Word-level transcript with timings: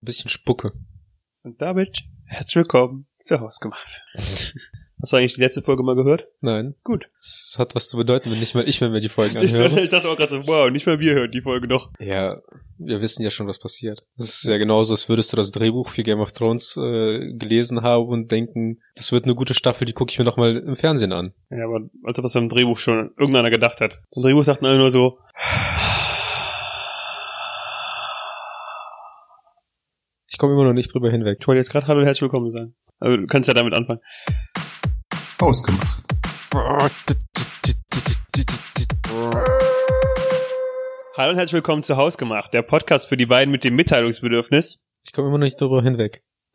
Ein 0.00 0.06
bisschen 0.06 0.30
Spucke. 0.30 0.74
Und 1.42 1.60
damit 1.60 2.04
herzlich 2.24 2.54
willkommen 2.54 3.08
zu 3.24 3.40
Hausgemacht. 3.40 3.88
Hast 4.14 5.12
du 5.12 5.16
eigentlich 5.16 5.34
die 5.34 5.40
letzte 5.40 5.60
Folge 5.60 5.82
mal 5.82 5.96
gehört? 5.96 6.28
Nein. 6.40 6.76
Gut. 6.84 7.08
Das 7.14 7.56
hat 7.58 7.74
was 7.74 7.88
zu 7.88 7.96
bedeuten, 7.96 8.30
wenn 8.30 8.38
nicht 8.38 8.54
mal 8.54 8.68
ich, 8.68 8.80
wenn 8.80 8.92
wir 8.92 9.00
die 9.00 9.08
Folgen 9.08 9.38
anhören. 9.38 9.76
ich 9.78 9.88
dachte 9.90 10.08
auch 10.08 10.16
gerade 10.16 10.30
so, 10.30 10.46
wow, 10.46 10.70
nicht 10.70 10.86
mal 10.86 11.00
wir 11.00 11.14
hören 11.14 11.30
die 11.32 11.40
Folge 11.40 11.66
noch. 11.66 11.90
Ja, 11.98 12.40
wir 12.78 13.00
wissen 13.00 13.24
ja 13.24 13.30
schon, 13.30 13.48
was 13.48 13.58
passiert. 13.58 14.04
Das 14.16 14.28
ist 14.28 14.44
ja 14.44 14.56
genauso, 14.56 14.94
als 14.94 15.08
würdest 15.08 15.32
du 15.32 15.36
das 15.36 15.50
Drehbuch 15.50 15.88
für 15.88 16.04
Game 16.04 16.20
of 16.20 16.30
Thrones 16.30 16.76
äh, 16.76 17.36
gelesen 17.36 17.82
haben 17.82 18.06
und 18.06 18.30
denken, 18.30 18.80
das 18.94 19.10
wird 19.10 19.24
eine 19.24 19.34
gute 19.34 19.54
Staffel, 19.54 19.84
die 19.84 19.94
gucke 19.94 20.12
ich 20.12 20.18
mir 20.20 20.24
noch 20.24 20.36
mal 20.36 20.56
im 20.56 20.76
Fernsehen 20.76 21.12
an. 21.12 21.32
Ja, 21.50 21.64
aber 21.64 21.88
als 22.04 22.18
ob 22.18 22.22
das 22.22 22.34
beim 22.34 22.48
Drehbuch 22.48 22.78
schon 22.78 23.10
irgendeiner 23.18 23.50
gedacht 23.50 23.80
hat. 23.80 24.00
Das 24.12 24.22
Drehbuch 24.22 24.44
sagt 24.44 24.62
alle 24.62 24.78
nur 24.78 24.92
so, 24.92 25.18
Ich 30.38 30.40
komme 30.40 30.52
immer 30.52 30.66
noch 30.66 30.72
nicht 30.72 30.94
drüber 30.94 31.10
hinweg. 31.10 31.38
ich 31.40 31.48
wollte 31.48 31.58
jetzt 31.58 31.70
gerade 31.70 31.88
Hallo 31.88 31.98
und 31.98 32.06
herzlich 32.06 32.22
willkommen 32.22 32.48
sagen. 32.52 32.76
Also 33.00 33.16
du 33.16 33.26
kannst 33.26 33.48
ja 33.48 33.54
damit 33.54 33.74
anfangen. 33.74 33.98
Ausgemacht. 35.40 36.04
Hallo 41.16 41.30
und 41.32 41.38
herzlich 41.38 41.54
willkommen 41.54 41.82
zu 41.82 41.96
Hausgemacht, 41.96 42.54
der 42.54 42.62
Podcast 42.62 43.08
für 43.08 43.16
die 43.16 43.26
beiden 43.26 43.50
mit 43.50 43.64
dem 43.64 43.74
Mitteilungsbedürfnis. 43.74 44.78
Ich 45.04 45.12
komme 45.12 45.26
immer 45.26 45.38
noch 45.38 45.44
nicht 45.44 45.60
drüber 45.60 45.82
hinweg. 45.82 46.22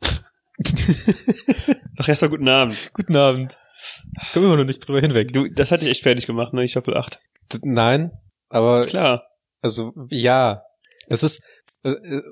Doch 1.98 2.08
erstmal 2.08 2.30
guten 2.30 2.48
Abend. 2.48 2.90
Guten 2.94 3.16
Abend. 3.16 3.58
Ich 4.22 4.32
komme 4.32 4.46
immer 4.46 4.56
noch 4.56 4.64
nicht 4.64 4.80
drüber 4.80 5.02
hinweg. 5.02 5.34
Du, 5.34 5.46
das 5.50 5.70
hatte 5.70 5.84
ich 5.84 5.90
echt 5.90 6.02
fertig 6.04 6.26
gemacht, 6.26 6.54
ne? 6.54 6.64
Ich 6.64 6.70
Staffel 6.70 6.96
8. 6.96 7.20
D- 7.52 7.58
Nein, 7.64 8.12
aber 8.48 8.86
Klar. 8.86 9.26
Also, 9.60 9.92
ja. 10.08 10.62
Es 11.06 11.22
ist, 11.22 11.44
äh, 11.84 11.90
äh, 11.90 12.22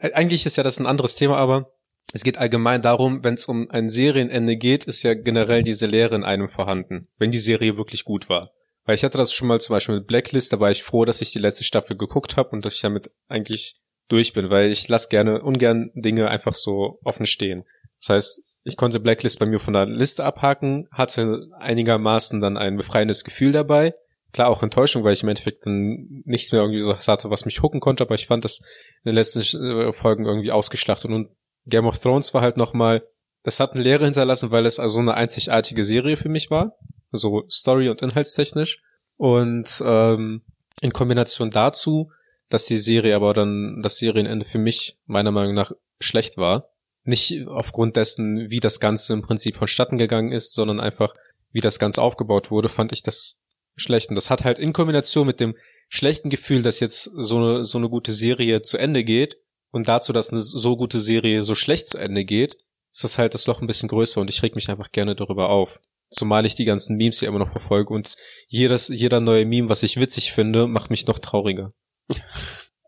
eigentlich 0.00 0.46
ist 0.46 0.56
ja 0.56 0.62
das 0.62 0.78
ein 0.78 0.86
anderes 0.86 1.16
Thema, 1.16 1.36
aber 1.36 1.66
es 2.12 2.24
geht 2.24 2.38
allgemein 2.38 2.82
darum, 2.82 3.22
wenn 3.22 3.34
es 3.34 3.46
um 3.46 3.70
ein 3.70 3.88
Serienende 3.88 4.56
geht, 4.56 4.86
ist 4.86 5.02
ja 5.02 5.14
generell 5.14 5.62
diese 5.62 5.86
Lehre 5.86 6.16
in 6.16 6.24
einem 6.24 6.48
vorhanden, 6.48 7.08
wenn 7.18 7.30
die 7.30 7.38
Serie 7.38 7.76
wirklich 7.76 8.04
gut 8.04 8.28
war. 8.28 8.52
Weil 8.84 8.94
ich 8.96 9.04
hatte 9.04 9.18
das 9.18 9.32
schon 9.32 9.48
mal 9.48 9.60
zum 9.60 9.74
Beispiel 9.74 9.96
mit 9.96 10.06
Blacklist, 10.06 10.52
da 10.52 10.58
war 10.58 10.70
ich 10.70 10.82
froh, 10.82 11.04
dass 11.04 11.20
ich 11.20 11.32
die 11.32 11.38
letzte 11.38 11.64
Staffel 11.64 11.96
geguckt 11.96 12.36
habe 12.36 12.50
und 12.50 12.64
dass 12.64 12.74
ich 12.74 12.80
damit 12.80 13.10
eigentlich 13.28 13.74
durch 14.08 14.32
bin, 14.32 14.50
weil 14.50 14.70
ich 14.70 14.88
lasse 14.88 15.08
gerne, 15.08 15.42
ungern 15.42 15.90
Dinge 15.94 16.28
einfach 16.28 16.54
so 16.54 16.98
offen 17.04 17.26
stehen. 17.26 17.64
Das 18.00 18.08
heißt, 18.08 18.42
ich 18.64 18.76
konnte 18.76 19.00
Blacklist 19.00 19.38
bei 19.38 19.46
mir 19.46 19.60
von 19.60 19.74
der 19.74 19.86
Liste 19.86 20.24
abhaken, 20.24 20.88
hatte 20.90 21.46
einigermaßen 21.58 22.40
dann 22.40 22.56
ein 22.56 22.76
befreiendes 22.76 23.24
Gefühl 23.24 23.52
dabei, 23.52 23.94
klar 24.32 24.48
auch 24.48 24.62
Enttäuschung, 24.62 25.04
weil 25.04 25.12
ich 25.12 25.22
im 25.22 25.28
Endeffekt 25.28 25.66
dann 25.66 26.22
nichts 26.24 26.52
mehr 26.52 26.62
irgendwie 26.62 26.80
so 26.80 26.96
hatte, 26.96 27.30
was 27.30 27.44
mich 27.44 27.62
hooken 27.62 27.80
konnte, 27.80 28.04
aber 28.04 28.14
ich 28.14 28.26
fand 28.26 28.44
das 28.44 28.60
in 29.04 29.10
den 29.10 29.14
letzten 29.14 29.40
äh, 29.40 29.92
Folgen 29.92 30.26
irgendwie 30.26 30.52
ausgeschlachtet. 30.52 31.10
Und 31.10 31.30
Game 31.66 31.86
of 31.86 31.98
Thrones 31.98 32.32
war 32.34 32.42
halt 32.42 32.56
nochmal, 32.56 33.02
das 33.42 33.60
hat 33.60 33.72
eine 33.72 33.82
Lehre 33.82 34.04
hinterlassen, 34.04 34.50
weil 34.50 34.66
es 34.66 34.78
also 34.78 34.98
eine 34.98 35.14
einzigartige 35.14 35.84
Serie 35.84 36.16
für 36.16 36.28
mich 36.28 36.50
war, 36.50 36.76
so 37.10 37.44
story- 37.48 37.88
und 37.88 38.02
inhaltstechnisch. 38.02 38.82
Und 39.16 39.82
ähm, 39.84 40.42
in 40.80 40.92
Kombination 40.92 41.50
dazu, 41.50 42.10
dass 42.48 42.66
die 42.66 42.78
Serie 42.78 43.14
aber 43.14 43.34
dann, 43.34 43.80
das 43.82 43.98
Serienende 43.98 44.44
für 44.44 44.58
mich 44.58 44.98
meiner 45.06 45.30
Meinung 45.30 45.54
nach 45.54 45.72
schlecht 46.00 46.36
war, 46.36 46.70
nicht 47.04 47.46
aufgrund 47.46 47.96
dessen, 47.96 48.50
wie 48.50 48.60
das 48.60 48.80
Ganze 48.80 49.12
im 49.12 49.22
Prinzip 49.22 49.56
vonstatten 49.56 49.98
gegangen 49.98 50.32
ist, 50.32 50.54
sondern 50.54 50.80
einfach, 50.80 51.14
wie 51.52 51.60
das 51.60 51.78
Ganze 51.78 52.02
aufgebaut 52.02 52.50
wurde, 52.50 52.68
fand 52.68 52.92
ich 52.92 53.02
das 53.02 53.39
schlecht. 53.76 54.08
Und 54.08 54.14
das 54.16 54.30
hat 54.30 54.44
halt 54.44 54.58
in 54.58 54.72
Kombination 54.72 55.26
mit 55.26 55.40
dem 55.40 55.56
schlechten 55.88 56.30
Gefühl, 56.30 56.62
dass 56.62 56.80
jetzt 56.80 57.04
so 57.04 57.36
eine, 57.36 57.64
so 57.64 57.78
eine 57.78 57.88
gute 57.88 58.12
Serie 58.12 58.62
zu 58.62 58.78
Ende 58.78 59.04
geht 59.04 59.36
und 59.70 59.88
dazu, 59.88 60.12
dass 60.12 60.30
eine 60.30 60.40
so 60.40 60.76
gute 60.76 60.98
Serie 60.98 61.42
so 61.42 61.54
schlecht 61.54 61.88
zu 61.88 61.98
Ende 61.98 62.24
geht, 62.24 62.56
ist 62.92 63.04
das 63.04 63.18
halt 63.18 63.34
das 63.34 63.46
Loch 63.46 63.60
ein 63.60 63.66
bisschen 63.66 63.88
größer 63.88 64.20
und 64.20 64.30
ich 64.30 64.42
reg 64.42 64.54
mich 64.54 64.68
einfach 64.68 64.92
gerne 64.92 65.14
darüber 65.14 65.48
auf. 65.48 65.80
Zumal 66.10 66.44
ich 66.44 66.56
die 66.56 66.64
ganzen 66.64 66.96
Memes 66.96 67.20
hier 67.20 67.28
immer 67.28 67.38
noch 67.38 67.52
verfolge 67.52 67.94
und 67.94 68.16
jedes, 68.48 68.88
jeder 68.88 69.20
neue 69.20 69.46
Meme, 69.46 69.68
was 69.68 69.84
ich 69.84 69.96
witzig 69.98 70.32
finde, 70.32 70.66
macht 70.66 70.90
mich 70.90 71.06
noch 71.06 71.18
trauriger. 71.18 71.72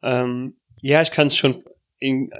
Ähm, 0.04 0.56
ja, 0.80 1.00
ich 1.00 1.12
kann 1.12 1.28
es 1.28 1.36
schon 1.36 1.62
in 2.00 2.30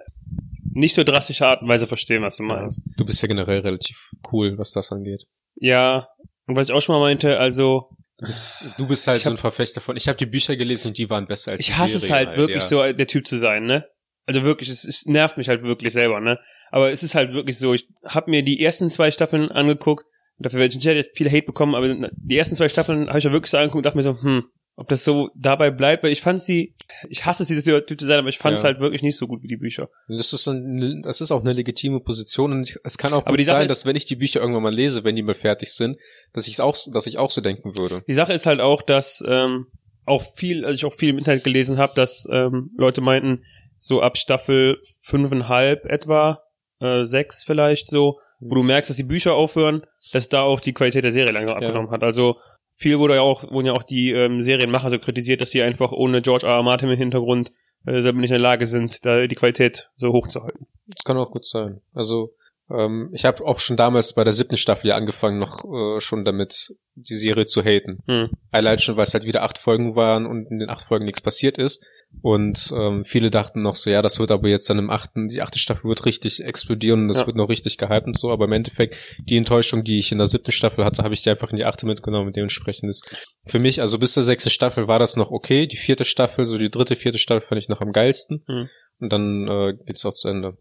nicht 0.74 0.94
so 0.94 1.04
drastischer 1.04 1.46
Art 1.46 1.62
und 1.62 1.68
Weise 1.68 1.86
verstehen, 1.86 2.22
was 2.22 2.36
du 2.36 2.42
meinst. 2.42 2.82
Du 2.96 3.04
bist 3.04 3.22
ja 3.22 3.28
generell 3.28 3.60
relativ 3.60 4.10
cool, 4.32 4.58
was 4.58 4.72
das 4.72 4.90
angeht. 4.90 5.22
Ja, 5.54 6.08
und 6.46 6.56
was 6.56 6.68
ich 6.68 6.74
auch 6.74 6.80
schon 6.80 6.96
mal 6.96 7.00
meinte, 7.00 7.38
also 7.38 7.90
bist, 8.26 8.68
du 8.78 8.86
bist 8.86 9.06
halt 9.06 9.18
Ich 9.18 9.22
so 9.24 9.30
hab- 9.30 9.36
ein 9.36 9.40
Verfechter 9.40 9.80
von. 9.80 9.96
Ich 9.96 10.08
habe 10.08 10.16
die 10.18 10.26
Bücher 10.26 10.56
gelesen 10.56 10.88
und 10.88 10.98
die 10.98 11.08
waren 11.10 11.26
besser 11.26 11.52
als 11.52 11.60
die 11.60 11.70
ich 11.70 11.78
hasse 11.78 11.96
es 11.96 12.02
Serie 12.02 12.26
halt 12.26 12.36
wirklich 12.36 12.62
ja. 12.62 12.68
so, 12.68 12.92
der 12.92 13.06
Typ 13.06 13.26
zu 13.26 13.36
sein, 13.36 13.64
ne? 13.64 13.86
Also 14.24 14.44
wirklich, 14.44 14.68
es, 14.68 14.84
es 14.84 15.06
nervt 15.06 15.36
mich 15.36 15.48
halt 15.48 15.62
wirklich 15.62 15.92
selber, 15.92 16.20
ne? 16.20 16.38
Aber 16.70 16.92
es 16.92 17.02
ist 17.02 17.14
halt 17.14 17.32
wirklich 17.32 17.58
so, 17.58 17.74
ich 17.74 17.88
habe 18.06 18.30
mir 18.30 18.42
die 18.42 18.62
ersten 18.62 18.88
zwei 18.88 19.10
Staffeln 19.10 19.50
angeguckt, 19.50 20.04
dafür 20.38 20.60
werde 20.60 20.74
ich 20.74 20.82
sicher 20.82 21.04
viel 21.14 21.28
Hate 21.30 21.46
bekommen, 21.46 21.74
aber 21.74 21.92
die 22.12 22.38
ersten 22.38 22.54
zwei 22.54 22.68
Staffeln 22.68 23.08
habe 23.08 23.18
ich 23.18 23.24
ja 23.24 23.32
wirklich 23.32 23.50
so 23.50 23.58
angeguckt 23.58 23.78
und 23.78 23.86
dachte 23.86 23.96
mir 23.96 24.02
so, 24.02 24.22
hm, 24.22 24.44
ob 24.82 24.88
das 24.88 25.04
so 25.04 25.30
dabei 25.36 25.70
bleibt, 25.70 26.02
weil 26.02 26.10
ich 26.10 26.20
fand 26.20 26.44
die, 26.48 26.74
ich 27.08 27.24
hasse 27.24 27.44
es, 27.44 27.48
dieser 27.48 27.86
Typ 27.86 28.00
zu 28.00 28.04
sein, 28.06 28.18
aber 28.18 28.28
ich 28.28 28.38
fand 28.38 28.56
es 28.56 28.62
Ja. 28.62 28.70
halt 28.70 28.80
wirklich 28.80 29.02
nicht 29.02 29.16
so 29.16 29.28
gut 29.28 29.42
wie 29.44 29.46
die 29.46 29.56
Bücher. 29.56 29.88
Das 30.08 30.32
ist, 30.32 30.48
ein, 30.48 31.02
das 31.02 31.20
ist 31.20 31.30
auch 31.30 31.40
eine 31.42 31.52
legitime 31.52 32.00
Position 32.00 32.50
und 32.52 32.68
ich, 32.68 32.76
es 32.82 32.98
kann 32.98 33.12
auch 33.12 33.24
Aber 33.24 33.36
gut 33.36 33.44
sein, 33.44 33.62
ist- 33.62 33.70
dass 33.70 33.86
wenn 33.86 33.94
ich 33.94 34.06
die 34.06 34.16
Bücher 34.16 34.40
irgendwann 34.40 34.64
mal 34.64 34.74
lese, 34.74 35.04
wenn 35.04 35.14
die 35.14 35.22
mal 35.22 35.36
fertig 35.36 35.72
sind, 35.72 35.98
dass 36.32 36.48
ich 36.48 36.60
auch, 36.60 36.76
dass 36.92 37.06
ich 37.06 37.16
auch 37.18 37.30
so 37.30 37.40
denken 37.40 37.76
würde. 37.76 38.02
Die 38.08 38.14
Sache 38.14 38.32
ist 38.32 38.46
halt 38.46 38.58
auch, 38.60 38.82
dass 38.82 39.22
ähm, 39.26 39.66
auch 40.04 40.22
viel, 40.34 40.64
also 40.64 40.74
ich 40.74 40.84
auch 40.84 40.92
viel 40.96 41.10
im 41.10 41.18
Internet 41.18 41.44
gelesen 41.44 41.78
habe, 41.78 41.92
dass 41.94 42.26
ähm, 42.28 42.70
Leute 42.76 43.00
meinten, 43.02 43.44
so 43.78 44.02
ab 44.02 44.16
Staffel 44.18 44.78
fünfeinhalb 45.00 45.84
etwa, 45.84 46.42
äh, 46.80 47.04
sechs 47.04 47.44
vielleicht 47.44 47.88
so, 47.88 48.18
wo 48.40 48.56
du 48.56 48.62
merkst, 48.64 48.90
dass 48.90 48.96
die 48.96 49.04
Bücher 49.04 49.34
aufhören, 49.34 49.82
dass 50.12 50.28
da 50.28 50.42
auch 50.42 50.58
die 50.58 50.72
Qualität 50.72 51.04
der 51.04 51.12
Serie 51.12 51.32
langsam 51.32 51.60
Ja. 51.60 51.68
abgenommen 51.68 51.92
hat. 51.92 52.02
Also 52.02 52.36
viel 52.82 52.98
wurde 52.98 53.14
ja 53.14 53.22
auch, 53.22 53.50
wurden 53.50 53.66
ja 53.66 53.72
auch 53.72 53.82
die 53.82 54.10
ähm, 54.10 54.42
Serienmacher 54.42 54.90
so 54.90 54.98
kritisiert, 54.98 55.40
dass 55.40 55.50
die 55.50 55.62
einfach 55.62 55.92
ohne 55.92 56.20
George 56.20 56.46
R. 56.46 56.56
R. 56.56 56.62
Martin 56.62 56.90
im 56.90 56.98
Hintergrund 56.98 57.50
äh, 57.86 58.02
selber 58.02 58.20
nicht 58.20 58.30
in 58.30 58.34
der 58.34 58.42
Lage 58.42 58.66
sind, 58.66 59.04
da 59.06 59.26
die 59.26 59.34
Qualität 59.34 59.90
so 59.94 60.12
hoch 60.12 60.28
zu 60.28 60.42
halten. 60.42 60.66
Das 60.86 61.04
kann 61.04 61.16
auch 61.16 61.30
gut 61.30 61.46
sein. 61.46 61.80
Also 61.94 62.34
ähm, 62.76 63.10
ich 63.12 63.24
habe 63.24 63.44
auch 63.44 63.58
schon 63.58 63.76
damals 63.76 64.14
bei 64.14 64.24
der 64.24 64.32
siebten 64.32 64.56
Staffel 64.56 64.88
ja 64.88 64.96
angefangen, 64.96 65.38
noch 65.38 65.64
äh, 65.64 66.00
schon 66.00 66.24
damit 66.24 66.74
die 66.94 67.16
Serie 67.16 67.46
zu 67.46 67.62
haten. 67.62 67.98
Hm. 68.06 68.30
Allein 68.50 68.78
schon, 68.78 68.96
weil 68.96 69.04
es 69.04 69.14
halt 69.14 69.24
wieder 69.24 69.42
acht 69.42 69.58
Folgen 69.58 69.96
waren 69.96 70.26
und 70.26 70.50
in 70.50 70.58
den 70.58 70.68
acht 70.70 70.82
Folgen 70.86 71.04
nichts 71.06 71.20
passiert 71.22 71.56
ist. 71.58 71.84
Und 72.20 72.70
ähm, 72.76 73.06
viele 73.06 73.30
dachten 73.30 73.62
noch 73.62 73.74
so, 73.74 73.88
ja, 73.88 74.02
das 74.02 74.20
wird 74.20 74.30
aber 74.30 74.46
jetzt 74.48 74.68
dann 74.68 74.78
im 74.78 74.90
achten, 74.90 75.28
die 75.28 75.40
achte 75.40 75.58
Staffel 75.58 75.88
wird 75.88 76.04
richtig 76.04 76.44
explodieren 76.44 77.02
und 77.02 77.08
das 77.08 77.20
Ja. 77.20 77.26
wird 77.26 77.36
noch 77.36 77.48
richtig 77.48 77.78
gehypt 77.78 78.06
und 78.06 78.18
so. 78.18 78.30
Aber 78.30 78.44
im 78.44 78.52
Endeffekt, 78.52 78.96
die 79.20 79.38
Enttäuschung, 79.38 79.82
die 79.82 79.98
ich 79.98 80.12
in 80.12 80.18
der 80.18 80.26
siebten 80.26 80.52
Staffel 80.52 80.84
hatte, 80.84 81.02
habe 81.02 81.14
ich 81.14 81.22
die 81.22 81.30
einfach 81.30 81.50
in 81.50 81.56
die 81.56 81.64
achte 81.64 81.86
mitgenommen. 81.86 82.26
Und 82.26 82.36
dementsprechend 82.36 82.90
ist 82.90 83.08
für 83.46 83.58
mich, 83.58 83.80
also 83.80 83.98
bis 83.98 84.12
zur 84.12 84.22
sechsten 84.22 84.50
Staffel 84.50 84.88
war 84.88 84.98
das 84.98 85.16
noch 85.16 85.30
okay. 85.30 85.66
Die 85.66 85.76
vierte 85.78 86.04
Staffel, 86.04 86.44
so 86.44 86.58
die 86.58 86.68
dritte, 86.68 86.96
vierte 86.96 87.18
Staffel 87.18 87.46
fand 87.48 87.62
ich 87.62 87.70
noch 87.70 87.80
am 87.80 87.92
geilsten. 87.92 88.44
Mhm. 88.46 88.68
Und 89.02 89.10
dann 89.12 89.48
äh, 89.48 89.74
geht's 89.86 90.06
auch 90.06 90.12
zu 90.14 90.28
Ende. 90.28 90.56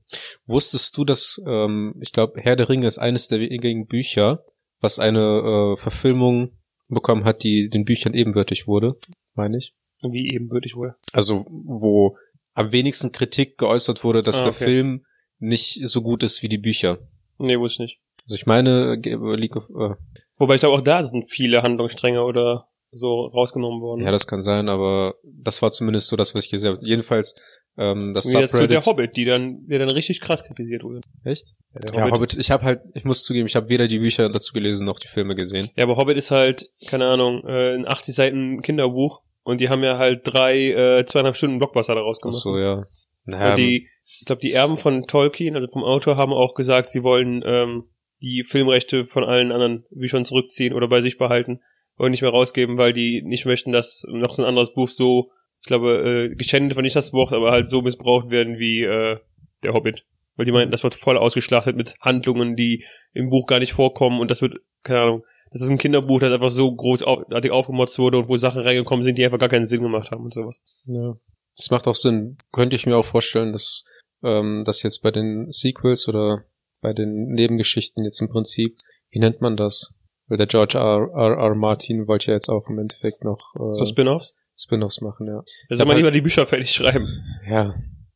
Wusstest 0.45 0.97
du, 0.97 1.05
dass, 1.05 1.41
ähm, 1.47 1.95
ich 2.01 2.11
glaube, 2.11 2.41
Herr 2.41 2.55
der 2.55 2.69
Ringe 2.69 2.87
ist 2.87 2.97
eines 2.97 3.27
der 3.27 3.39
wenigen 3.39 3.85
Bücher, 3.85 4.43
was 4.79 4.99
eine 4.99 5.75
äh, 5.75 5.77
Verfilmung 5.81 6.57
bekommen 6.87 7.23
hat, 7.23 7.43
die 7.43 7.69
den 7.69 7.85
Büchern 7.85 8.13
ebenbürtig 8.13 8.67
wurde, 8.67 8.95
meine 9.35 9.57
ich. 9.57 9.73
Wie 10.01 10.29
ebenbürtig 10.33 10.75
wohl. 10.75 10.95
Also 11.13 11.45
wo 11.49 12.17
am 12.53 12.71
wenigsten 12.71 13.11
Kritik 13.11 13.57
geäußert 13.57 14.03
wurde, 14.03 14.21
dass 14.21 14.41
Ah, 14.41 14.45
der 14.45 14.53
okay. 14.53 14.63
Film 14.65 15.05
nicht 15.39 15.87
so 15.87 16.01
gut 16.01 16.23
ist 16.23 16.41
wie 16.43 16.49
die 16.49 16.57
Bücher. 16.57 16.97
Nee, 17.37 17.57
wusste 17.59 17.83
ich 17.83 17.89
nicht. 17.91 17.99
Also 18.25 18.35
ich 18.35 18.45
meine, 18.45 18.95
League 18.95 19.55
of, 19.55 19.69
äh, 19.69 19.95
Wobei 20.37 20.55
ich 20.55 20.61
glaube, 20.61 20.75
auch 20.77 20.81
da 20.81 21.03
sind 21.03 21.29
viele 21.29 21.61
Handlungsstränge 21.63 22.23
oder 22.23 22.67
so 22.91 23.27
rausgenommen 23.27 23.79
worden. 23.81 24.03
ja, 24.03 24.11
das 24.11 24.27
kann 24.27 24.41
sein, 24.41 24.67
aber 24.67 25.15
das 25.23 25.61
war 25.61 25.71
zumindest 25.71 26.07
so 26.09 26.17
das, 26.17 26.35
was 26.35 26.43
ich 26.45 26.49
gesehen 26.51 26.73
habe. 26.73 26.85
Jedenfalls 26.85 27.35
ähm, 27.77 28.13
das 28.13 28.31
Wie 28.31 28.37
jetzt 28.37 28.55
so 28.55 28.67
der. 28.67 28.85
Hobbit, 28.85 29.15
die 29.15 29.25
dann, 29.25 29.65
der 29.67 29.79
dann 29.79 29.89
richtig 29.89 30.21
krass 30.21 30.43
kritisiert 30.43 30.83
wurde. 30.83 31.01
Echt? 31.23 31.53
der 31.73 31.93
Ja, 31.93 32.11
Hobbit. 32.11 32.35
Ich 32.37 32.51
habe 32.51 32.63
halt, 32.63 32.81
ich 32.93 33.05
muss 33.05 33.23
zugeben, 33.23 33.47
ich 33.47 33.55
habe 33.55 33.69
weder 33.69 33.87
die 33.87 33.99
Bücher 33.99 34.29
dazu 34.29 34.53
gelesen 34.53 34.85
noch 34.85 34.99
die 34.99 35.07
Filme 35.07 35.35
gesehen. 35.35 35.69
Ja, 35.75 35.85
aber 35.85 35.97
Hobbit 35.97 36.17
ist 36.17 36.31
halt, 36.31 36.69
keine 36.87 37.05
Ahnung, 37.05 37.43
äh, 37.45 37.75
ein 37.75 37.87
80 37.87 38.13
Seiten 38.13 38.61
Kinderbuch 38.61 39.21
und 39.43 39.61
die 39.61 39.69
haben 39.69 39.83
ja 39.83 39.97
halt 39.97 40.21
drei, 40.23 40.71
äh, 40.71 41.05
zweieinhalb 41.05 41.35
Stunden 41.35 41.59
Blockbuster 41.59 41.95
daraus 41.95 42.17
Ach 42.19 42.23
gemacht. 42.23 42.41
so, 42.41 42.57
ja. 42.57 42.83
Naja, 43.25 43.51
Und 43.51 43.57
die, 43.57 43.87
ich 44.19 44.25
glaube, 44.25 44.41
die 44.41 44.51
Erben 44.51 44.77
von 44.77 45.03
Tolkien, 45.07 45.55
also 45.55 45.67
vom 45.71 45.83
Autor, 45.83 46.17
haben 46.17 46.33
auch 46.33 46.53
gesagt, 46.53 46.89
sie 46.89 47.03
wollen 47.03 47.41
ähm, 47.45 47.85
die 48.21 48.43
Filmrechte 48.43 49.05
von 49.05 49.23
allen 49.23 49.51
anderen 49.51 49.85
Büchern 49.91 50.25
zurückziehen 50.25 50.73
oder 50.73 50.87
bei 50.87 51.01
sich 51.01 51.17
behalten 51.17 51.61
und 51.95 52.11
nicht 52.11 52.21
mehr 52.21 52.31
rausgeben, 52.31 52.77
weil 52.77 52.93
die 52.93 53.21
nicht 53.23 53.45
möchten, 53.45 53.71
dass 53.71 54.03
noch 54.07 54.33
so 54.33 54.43
ein 54.43 54.47
anderes 54.47 54.73
Buch 54.73 54.87
so, 54.87 55.31
ich 55.61 55.67
glaube, 55.67 56.29
äh, 56.31 56.35
geschändet 56.35 56.75
war 56.75 56.81
nicht 56.81 56.95
das 56.95 57.13
Wort, 57.13 57.33
aber 57.33 57.51
halt 57.51 57.69
so 57.69 57.81
missbraucht 57.81 58.29
werden 58.29 58.59
wie 58.59 58.83
äh, 58.83 59.17
der 59.63 59.73
Hobbit. 59.73 60.05
Weil 60.35 60.45
die 60.45 60.51
meinten, 60.51 60.71
das 60.71 60.83
wird 60.83 60.95
voll 60.95 61.17
ausgeschlachtet 61.17 61.75
mit 61.75 61.95
Handlungen, 62.01 62.55
die 62.55 62.85
im 63.13 63.29
Buch 63.29 63.45
gar 63.45 63.59
nicht 63.59 63.73
vorkommen 63.73 64.19
und 64.19 64.31
das 64.31 64.41
wird, 64.41 64.55
keine 64.83 65.01
Ahnung, 65.01 65.23
das 65.51 65.61
ist 65.61 65.69
ein 65.69 65.77
Kinderbuch, 65.77 66.19
das 66.19 66.31
einfach 66.31 66.49
so 66.49 66.73
großartig 66.73 67.51
aufgemotzt 67.51 67.99
wurde 67.99 68.19
und 68.19 68.29
wo 68.29 68.37
Sachen 68.37 68.61
reingekommen 68.61 69.03
sind, 69.03 69.17
die 69.17 69.25
einfach 69.25 69.37
gar 69.37 69.49
keinen 69.49 69.65
Sinn 69.65 69.81
gemacht 69.81 70.11
haben 70.11 70.23
und 70.23 70.33
sowas. 70.33 70.55
Ja. 70.85 71.15
Das 71.57 71.69
macht 71.69 71.87
auch 71.87 71.95
Sinn. 71.95 72.37
Könnte 72.51 72.75
ich 72.75 72.85
mir 72.85 72.95
auch 72.95 73.05
vorstellen, 73.05 73.51
dass 73.51 73.83
ähm, 74.23 74.63
dass 74.65 74.83
jetzt 74.83 75.01
bei 75.01 75.11
den 75.11 75.51
Sequels 75.51 76.07
oder 76.07 76.45
bei 76.81 76.93
den 76.93 77.31
Nebengeschichten 77.31 78.03
jetzt 78.03 78.21
im 78.21 78.29
Prinzip, 78.29 78.77
wie 79.09 79.19
nennt 79.19 79.41
man 79.41 79.57
das? 79.57 79.93
Weil 80.27 80.37
der 80.37 80.47
George 80.47 80.77
R. 80.77 81.09
R. 81.13 81.37
R. 81.37 81.55
Martin 81.55 82.07
wollte 82.07 82.27
ja 82.27 82.33
jetzt 82.33 82.49
auch 82.49 82.69
im 82.69 82.79
Endeffekt 82.79 83.23
noch 83.23 83.53
äh, 83.55 83.85
Spin-offs? 83.85 84.35
Spin-offs 84.61 85.01
machen, 85.01 85.27
ja. 85.27 85.41
Da 85.69 85.75
soll 85.75 85.85
man 85.85 85.97
lieber 85.97 86.11
die 86.11 86.21
Bücher 86.21 86.45
fertig 86.47 86.71
schreiben. 86.71 87.07
Ja, 87.47 87.73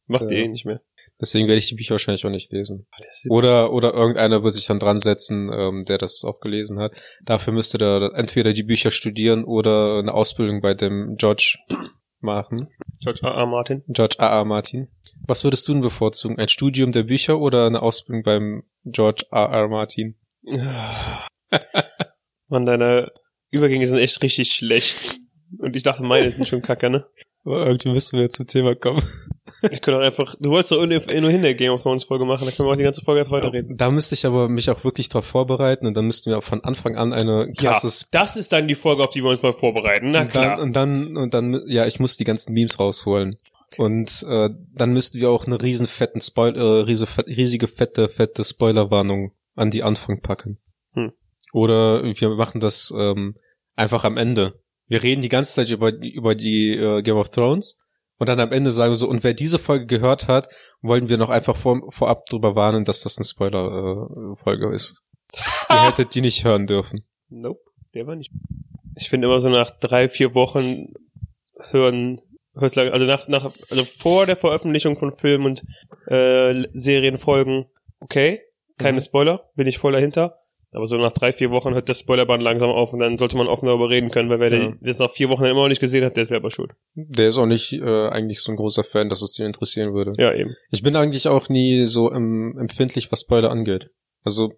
Macht 0.08 0.24
Ja. 0.24 0.30
ihr 0.30 0.38
eh 0.46 0.48
nicht 0.48 0.66
mehr. 0.66 0.82
deswegen 1.20 1.48
werde 1.48 1.58
ich 1.58 1.68
die 1.68 1.76
Bücher 1.76 1.92
wahrscheinlich 1.96 2.24
auch 2.26 2.30
nicht 2.30 2.52
lesen. 2.52 2.86
Oder, 3.30 3.72
oder 3.74 3.94
irgendeiner 3.96 4.44
wird 4.44 4.54
sich 4.54 4.68
dann 4.68 4.78
dran 4.78 5.00
setzen, 5.00 5.50
ähm, 5.52 5.84
der 5.86 5.98
das 5.98 6.24
auch 6.24 6.40
gelesen 6.42 6.80
hat. 6.80 6.94
Dafür 7.24 7.54
müsste 7.54 7.80
der 7.80 8.12
entweder 8.14 8.54
die 8.54 8.62
Bücher 8.64 8.92
studieren 8.92 9.44
oder 9.44 9.98
eine 9.98 10.14
Ausbildung 10.14 10.62
bei 10.62 10.76
dem 10.76 11.16
George 11.18 11.58
machen. 12.20 12.68
George. 13.02 13.22
R. 13.24 13.46
Martin. 13.48 13.84
George 13.88 14.16
A. 14.20 14.42
A. 14.42 14.46
Martin. 14.46 14.90
Was 15.28 15.44
würdest 15.44 15.68
du 15.68 15.74
denn 15.74 15.82
bevorzugen? 15.82 16.38
Ein 16.38 16.50
Studium 16.50 16.92
der 16.92 17.04
Bücher 17.04 17.40
oder 17.40 17.66
eine 17.66 17.82
Ausbildung 17.82 18.22
beim 18.24 18.64
George 18.84 19.26
A. 19.32 19.46
R. 19.46 19.68
Martin? 19.70 20.20
Mann, 22.48 22.66
deine 22.66 23.12
Übergänge 23.50 23.88
sind 23.88 23.98
echt 23.98 24.22
richtig 24.22 24.52
schlecht. 24.52 25.18
Und 25.58 25.76
ich 25.76 25.84
dachte, 25.84 26.04
meine 26.04 26.30
sind 26.30 26.48
schon 26.48 26.62
kacke, 26.62 26.90
ne? 26.90 27.06
Aber 27.44 27.68
irgendwie 27.68 27.90
müssen 27.90 28.20
wir 28.20 28.30
zum 28.30 28.48
Thema 28.48 28.76
kommen. 28.76 29.04
Ich 29.72 29.82
könnte 29.82 30.00
auch 30.00 30.04
einfach, 30.04 30.36
du 30.40 30.50
wolltest 30.50 30.72
doch 30.72 30.78
nur 30.78 30.88
nur 30.88 31.30
hin 31.30 31.42
der 31.42 31.54
Game 31.54 31.72
of 31.72 31.84
Thrones 31.84 32.04
Folge 32.04 32.26
machen, 32.26 32.46
da 32.46 32.52
können 32.52 32.68
wir 32.68 32.74
auch 32.74 32.78
die 32.78 32.84
ganze 32.84 33.02
Folge 33.02 33.22
einfach 33.22 33.34
weiterreden. 33.34 33.78
Da 33.78 33.90
müsste 33.90 34.16
ich 34.16 34.26
aber 34.26 34.50
mich 34.50 34.70
auch 34.70 34.84
wirklich 34.84 35.10
drauf 35.10 35.26
vorbereiten 35.26 35.88
und 35.88 35.96
dann 35.96 36.06
müssten 36.06 36.30
wir 36.30 36.38
auch 36.40 36.44
von 36.44 36.64
Anfang 36.64 36.96
an 36.96 37.14
eine 37.14 37.52
krasses 37.56 38.02
ja, 38.02 38.20
das 38.20 38.36
ist 38.36 38.52
dann 38.52 38.68
die 38.68 38.76
Folge, 38.76 39.04
auf 39.04 39.10
die 39.12 39.24
wir 39.24 39.30
uns 39.30 39.42
mal 39.42 39.54
vorbereiten. 39.54 40.12
Na 40.12 40.22
und 40.22 40.30
klar. 40.30 40.58
dann, 40.58 40.60
und 40.60 40.76
dann, 40.76 41.18
und 41.18 41.34
dann, 41.34 41.62
ja, 41.68 41.86
ich 41.86 42.00
muss 42.00 42.18
die 42.18 42.24
ganzen 42.26 42.54
Memes 42.54 42.80
rausholen. 42.80 43.38
Und 43.78 44.26
äh, 44.30 44.50
dann 44.74 44.94
müssten 44.94 45.20
wir 45.20 45.30
auch 45.30 45.46
eine 45.46 45.62
riesen 45.62 45.88
fetten 45.88 46.22
Spoil 46.22 46.56
äh, 46.56 46.84
riese, 46.84 47.08
fett, 47.08 47.28
riesige 47.28 47.68
fette, 47.68 48.10
fette 48.10 48.44
Spoilerwarnung 48.44 49.32
an 49.56 49.70
die 49.70 49.84
Anfang 49.84 50.22
packen. 50.22 50.60
Hm. 50.94 51.12
Oder 51.54 52.04
wir 52.04 52.30
machen 52.30 52.60
das 52.60 52.94
ähm, 52.98 53.36
einfach 53.76 54.04
am 54.06 54.18
Ende. 54.18 54.60
Wir 54.88 55.04
reden 55.04 55.22
die 55.22 55.30
ganze 55.30 55.54
Zeit 55.54 55.70
über, 55.72 55.92
über 55.94 56.36
die 56.36 56.72
äh, 56.76 57.02
Game 57.02 57.18
of 57.18 57.30
Thrones 57.30 57.80
und 58.18 58.30
dann 58.30 58.40
am 58.40 58.52
Ende 58.52 58.72
sagen 58.72 58.92
wir 58.92 58.98
so, 58.98 59.10
und 59.10 59.24
wer 59.24 59.34
diese 59.34 59.60
Folge 59.60 59.86
gehört 59.86 60.28
hat, 60.28 60.48
wollen 60.82 61.10
wir 61.10 61.18
noch 61.18 61.30
einfach 61.30 61.58
vor, 61.58 61.82
vorab 61.90 62.26
drüber 62.28 62.56
warnen, 62.56 62.86
dass 62.86 63.02
das 63.02 63.18
eine 63.18 63.26
Spoiler-Folge 63.26 64.74
ist. 64.74 65.02
Ihr 65.70 65.84
hättet 65.88 66.16
die 66.16 66.22
nicht 66.22 66.46
hören 66.46 66.68
dürfen. 66.68 67.06
Nope, 67.30 67.60
der 67.94 68.08
war 68.08 68.16
nicht. 68.16 68.32
Ich 68.96 69.10
finde 69.10 69.28
immer 69.28 69.40
so 69.40 69.50
nach 69.50 69.72
drei, 69.72 70.08
vier 70.08 70.34
Wochen 70.34 70.94
hören, 71.72 72.22
lang, 72.54 72.90
also 72.90 73.06
nach, 73.06 73.28
nach, 73.28 73.52
also 73.70 73.84
vor 73.84 74.26
der 74.26 74.38
Veröffentlichung 74.38 74.98
von 74.98 75.12
Filmen 75.12 75.46
und 75.48 75.64
äh, 76.08 76.68
Serienfolgen, 76.74 77.66
okay, 78.00 78.42
keine 78.78 79.00
Mhm. 79.00 79.04
Spoiler, 79.04 79.50
bin 79.56 79.68
ich 79.68 79.78
voll 79.78 79.94
dahinter. 79.94 80.38
Aber 80.76 80.86
so 80.86 80.98
nach 80.98 81.12
drei, 81.14 81.32
vier 81.34 81.52
Wochen 81.52 81.74
hört 81.74 81.88
das 81.90 82.00
Spoilerband 82.00 82.44
langsam 82.44 82.70
auf 82.70 82.92
und 82.94 83.00
dann 83.00 83.18
sollte 83.18 83.38
man 83.38 83.48
offen 83.48 83.66
darüber 83.68 83.90
reden 83.90 84.12
können, 84.12 84.30
weil 84.30 84.40
wer 84.40 84.54
Ja. 84.54 84.74
das 84.82 85.00
nach 85.00 85.10
vier 85.10 85.30
Wochen 85.30 85.46
immer 85.46 85.62
noch 85.62 85.70
nicht 85.70 85.80
gesehen 85.82 86.04
hat, 86.04 86.16
der 86.16 86.24
ist 86.24 86.30
selber 86.30 86.52
schuld. 86.52 86.72
Der 86.96 87.28
ist 87.30 87.38
auch 87.38 87.46
nicht 87.46 87.74
äh, 87.74 88.08
eigentlich 88.10 88.42
so 88.42 88.52
ein 88.52 88.58
großer 88.58 88.84
Fan, 88.84 89.10
dass 89.10 89.22
es 89.22 89.34
den 89.34 89.46
interessieren 89.46 89.94
würde. 89.94 90.14
Ja, 90.18 90.34
eben. 90.34 90.56
Ich 90.72 90.84
bin 90.84 90.96
eigentlich 90.96 91.28
auch 91.28 91.50
nie 91.50 91.86
so 91.86 92.12
ähm, 92.12 92.58
empfindlich, 92.60 93.12
was 93.12 93.22
Spoiler 93.22 93.50
angeht. 93.52 93.90
Also, 94.24 94.54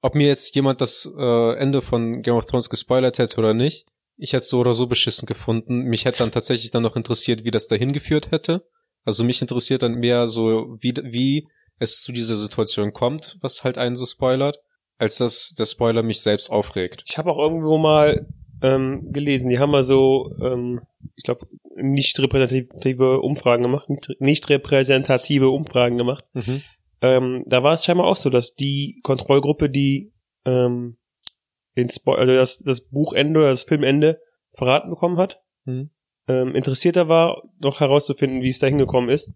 ob 0.00 0.14
mir 0.14 0.26
jetzt 0.26 0.54
jemand 0.56 0.80
das 0.80 1.08
äh, 1.16 1.54
Ende 1.56 1.80
von 1.82 2.22
Game 2.22 2.34
of 2.34 2.46
Thrones 2.46 2.68
gespoilert 2.68 3.18
hätte 3.18 3.38
oder 3.38 3.54
nicht, 3.54 3.86
ich 4.16 4.32
hätte 4.32 4.44
so 4.46 4.58
oder 4.60 4.74
so 4.74 4.86
beschissen 4.86 5.26
gefunden. 5.26 5.82
Mich 5.84 6.04
hätte 6.04 6.18
dann 6.18 6.32
tatsächlich 6.32 6.70
dann 6.70 6.82
noch 6.82 6.96
interessiert, 6.96 7.44
wie 7.44 7.50
das 7.50 7.68
dahin 7.68 7.92
geführt 7.92 8.30
hätte. 8.30 8.64
Also 9.04 9.24
mich 9.24 9.40
interessiert 9.42 9.82
dann 9.82 9.94
mehr 9.94 10.28
so, 10.28 10.76
wie, 10.80 10.94
wie 11.04 11.48
es 11.78 12.02
zu 12.02 12.12
dieser 12.12 12.36
Situation 12.36 12.92
kommt, 12.92 13.38
was 13.40 13.64
halt 13.64 13.78
einen 13.78 13.96
so 13.96 14.06
spoilert, 14.06 14.58
als 14.98 15.18
dass 15.18 15.54
der 15.54 15.66
Spoiler 15.66 16.02
mich 16.02 16.20
selbst 16.20 16.50
aufregt. 16.50 17.04
Ich 17.08 17.18
habe 17.18 17.30
auch 17.30 17.38
irgendwo 17.38 17.78
mal 17.78 18.26
ähm, 18.62 19.12
gelesen, 19.12 19.48
die 19.50 19.58
haben 19.58 19.70
mal 19.72 19.82
so, 19.82 20.34
ähm, 20.40 20.80
ich 21.16 21.24
glaube, 21.24 21.46
nicht 21.76 22.18
repräsentative 22.20 23.20
Umfragen 23.20 23.62
gemacht, 23.64 23.88
nicht, 23.88 24.08
nicht 24.20 24.48
repräsentative 24.50 25.48
Umfragen 25.48 25.98
gemacht. 25.98 26.24
Ähm, 27.00 27.42
da 27.46 27.62
war 27.64 27.72
es 27.72 27.84
scheinbar 27.84 28.06
auch 28.06 28.16
so, 28.16 28.30
dass 28.30 28.54
die 28.54 29.00
Kontrollgruppe, 29.02 29.68
die 29.68 30.12
ähm, 30.44 30.96
den 31.76 31.88
Spo 31.88 32.12
also 32.12 32.32
das, 32.34 32.58
das 32.58 32.82
Buchende 32.88 33.40
oder 33.40 33.50
das 33.50 33.64
Filmende 33.64 34.20
verraten 34.52 34.90
bekommen 34.90 35.16
hat, 35.18 35.40
Mhm. 35.64 35.90
ähm, 36.28 36.54
interessierter 36.54 37.08
war, 37.08 37.42
noch 37.60 37.80
herauszufinden, 37.80 38.42
wie 38.42 38.48
es 38.50 38.58
da 38.58 38.66
hingekommen 38.66 39.10
ist, 39.10 39.32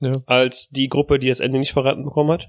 Ja. 0.00 0.12
als 0.26 0.68
die 0.68 0.88
Gruppe, 0.88 1.18
die 1.18 1.28
das 1.28 1.40
Ende 1.40 1.58
nicht 1.58 1.72
verraten 1.72 2.04
bekommen 2.04 2.30
hat. 2.30 2.48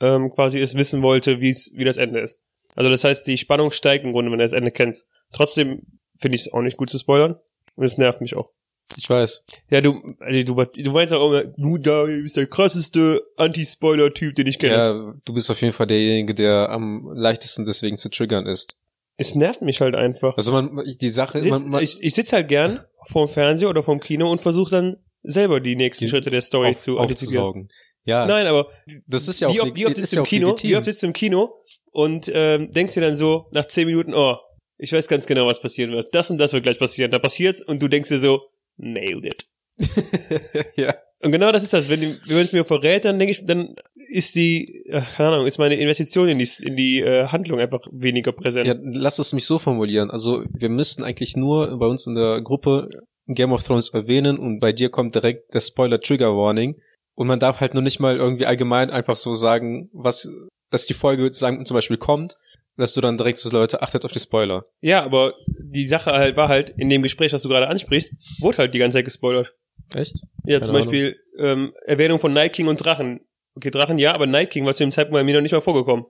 Ähm, 0.00 0.30
quasi 0.30 0.60
es 0.60 0.74
wissen 0.74 1.02
wollte, 1.02 1.40
wie 1.40 1.50
es 1.50 1.72
wie 1.74 1.84
das 1.84 1.96
Ende 1.96 2.20
ist. 2.20 2.40
Also 2.76 2.90
das 2.90 3.04
heißt, 3.04 3.26
die 3.26 3.36
Spannung 3.38 3.70
steigt 3.70 4.04
im 4.04 4.12
Grunde, 4.12 4.30
wenn 4.30 4.38
du 4.38 4.44
das 4.44 4.52
Ende 4.52 4.70
kennst. 4.70 5.06
Trotzdem 5.32 5.82
finde 6.16 6.36
ich 6.36 6.42
es 6.42 6.52
auch 6.52 6.62
nicht 6.62 6.76
gut 6.76 6.90
zu 6.90 6.98
spoilern 6.98 7.36
und 7.76 7.84
es 7.84 7.98
nervt 7.98 8.20
mich 8.20 8.36
auch. 8.36 8.50
Ich 8.96 9.08
weiß. 9.08 9.44
Ja, 9.70 9.80
du, 9.80 10.16
also 10.18 10.42
du, 10.42 10.82
du 10.82 10.90
meinst 10.90 11.12
auch 11.12 11.28
immer, 11.30 11.44
du 11.44 11.78
da 11.78 12.04
bist 12.06 12.36
der 12.36 12.46
krasseste 12.48 13.22
Anti-Spoiler-Typ, 13.36 14.34
den 14.34 14.46
ich 14.48 14.58
kenne. 14.58 14.72
Ja, 14.74 15.14
du 15.24 15.32
bist 15.32 15.50
auf 15.50 15.60
jeden 15.60 15.72
Fall 15.72 15.86
derjenige, 15.86 16.34
der 16.34 16.70
am 16.70 17.08
leichtesten 17.14 17.64
deswegen 17.64 17.96
zu 17.96 18.08
triggern 18.10 18.46
ist. 18.46 18.78
Es 19.16 19.34
nervt 19.34 19.62
mich 19.62 19.80
halt 19.80 19.94
einfach. 19.94 20.36
Also 20.36 20.52
man, 20.52 20.82
die 21.00 21.08
Sache, 21.08 21.42
Sitz, 21.42 21.50
man, 21.52 21.68
man, 21.68 21.82
ich 21.84 22.02
ich 22.02 22.14
sitze 22.14 22.36
halt 22.36 22.48
gern 22.48 22.80
vorm 23.06 23.28
Fernseher 23.28 23.68
oder 23.68 23.82
vorm 23.82 24.00
Kino 24.00 24.30
und 24.30 24.40
versuche 24.40 24.70
dann 24.70 24.96
selber 25.22 25.60
die 25.60 25.76
nächsten 25.76 26.06
Die- 26.06 26.10
Schritte 26.10 26.30
der 26.30 26.40
Story 26.40 26.70
auf, 26.70 26.78
zu 26.78 26.98
aufzusaugen. 26.98 27.68
Ja, 28.04 28.26
Nein, 28.26 28.46
aber 28.46 28.68
das 29.06 29.28
ist 29.28 29.40
ja 29.40 29.48
auch, 29.48 29.54
wie, 29.54 29.60
oft, 29.60 29.76
wie 29.76 29.86
oft 29.86 29.96
sitzt 29.96 30.12
du 30.14 30.18
im 30.18 30.24
Kino? 30.24 30.48
legitim. 30.48 30.70
Wie 30.70 30.76
oft 30.76 30.84
sitzt 30.84 31.02
du 31.02 31.06
im 31.06 31.12
Kino 31.12 31.54
und 31.92 32.30
ähm, 32.34 32.70
denkst 32.70 32.94
dir 32.94 33.02
dann 33.02 33.16
so 33.16 33.46
nach 33.52 33.66
zehn 33.66 33.86
Minuten, 33.86 34.14
oh, 34.14 34.36
ich 34.78 34.92
weiß 34.92 35.08
ganz 35.08 35.26
genau, 35.26 35.46
was 35.46 35.60
passieren 35.60 35.92
wird. 35.92 36.14
Das 36.14 36.30
und 36.30 36.38
das 36.38 36.52
wird 36.52 36.62
gleich 36.62 36.78
passieren. 36.78 37.10
Da 37.10 37.18
passiert's 37.18 37.62
und 37.62 37.82
du 37.82 37.88
denkst 37.88 38.08
dir 38.08 38.18
so, 38.18 38.40
nailed 38.78 39.24
it. 39.26 39.46
ja. 40.76 40.94
Und 41.22 41.32
genau 41.32 41.52
das 41.52 41.62
ist 41.62 41.74
das. 41.74 41.90
Wenn, 41.90 42.00
wenn 42.00 42.38
es 42.38 42.52
mir 42.52 42.64
verrät, 42.64 43.04
dann 43.04 43.18
denke 43.18 43.32
ich, 43.32 43.44
dann 43.44 43.74
ist 44.08 44.34
die, 44.34 44.84
ach, 44.92 45.16
keine 45.16 45.30
Ahnung, 45.30 45.46
ist 45.46 45.58
meine 45.58 45.76
Investition 45.76 46.28
in 46.28 46.38
die, 46.38 46.48
in 46.62 46.76
die 46.76 47.00
äh, 47.00 47.26
Handlung 47.26 47.60
einfach 47.60 47.80
weniger 47.92 48.32
präsent. 48.32 48.66
ja, 48.66 48.74
lass 48.80 49.18
es 49.18 49.32
mich 49.32 49.44
so 49.44 49.58
formulieren. 49.58 50.10
Also 50.10 50.44
wir 50.50 50.70
müssten 50.70 51.04
eigentlich 51.04 51.36
nur 51.36 51.78
bei 51.78 51.86
uns 51.86 52.06
in 52.06 52.14
der 52.14 52.40
Gruppe 52.40 52.88
Game 53.26 53.52
of 53.52 53.62
Thrones 53.62 53.90
erwähnen 53.90 54.38
und 54.38 54.60
bei 54.60 54.72
dir 54.72 54.88
kommt 54.88 55.14
direkt 55.14 55.54
der 55.54 55.60
Spoiler 55.60 56.00
Trigger 56.00 56.34
Warning 56.34 56.80
und 57.14 57.26
man 57.26 57.40
darf 57.40 57.60
halt 57.60 57.74
nur 57.74 57.82
nicht 57.82 58.00
mal 58.00 58.16
irgendwie 58.16 58.46
allgemein 58.46 58.90
einfach 58.90 59.16
so 59.16 59.34
sagen, 59.34 59.90
was, 59.92 60.28
dass 60.70 60.86
die 60.86 60.94
Folge 60.94 61.32
sagen, 61.32 61.64
zum 61.64 61.74
Beispiel 61.74 61.98
kommt, 61.98 62.36
dass 62.76 62.94
du 62.94 63.00
dann 63.00 63.16
direkt 63.16 63.38
so 63.38 63.50
Leute 63.50 63.82
achtet 63.82 64.04
auf 64.04 64.12
die 64.12 64.20
Spoiler. 64.20 64.64
Ja, 64.80 65.04
aber 65.04 65.34
die 65.46 65.86
Sache 65.86 66.10
halt 66.10 66.36
war 66.36 66.48
halt, 66.48 66.70
in 66.70 66.88
dem 66.88 67.02
Gespräch, 67.02 67.32
was 67.32 67.42
du 67.42 67.48
gerade 67.48 67.68
ansprichst, 67.68 68.14
wurde 68.40 68.58
halt 68.58 68.74
die 68.74 68.78
ganze 68.78 68.98
Zeit 68.98 69.04
gespoilert. 69.04 69.52
Echt? 69.94 70.22
Ja, 70.44 70.60
zum 70.60 70.74
Keine 70.74 70.84
Beispiel 70.84 71.16
ähm, 71.38 71.74
Erwähnung 71.84 72.18
von 72.18 72.32
Night 72.32 72.54
King 72.54 72.68
und 72.68 72.84
Drachen. 72.84 73.20
Okay, 73.54 73.70
Drachen 73.70 73.98
ja, 73.98 74.14
aber 74.14 74.26
Night 74.26 74.50
King 74.50 74.64
war 74.64 74.74
zu 74.74 74.84
dem 74.84 74.92
Zeitpunkt 74.92 75.14
bei 75.14 75.24
mir 75.24 75.34
noch 75.34 75.42
nicht 75.42 75.52
mal 75.52 75.60
vorgekommen. 75.60 76.06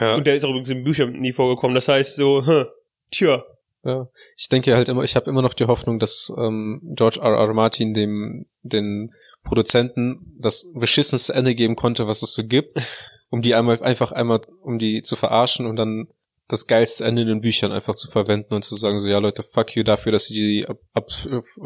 Ja. 0.00 0.14
Und 0.14 0.26
der 0.26 0.36
ist 0.36 0.44
auch 0.44 0.50
übrigens 0.50 0.70
in 0.70 0.84
Büchern 0.84 1.12
nie 1.12 1.32
vorgekommen. 1.32 1.74
Das 1.74 1.88
heißt 1.88 2.16
so, 2.16 2.46
hm, 2.46 2.66
tja, 3.10 3.44
Ja, 3.84 4.08
ich 4.36 4.48
denke 4.48 4.74
halt 4.74 4.88
immer, 4.88 5.02
ich 5.02 5.16
habe 5.16 5.28
immer 5.28 5.42
noch 5.42 5.54
die 5.54 5.66
Hoffnung, 5.66 5.98
dass 5.98 6.32
ähm, 6.36 6.80
George 6.94 7.20
R. 7.20 7.36
R. 7.36 7.52
Martin 7.52 7.92
dem 7.92 8.46
den 8.62 9.12
Produzenten 9.46 10.36
das 10.38 10.70
beschissenste 10.74 11.32
Ende 11.34 11.54
geben 11.54 11.76
konnte, 11.76 12.06
was 12.06 12.22
es 12.22 12.34
so 12.34 12.44
gibt, 12.44 12.74
um 13.30 13.40
die 13.40 13.54
einmal 13.54 13.82
einfach 13.82 14.12
einmal, 14.12 14.40
um 14.62 14.78
die 14.78 15.02
zu 15.02 15.16
verarschen 15.16 15.66
und 15.66 15.76
dann 15.76 16.08
das 16.48 16.68
geilste 16.68 17.04
Ende 17.04 17.22
in 17.22 17.28
den 17.28 17.40
Büchern 17.40 17.72
einfach 17.72 17.96
zu 17.96 18.08
verwenden 18.08 18.54
und 18.54 18.64
zu 18.64 18.76
sagen 18.76 19.00
so, 19.00 19.08
ja 19.08 19.18
Leute, 19.18 19.42
fuck 19.42 19.74
you 19.74 19.82
dafür, 19.82 20.12
dass 20.12 20.30
ihr 20.30 20.46
die 20.46 20.68
ab, 20.68 20.78
ab 20.94 21.08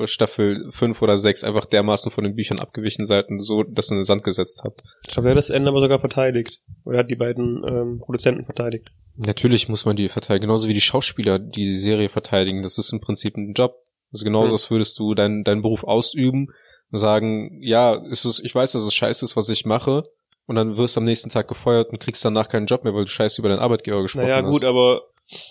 Staffel 0.05 0.71
5 0.71 1.03
oder 1.03 1.19
6 1.19 1.45
einfach 1.45 1.67
dermaßen 1.67 2.11
von 2.11 2.25
den 2.25 2.35
Büchern 2.35 2.59
abgewichen 2.59 3.05
seid 3.05 3.29
und 3.29 3.39
so 3.39 3.63
das 3.63 3.91
in 3.91 3.99
den 3.99 4.05
Sand 4.05 4.25
gesetzt 4.25 4.63
habt. 4.65 4.83
ich 5.03 5.13
glaube, 5.13 5.29
er 5.29 5.33
hat 5.33 5.39
das 5.39 5.51
Ende 5.51 5.69
aber 5.69 5.83
sogar 5.83 6.01
verteidigt. 6.01 6.63
Oder 6.87 7.01
hat 7.01 7.11
die 7.11 7.17
beiden 7.17 7.63
ähm, 7.69 8.01
Produzenten 8.01 8.47
verteidigt. 8.47 8.91
Natürlich 9.17 9.69
muss 9.69 9.85
man 9.85 9.97
die 9.97 10.09
verteidigen, 10.09 10.47
genauso 10.47 10.67
wie 10.67 10.75
die 10.75 10.81
Schauspieler, 10.81 11.39
die 11.39 11.65
die 11.65 11.77
Serie 11.79 12.09
verteidigen. 12.09 12.63
Das 12.63 12.79
ist 12.79 12.91
im 12.91 13.01
Prinzip 13.01 13.37
ein 13.37 13.53
Job. 13.53 13.75
Also 14.13 14.25
genauso, 14.25 14.53
Hm. 14.53 14.55
als 14.55 14.71
würdest 14.71 14.99
du 14.99 15.15
deinen 15.15 15.45
deinen 15.45 15.61
Beruf 15.61 15.85
ausüben 15.85 16.49
sagen, 16.93 17.59
ja, 17.63 17.95
ist 17.95 18.25
es, 18.25 18.41
ich 18.41 18.55
weiß, 18.55 18.73
dass 18.73 18.83
es 18.83 18.95
scheiße 18.95 19.25
ist, 19.25 19.37
was 19.37 19.49
ich 19.49 19.65
mache, 19.65 20.05
und 20.47 20.57
dann 20.57 20.77
wirst 20.77 20.97
du 20.97 21.01
am 21.01 21.05
nächsten 21.05 21.31
Tag 21.31 21.47
gefeuert 21.49 21.91
und 21.91 22.01
kriegst 22.01 22.25
danach 22.25 22.49
keinen 22.49 22.67
Job 22.67 22.83
mehr, 22.85 22.95
weil 22.95 23.05
du 23.05 23.11
scheiße 23.11 23.41
über 23.41 23.49
deinen 23.49 23.61
Arbeitgeber 23.61 24.03
gesprochen 24.03 24.25
Naja, 24.27 24.43
hast. 24.45 24.51
gut, 24.51 24.65
aber 24.65 25.03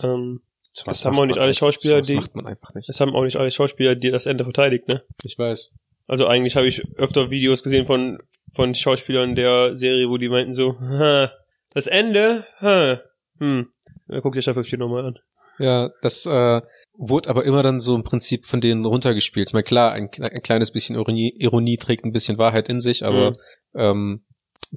ähm, 0.03 0.41
Sowas 0.72 0.98
das 0.98 1.05
haben 1.05 1.17
auch 1.17 1.25
nicht 1.25 1.38
man 1.38 1.43
alle 1.43 1.53
Schauspieler, 1.53 1.96
sowas 2.03 2.08
die- 2.08 2.15
macht 2.15 2.36
man 2.36 2.46
einfach 2.48 2.74
nicht. 2.75 2.89
es 2.89 3.00
haben 3.00 3.15
auch 3.15 3.24
nicht 3.24 3.38
alle 3.38 3.50
Schauspieler, 3.51 3.96
die 3.96 4.10
das 4.10 4.25
Ende 4.25 4.43
verteidigt, 4.43 4.88
ne? 4.88 5.03
Ich 5.24 5.38
weiß. 5.39 5.72
Also 6.08 6.27
eigentlich 6.27 6.55
habe 6.55 6.67
ich 6.67 6.84
öfter 6.98 7.29
Videos 7.29 7.63
gesehen 7.63 7.86
von 7.86 8.19
von 8.51 8.74
Schauspielern 8.74 9.36
der 9.36 9.75
Serie, 9.75 10.10
wo 10.10 10.17
die 10.17 10.27
meinten 10.29 10.53
so, 10.53 10.79
ha, 10.79 11.31
das 11.74 11.86
Ende, 11.88 12.46
ha, 12.60 13.00
hm. 13.39 13.67
Ja, 14.08 14.22
guck 14.22 14.34
dir 14.34 14.41
Staffel 14.41 14.63
4 14.63 14.79
nochmal 14.79 15.05
an. 15.05 15.19
Ja, 15.60 15.91
das, 16.01 16.25
äh, 16.25 16.62
wurde 17.01 17.29
aber 17.29 17.46
immer 17.46 17.63
dann 17.63 17.79
so 17.79 17.96
im 17.96 18.03
Prinzip 18.03 18.46
von 18.46 18.60
denen 18.60 18.86
runtergespielt. 18.86 19.48
Ich 19.48 19.53
meine, 19.53 19.63
klar, 19.63 19.94
ein, 19.94 20.10
ein 20.20 20.41
kleines 20.41 20.72
bisschen 20.72 20.96
Ironie, 20.98 21.34
Ironie 21.38 21.77
trägt 21.77 22.03
ein 22.03 22.12
bisschen 22.12 22.38
Wahrheit 22.38 22.68
in 22.68 22.82
sich, 22.82 23.06
aber 23.06 23.32
Mhm. 23.32 23.38
ähm, 23.75 24.25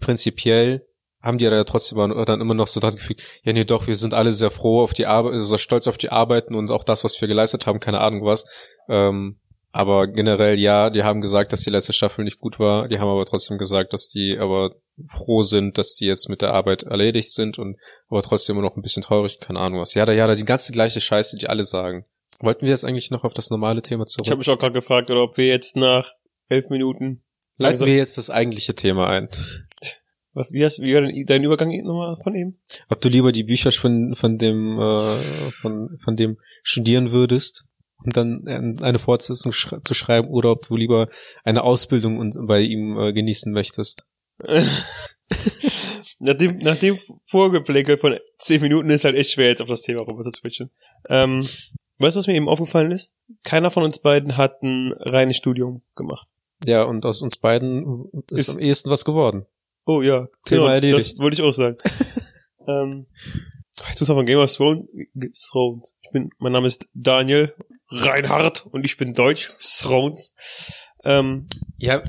prinzipiell 0.00 0.86
haben 1.20 1.38
die 1.38 1.44
ja 1.44 1.64
trotzdem 1.64 1.98
dann 1.98 2.40
immer 2.40 2.54
noch 2.54 2.66
so 2.66 2.80
dran 2.80 2.94
gefügt, 2.94 3.22
ja 3.44 3.52
nee 3.52 3.64
doch, 3.64 3.86
wir 3.86 3.96
sind 3.96 4.14
alle 4.14 4.32
sehr 4.32 4.50
froh 4.50 4.82
auf 4.82 4.92
die 4.92 5.06
Arbeit, 5.06 5.34
also 5.34 5.46
sehr 5.46 5.58
stolz 5.58 5.86
auf 5.86 5.98
die 5.98 6.10
Arbeiten 6.10 6.54
und 6.54 6.70
auch 6.70 6.84
das, 6.84 7.04
was 7.04 7.20
wir 7.20 7.28
geleistet 7.28 7.66
haben, 7.66 7.80
keine 7.80 8.00
Ahnung 8.00 8.24
was. 8.24 8.44
Ähm, 8.88 9.38
aber 9.70 10.06
generell 10.06 10.58
ja, 10.58 10.90
die 10.90 11.02
haben 11.02 11.20
gesagt, 11.20 11.52
dass 11.52 11.62
die 11.62 11.70
letzte 11.70 11.92
Staffel 11.94 12.24
nicht 12.24 12.38
gut 12.38 12.58
war. 12.58 12.88
Die 12.88 12.98
haben 12.98 13.08
aber 13.08 13.24
trotzdem 13.24 13.56
gesagt, 13.56 13.92
dass 13.94 14.08
die 14.08 14.38
aber 14.38 14.74
froh 15.08 15.42
sind, 15.42 15.78
dass 15.78 15.94
die 15.94 16.04
jetzt 16.06 16.28
mit 16.28 16.42
der 16.42 16.52
Arbeit 16.52 16.82
erledigt 16.82 17.30
sind 17.32 17.58
und 17.58 17.78
aber 18.08 18.20
trotzdem 18.22 18.56
immer 18.56 18.66
noch 18.68 18.76
ein 18.76 18.82
bisschen 18.82 19.02
traurig, 19.02 19.38
keine 19.40 19.60
Ahnung 19.60 19.80
was. 19.80 19.94
Ja, 19.94 20.04
da 20.04 20.12
ja, 20.12 20.26
da 20.26 20.34
die 20.34 20.44
ganze 20.44 20.72
gleiche 20.72 21.00
Scheiße, 21.00 21.38
die 21.38 21.48
alle 21.48 21.64
sagen. 21.64 22.04
Wollten 22.42 22.62
wir 22.62 22.70
jetzt 22.70 22.84
eigentlich 22.84 23.10
noch 23.10 23.24
auf 23.24 23.32
das 23.32 23.50
normale 23.50 23.82
Thema 23.82 24.04
zurück? 24.04 24.26
Ich 24.26 24.30
habe 24.30 24.38
mich 24.38 24.50
auch 24.50 24.58
gerade 24.58 24.74
gefragt, 24.74 25.10
oder 25.10 25.22
ob 25.22 25.36
wir 25.36 25.46
jetzt 25.46 25.76
nach 25.76 26.12
elf 26.48 26.68
Minuten 26.68 27.22
Leiten 27.58 27.86
wir 27.86 27.96
jetzt 27.96 28.18
das 28.18 28.30
eigentliche 28.30 28.74
Thema 28.74 29.08
ein. 29.08 29.28
Was, 30.34 30.52
wie, 30.52 30.64
hast, 30.64 30.80
wie 30.80 30.94
war 30.94 31.02
denn 31.02 31.26
dein 31.26 31.44
Übergang 31.44 31.70
nochmal 31.84 32.16
von 32.22 32.34
eben? 32.34 32.58
Ob 32.88 33.00
du 33.02 33.10
lieber 33.10 33.32
die 33.32 33.44
Bücher 33.44 33.70
von, 33.70 34.14
von 34.14 34.38
dem, 34.38 34.78
äh, 34.80 35.50
von, 35.60 35.98
von 36.02 36.16
dem 36.16 36.38
studieren 36.62 37.12
würdest 37.12 37.66
und 37.98 38.16
dann 38.16 38.78
eine 38.80 38.98
Fortsetzung 38.98 39.52
schre 39.52 39.80
zu 39.82 39.92
schreiben 39.92 40.28
oder 40.28 40.50
ob 40.52 40.66
du 40.66 40.76
lieber 40.76 41.08
eine 41.44 41.62
Ausbildung 41.62 42.18
und 42.18 42.34
bei 42.46 42.60
ihm 42.60 42.98
äh, 42.98 43.12
genießen 43.12 43.52
möchtest. 43.52 44.08
nach, 46.18 46.34
dem, 46.34 46.58
nach 46.58 46.76
dem 46.76 46.98
Vorgeplänkel 47.26 47.98
von 47.98 48.18
zehn 48.38 48.62
Minuten 48.62 48.88
ist 48.88 49.04
halt 49.04 49.16
echt 49.16 49.32
schwer, 49.32 49.48
jetzt 49.48 49.60
auf 49.60 49.68
das 49.68 49.82
Thema 49.82 50.00
rüber 50.06 50.22
zu 50.22 50.30
switchen. 50.30 50.70
Ähm, 51.10 51.46
weißt 51.98 52.16
du, 52.16 52.18
was 52.20 52.26
mir 52.26 52.34
eben 52.34 52.48
aufgefallen 52.48 52.90
ist? 52.92 53.12
Keiner 53.44 53.70
von 53.70 53.82
uns 53.84 53.98
beiden 54.00 54.36
hat 54.36 54.62
ein 54.62 54.92
reines 54.98 55.36
Studium 55.36 55.82
gemacht. 55.94 56.26
Ja, 56.64 56.84
und 56.84 57.04
aus 57.04 57.22
uns 57.22 57.36
beiden 57.38 58.10
ist, 58.30 58.48
Ist- 58.48 58.50
am 58.50 58.58
ehesten 58.60 58.90
was 58.90 59.04
geworden. 59.04 59.46
Oh 59.84 60.00
ja, 60.00 60.28
Thema 60.44 60.74
erledigt. 60.74 61.12
Das 61.14 61.18
wollte 61.18 61.34
ich 61.34 61.42
auch 61.42 61.52
sagen. 61.52 61.76
ähm, 62.68 63.06
jetzt 63.88 64.00
muss 64.00 64.08
man 64.08 64.18
von 64.18 64.26
Game 64.26 64.38
of 64.38 64.52
Thrones. 64.54 64.86
Thrones. 65.50 65.96
Ich 66.02 66.10
bin, 66.12 66.30
mein 66.38 66.52
Name 66.52 66.68
ist 66.68 66.88
Daniel 66.94 67.52
Reinhardt 67.90 68.64
und 68.66 68.84
ich 68.84 68.96
bin 68.96 69.12
Deutsch. 69.12 69.52
Thrones. 69.58 70.34
Ähm, 71.04 71.48
Ja, 71.78 72.00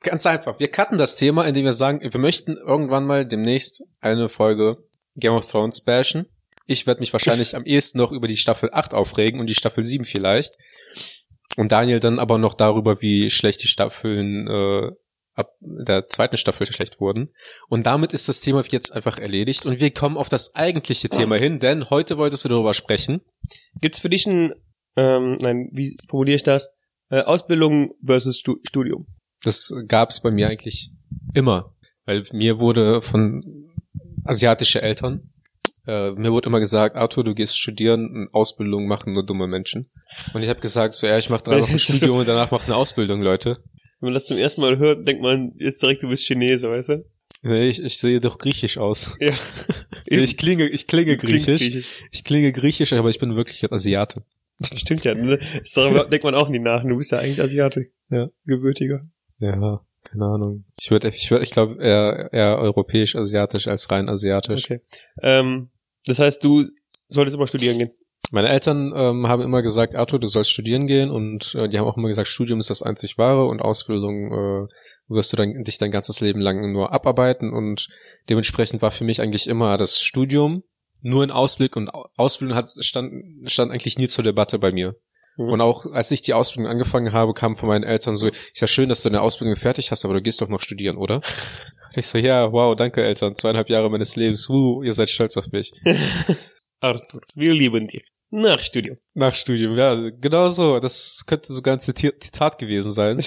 ganz 0.00 0.26
einfach. 0.26 0.60
Wir 0.60 0.70
cutten 0.70 0.96
das 0.96 1.16
Thema, 1.16 1.44
indem 1.44 1.64
wir 1.64 1.72
sagen, 1.72 2.00
wir 2.08 2.20
möchten 2.20 2.56
irgendwann 2.56 3.04
mal 3.04 3.26
demnächst 3.26 3.82
eine 4.00 4.28
Folge 4.28 4.76
Game 5.16 5.32
of 5.32 5.46
Thrones 5.50 5.82
bashen. 5.82 6.26
Ich 6.70 6.86
werde 6.86 7.00
mich 7.00 7.12
wahrscheinlich 7.12 7.56
am 7.56 7.64
ehesten 7.64 7.98
noch 7.98 8.12
über 8.12 8.28
die 8.28 8.36
Staffel 8.36 8.70
8 8.72 8.94
aufregen 8.94 9.40
und 9.40 9.48
die 9.48 9.56
Staffel 9.56 9.82
7 9.82 10.04
vielleicht. 10.04 10.56
Und 11.56 11.72
Daniel 11.72 11.98
dann 11.98 12.20
aber 12.20 12.38
noch 12.38 12.54
darüber, 12.54 13.02
wie 13.02 13.28
schlecht 13.28 13.64
die 13.64 13.66
Staffeln 13.66 14.46
äh, 14.46 14.92
ab 15.34 15.50
der 15.58 16.06
zweiten 16.06 16.36
Staffel 16.36 16.68
schlecht 16.68 17.00
wurden. 17.00 17.30
Und 17.68 17.86
damit 17.86 18.12
ist 18.12 18.28
das 18.28 18.40
Thema 18.40 18.62
jetzt 18.70 18.92
einfach 18.92 19.18
erledigt 19.18 19.66
und 19.66 19.80
wir 19.80 19.90
kommen 19.90 20.16
auf 20.16 20.28
das 20.28 20.54
eigentliche 20.54 21.08
Thema 21.08 21.34
hin, 21.34 21.58
denn 21.58 21.90
heute 21.90 22.18
wolltest 22.18 22.44
du 22.44 22.48
darüber 22.48 22.72
sprechen. 22.72 23.20
gibt's 23.80 23.98
für 23.98 24.08
dich 24.08 24.28
ein, 24.28 24.52
ähm, 24.94 25.38
nein, 25.40 25.70
wie 25.72 25.96
formuliere 26.08 26.36
ich 26.36 26.44
das? 26.44 26.70
Äh, 27.10 27.22
Ausbildung 27.22 27.94
versus 28.04 28.38
Stu 28.38 28.58
Studium. 28.62 29.08
Das 29.42 29.74
gab 29.88 30.10
es 30.10 30.20
bei 30.20 30.30
mir 30.30 30.46
eigentlich 30.46 30.92
immer, 31.34 31.74
weil 32.04 32.22
mir 32.30 32.60
wurde 32.60 33.02
von 33.02 33.42
asiatische 34.24 34.82
Eltern, 34.82 35.29
äh, 35.90 36.12
mir 36.12 36.32
wurde 36.32 36.48
immer 36.48 36.60
gesagt, 36.60 36.94
Arthur, 36.94 37.24
du 37.24 37.34
gehst 37.34 37.58
studieren, 37.58 38.10
eine 38.14 38.28
Ausbildung 38.32 38.86
machen 38.86 39.12
nur 39.12 39.26
dumme 39.26 39.46
Menschen. 39.46 39.90
Und 40.32 40.42
ich 40.42 40.48
habe 40.48 40.60
gesagt, 40.60 40.94
so 40.94 41.06
ja, 41.06 41.18
ich 41.18 41.30
mache 41.30 41.42
drei 41.42 41.60
Wochen 41.60 41.78
Studium 41.78 42.18
und 42.18 42.28
danach 42.28 42.50
mache 42.50 42.66
eine 42.66 42.76
Ausbildung, 42.76 43.22
Leute. 43.22 43.58
Wenn 44.00 44.08
man 44.08 44.14
das 44.14 44.26
zum 44.26 44.38
ersten 44.38 44.60
Mal 44.60 44.78
hört, 44.78 45.06
denkt 45.06 45.22
man 45.22 45.52
jetzt 45.58 45.82
direkt, 45.82 46.02
du 46.02 46.08
bist 46.08 46.26
Chinese, 46.26 46.70
weißt 46.70 46.90
du? 46.90 47.04
Nee, 47.42 47.68
Ich, 47.68 47.82
ich 47.82 47.98
sehe 47.98 48.20
doch 48.20 48.38
griechisch 48.38 48.78
aus. 48.78 49.16
Ja. 49.20 49.32
Ich 50.12 50.36
klinge, 50.36 50.66
ich 50.66 50.88
klinge 50.88 51.16
Klingt 51.16 51.46
griechisch. 51.46 51.88
Ich 52.10 52.24
klinge 52.24 52.50
griechisch, 52.50 52.92
aber 52.94 53.10
ich 53.10 53.20
bin 53.20 53.36
wirklich 53.36 53.62
ein 53.62 53.72
Asiate. 53.72 54.24
Stimmt 54.74 55.04
ja, 55.04 55.14
ne? 55.14 55.38
Darüber 55.74 56.04
denkt 56.10 56.24
man 56.24 56.34
auch 56.34 56.48
nie 56.48 56.58
nach. 56.58 56.82
Du 56.82 56.96
bist 56.96 57.12
ja 57.12 57.18
eigentlich 57.18 57.40
Asiate. 57.40 57.86
Ja. 58.10 58.28
Gebürtiger. 58.44 59.02
Ja, 59.38 59.84
keine 60.02 60.24
Ahnung. 60.24 60.64
Ich 60.80 60.90
würde, 60.90 61.08
ich 61.14 61.30
würde, 61.30 61.44
ich 61.44 61.50
glaube 61.50 61.80
eher, 61.80 62.30
eher 62.32 62.58
europäisch-asiatisch 62.58 63.68
als 63.68 63.90
rein 63.90 64.08
asiatisch. 64.08 64.64
Okay. 64.64 64.80
Ähm, 65.22 65.70
das 66.06 66.18
heißt, 66.18 66.42
du 66.44 66.66
solltest 67.08 67.36
immer 67.36 67.46
studieren 67.46 67.78
gehen. 67.78 67.90
Meine 68.32 68.48
Eltern 68.48 68.92
ähm, 68.94 69.26
haben 69.26 69.42
immer 69.42 69.60
gesagt, 69.60 69.96
Arthur, 69.96 70.20
du 70.20 70.28
sollst 70.28 70.52
studieren 70.52 70.86
gehen 70.86 71.10
und 71.10 71.54
äh, 71.56 71.68
die 71.68 71.78
haben 71.78 71.86
auch 71.86 71.96
immer 71.96 72.06
gesagt, 72.08 72.28
Studium 72.28 72.60
ist 72.60 72.70
das 72.70 72.82
einzig 72.82 73.18
wahre 73.18 73.46
und 73.46 73.60
Ausbildung 73.60 74.32
äh, 74.32 74.68
wirst 75.08 75.32
du 75.32 75.36
dann 75.36 75.64
dich 75.64 75.78
dein 75.78 75.90
ganzes 75.90 76.20
Leben 76.20 76.40
lang 76.40 76.72
nur 76.72 76.92
abarbeiten 76.92 77.52
und 77.52 77.88
dementsprechend 78.28 78.82
war 78.82 78.92
für 78.92 79.04
mich 79.04 79.20
eigentlich 79.20 79.48
immer 79.48 79.76
das 79.78 80.00
Studium 80.00 80.62
nur 81.02 81.24
ein 81.24 81.32
Ausblick 81.32 81.74
und 81.76 81.92
Au- 81.92 82.08
Ausbildung 82.16 82.56
hat 82.56 82.68
stand 82.68 83.12
stand 83.50 83.72
eigentlich 83.72 83.98
nie 83.98 84.06
zur 84.06 84.22
Debatte 84.22 84.60
bei 84.60 84.70
mir. 84.70 84.94
Mhm. 85.36 85.48
Und 85.48 85.60
auch 85.60 85.86
als 85.86 86.10
ich 86.12 86.22
die 86.22 86.34
Ausbildung 86.34 86.70
angefangen 86.70 87.12
habe, 87.12 87.34
kam 87.34 87.56
von 87.56 87.68
meinen 87.68 87.84
Eltern 87.84 88.14
so, 88.14 88.28
ist 88.28 88.60
ja 88.60 88.68
schön, 88.68 88.88
dass 88.88 89.02
du 89.02 89.08
eine 89.08 89.22
Ausbildung 89.22 89.56
fertig 89.56 89.90
hast, 89.90 90.04
aber 90.04 90.14
du 90.14 90.22
gehst 90.22 90.40
doch 90.40 90.48
noch 90.48 90.60
studieren, 90.60 90.98
oder? 90.98 91.20
Ich 91.94 92.06
so, 92.06 92.18
ja, 92.18 92.52
wow, 92.52 92.76
danke 92.76 93.02
Eltern, 93.02 93.34
zweieinhalb 93.34 93.68
Jahre 93.68 93.90
meines 93.90 94.16
Lebens, 94.16 94.48
uh, 94.48 94.82
ihr 94.82 94.94
seid 94.94 95.10
stolz 95.10 95.36
auf 95.36 95.50
mich. 95.50 95.72
Arthur, 96.80 97.20
wir 97.34 97.52
lieben 97.52 97.88
dich. 97.88 98.04
Nach 98.30 98.58
Studium. 98.60 98.96
Nach 99.14 99.34
Studium, 99.34 99.76
ja, 99.76 100.10
genau 100.10 100.48
so. 100.48 100.78
Das 100.78 101.24
könnte 101.26 101.52
sogar 101.52 101.74
ein 101.74 101.80
Zitat 101.80 102.58
gewesen 102.58 102.92
sein. 102.92 103.20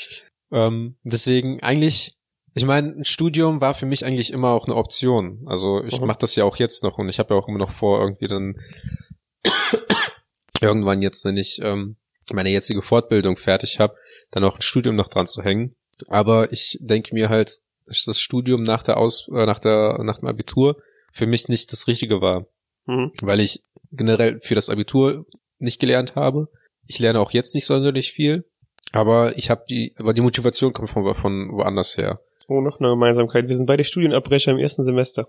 ähm, 0.52 0.96
deswegen 1.02 1.62
eigentlich, 1.62 2.18
ich 2.54 2.64
meine, 2.66 2.88
ein 2.88 3.04
Studium 3.06 3.62
war 3.62 3.72
für 3.74 3.86
mich 3.86 4.04
eigentlich 4.04 4.32
immer 4.32 4.50
auch 4.50 4.66
eine 4.66 4.76
Option. 4.76 5.44
Also 5.46 5.82
ich 5.84 5.98
Mhm. 5.98 6.06
mache 6.06 6.18
das 6.18 6.36
ja 6.36 6.44
auch 6.44 6.56
jetzt 6.56 6.84
noch 6.84 6.98
und 6.98 7.08
ich 7.08 7.18
habe 7.18 7.34
ja 7.34 7.40
auch 7.40 7.48
immer 7.48 7.58
noch 7.58 7.70
vor, 7.70 8.00
irgendwie 8.00 8.26
dann 8.26 8.54
irgendwann 10.60 11.00
jetzt, 11.00 11.24
wenn 11.24 11.38
ich 11.38 11.60
ähm, 11.62 11.96
meine 12.32 12.50
jetzige 12.50 12.82
Fortbildung 12.82 13.36
fertig 13.38 13.80
habe, 13.80 13.96
dann 14.30 14.44
auch 14.44 14.56
ein 14.56 14.62
Studium 14.62 14.94
noch 14.94 15.08
dran 15.08 15.26
zu 15.26 15.42
hängen. 15.42 15.74
Aber 16.08 16.52
ich 16.52 16.78
denke 16.80 17.14
mir 17.14 17.28
halt, 17.30 17.60
dass 17.90 18.04
das 18.04 18.20
Studium 18.20 18.62
nach 18.62 18.82
der 18.82 18.96
Aus, 18.96 19.28
äh, 19.28 19.44
nach 19.46 19.58
der, 19.58 20.02
nach 20.02 20.20
dem 20.20 20.28
Abitur 20.28 20.76
für 21.12 21.26
mich 21.26 21.48
nicht 21.48 21.72
das 21.72 21.86
Richtige 21.88 22.20
war 22.22 22.46
Mhm. 22.86 23.12
weil 23.20 23.40
ich 23.40 23.62
generell 23.92 24.40
für 24.40 24.54
das 24.54 24.70
Abitur 24.70 25.26
nicht 25.58 25.80
gelernt 25.80 26.14
habe. 26.16 26.48
Ich 26.86 26.98
lerne 26.98 27.20
auch 27.20 27.30
jetzt 27.30 27.54
nicht 27.54 27.66
sonderlich 27.66 28.10
viel, 28.10 28.44
aber 28.92 29.36
ich 29.36 29.50
habe 29.50 29.64
die, 29.68 29.94
aber 29.98 30.12
die 30.14 30.22
Motivation 30.22 30.72
kommt 30.72 30.90
von, 30.90 31.14
von 31.14 31.50
woanders 31.52 31.96
her. 31.98 32.20
Oh, 32.48 32.60
noch 32.62 32.80
eine 32.80 32.88
Gemeinsamkeit. 32.88 33.46
Wir 33.48 33.54
sind 33.54 33.66
beide 33.66 33.84
Studienabbrecher 33.84 34.52
im 34.52 34.58
ersten 34.58 34.82
Semester. 34.84 35.28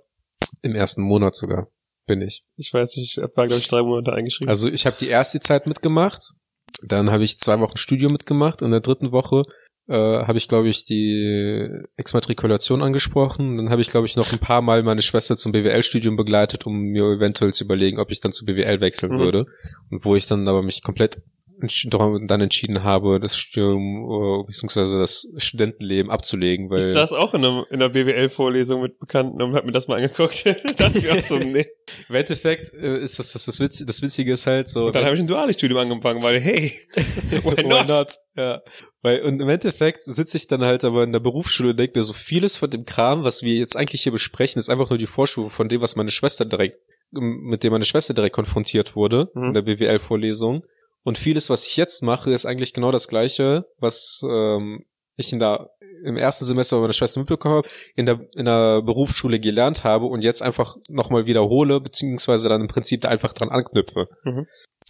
Im 0.62 0.76
ersten 0.76 1.02
Monat 1.04 1.36
sogar 1.36 1.68
bin 2.08 2.22
ich. 2.22 2.44
Ich 2.56 2.74
weiß 2.74 2.96
nicht, 2.96 3.18
ich 3.18 3.22
habe, 3.22 3.34
glaube 3.34 3.54
ich, 3.56 3.68
drei 3.68 3.84
Monate 3.84 4.14
eingeschrieben. 4.14 4.50
Also 4.50 4.70
ich 4.70 4.86
habe 4.86 4.96
die 5.00 5.10
erste 5.10 5.40
Zeit 5.40 5.68
mitgemacht, 5.68 6.34
dann 6.82 7.12
habe 7.12 7.24
ich 7.24 7.38
zwei 7.38 7.60
Wochen 7.60 7.78
Studium 7.78 8.14
mitgemacht 8.14 8.62
und 8.62 8.68
in 8.68 8.72
der 8.72 8.80
dritten 8.82 9.12
Woche 9.12 9.44
äh, 9.92 10.26
habe 10.26 10.38
ich, 10.38 10.48
glaube 10.48 10.70
ich, 10.70 10.86
die 10.86 11.70
Exmatrikulation 11.98 12.82
angesprochen. 12.82 13.58
Dann 13.58 13.70
habe 13.70 13.82
ich, 13.82 13.90
glaube 13.90 14.08
ich, 14.08 14.16
noch 14.16 14.32
ein 14.32 14.40
paar 14.40 14.62
Mal 14.62 14.84
meine 14.84 15.02
Schwester 15.02 15.36
zum 15.36 15.52
BWL-Studium 15.52 16.16
begleitet, 16.16 16.66
um 16.66 16.80
mir 16.80 17.04
eventuell 17.06 17.54
zu 17.54 17.66
überlegen, 17.66 18.00
ob 18.00 18.12
ich 18.12 18.22
dann 18.22 18.32
zu 18.32 18.46
BWL 18.46 18.80
wechseln 18.82 19.14
Mhm. 19.14 19.20
würde. 19.20 19.46
Und 19.90 20.06
wo 20.06 20.16
ich 20.16 20.28
dann 20.28 20.48
aber 20.48 20.64
mich 20.64 20.82
komplett 20.82 21.22
dann 21.62 22.42
entschieden 22.42 22.84
habe, 22.84 23.20
das 23.20 23.38
Studium 23.38 24.42
äh, 24.42 24.44
beziehungsweise 24.46 25.00
das 25.00 25.28
Studentenleben 25.38 26.12
abzulegen, 26.12 26.70
weil 26.70 26.80
ich 26.80 26.86
saß 26.86 27.14
auch 27.14 27.34
in 27.34 27.46
einer, 27.46 27.66
in 27.70 27.82
einer 27.82 27.90
BWL-Vorlesung 27.90 28.82
mit 28.82 29.00
Bekannten 29.00 29.42
und 29.42 29.56
hab 29.56 29.66
mir 29.66 29.72
das 29.72 29.88
mal 29.88 29.96
angeguckt. 29.96 30.36
so, 31.28 31.36
nee. 31.40 31.66
im 32.10 32.16
Endeffekt 32.16 32.74
äh, 32.74 33.00
ist 33.00 33.20
das 33.20 33.34
das, 33.34 33.46
das, 33.46 33.60
Witz, 33.60 33.84
das 33.86 34.02
Witzige 34.02 34.34
ist 34.34 34.48
halt 34.48 34.68
so. 34.68 34.86
Und 34.88 34.96
dann 34.96 35.06
habe 35.06 35.16
ich 35.16 35.22
ein 35.22 35.28
duales 35.28 35.56
Studium 35.56 35.80
angefangen, 35.80 36.22
weil, 36.22 36.40
hey, 36.40 36.74
why 37.44 37.86
not? 37.88 38.16
Ja. 38.36 38.62
Weil, 39.02 39.22
und 39.24 39.42
im 39.42 39.50
Endeffekt 39.50 40.04
sitze 40.04 40.38
ich 40.38 40.48
dann 40.48 40.64
halt 40.64 40.84
aber 40.84 41.04
in 41.04 41.12
der 41.12 41.20
Berufsschule 41.20 41.72
und 41.72 41.80
denke 41.80 41.98
mir, 41.98 42.04
so 42.04 42.14
vieles 42.14 42.58
von 42.58 42.70
dem 42.70 42.86
Kram, 42.86 43.24
was 43.24 43.42
wir 43.42 43.56
jetzt 43.56 43.76
eigentlich 43.76 44.04
hier 44.04 44.12
besprechen, 44.12 44.60
ist 44.60 44.70
einfach 44.70 44.90
nur 44.90 45.00
die 45.00 45.08
Vorstufe 45.08 45.50
von 45.50 45.70
dem, 45.70 45.82
was 45.82 45.96
meine 45.96 46.12
Schwester 46.12 46.46
direkt, 46.46 46.78
mit 47.12 47.64
dem 47.64 47.74
meine 47.74 47.84
Schwester 47.86 48.14
direkt 48.14 48.36
konfrontiert 48.36 48.96
wurde 48.96 49.30
Mhm. 49.34 49.44
in 49.48 49.54
der 49.54 49.62
BWL-Vorlesung. 49.64 50.64
Und 51.04 51.18
vieles, 51.18 51.50
was 51.50 51.66
ich 51.66 51.78
jetzt 51.78 52.04
mache, 52.04 52.32
ist 52.32 52.46
eigentlich 52.46 52.74
genau 52.74 52.92
das 52.92 53.08
Gleiche, 53.08 53.66
was 53.78 54.22
ähm, 54.30 54.86
ich 55.16 55.34
in 55.34 55.40
der 55.40 55.72
im 56.04 56.18
ersten 56.18 56.46
Semester 56.46 56.78
bei 56.78 56.82
meiner 56.82 56.94
Schwester 56.94 57.20
mitbekommen 57.20 57.58
habe, 57.58 57.70
in 57.96 58.06
der 58.08 58.22
in 58.34 58.46
der 58.46 58.82
Berufsschule 58.82 59.40
gelernt 59.40 59.84
habe 59.84 60.06
und 60.06 60.24
jetzt 60.24 60.42
einfach 60.42 60.76
nochmal 60.90 61.26
wiederhole, 61.26 61.80
beziehungsweise 61.80 62.50
dann 62.50 62.62
im 62.62 62.68
Prinzip 62.68 63.02
da 63.02 63.10
einfach 63.10 63.34
dran 63.34 63.50
anknüpfe. 63.50 64.08
Mhm. 64.24 64.48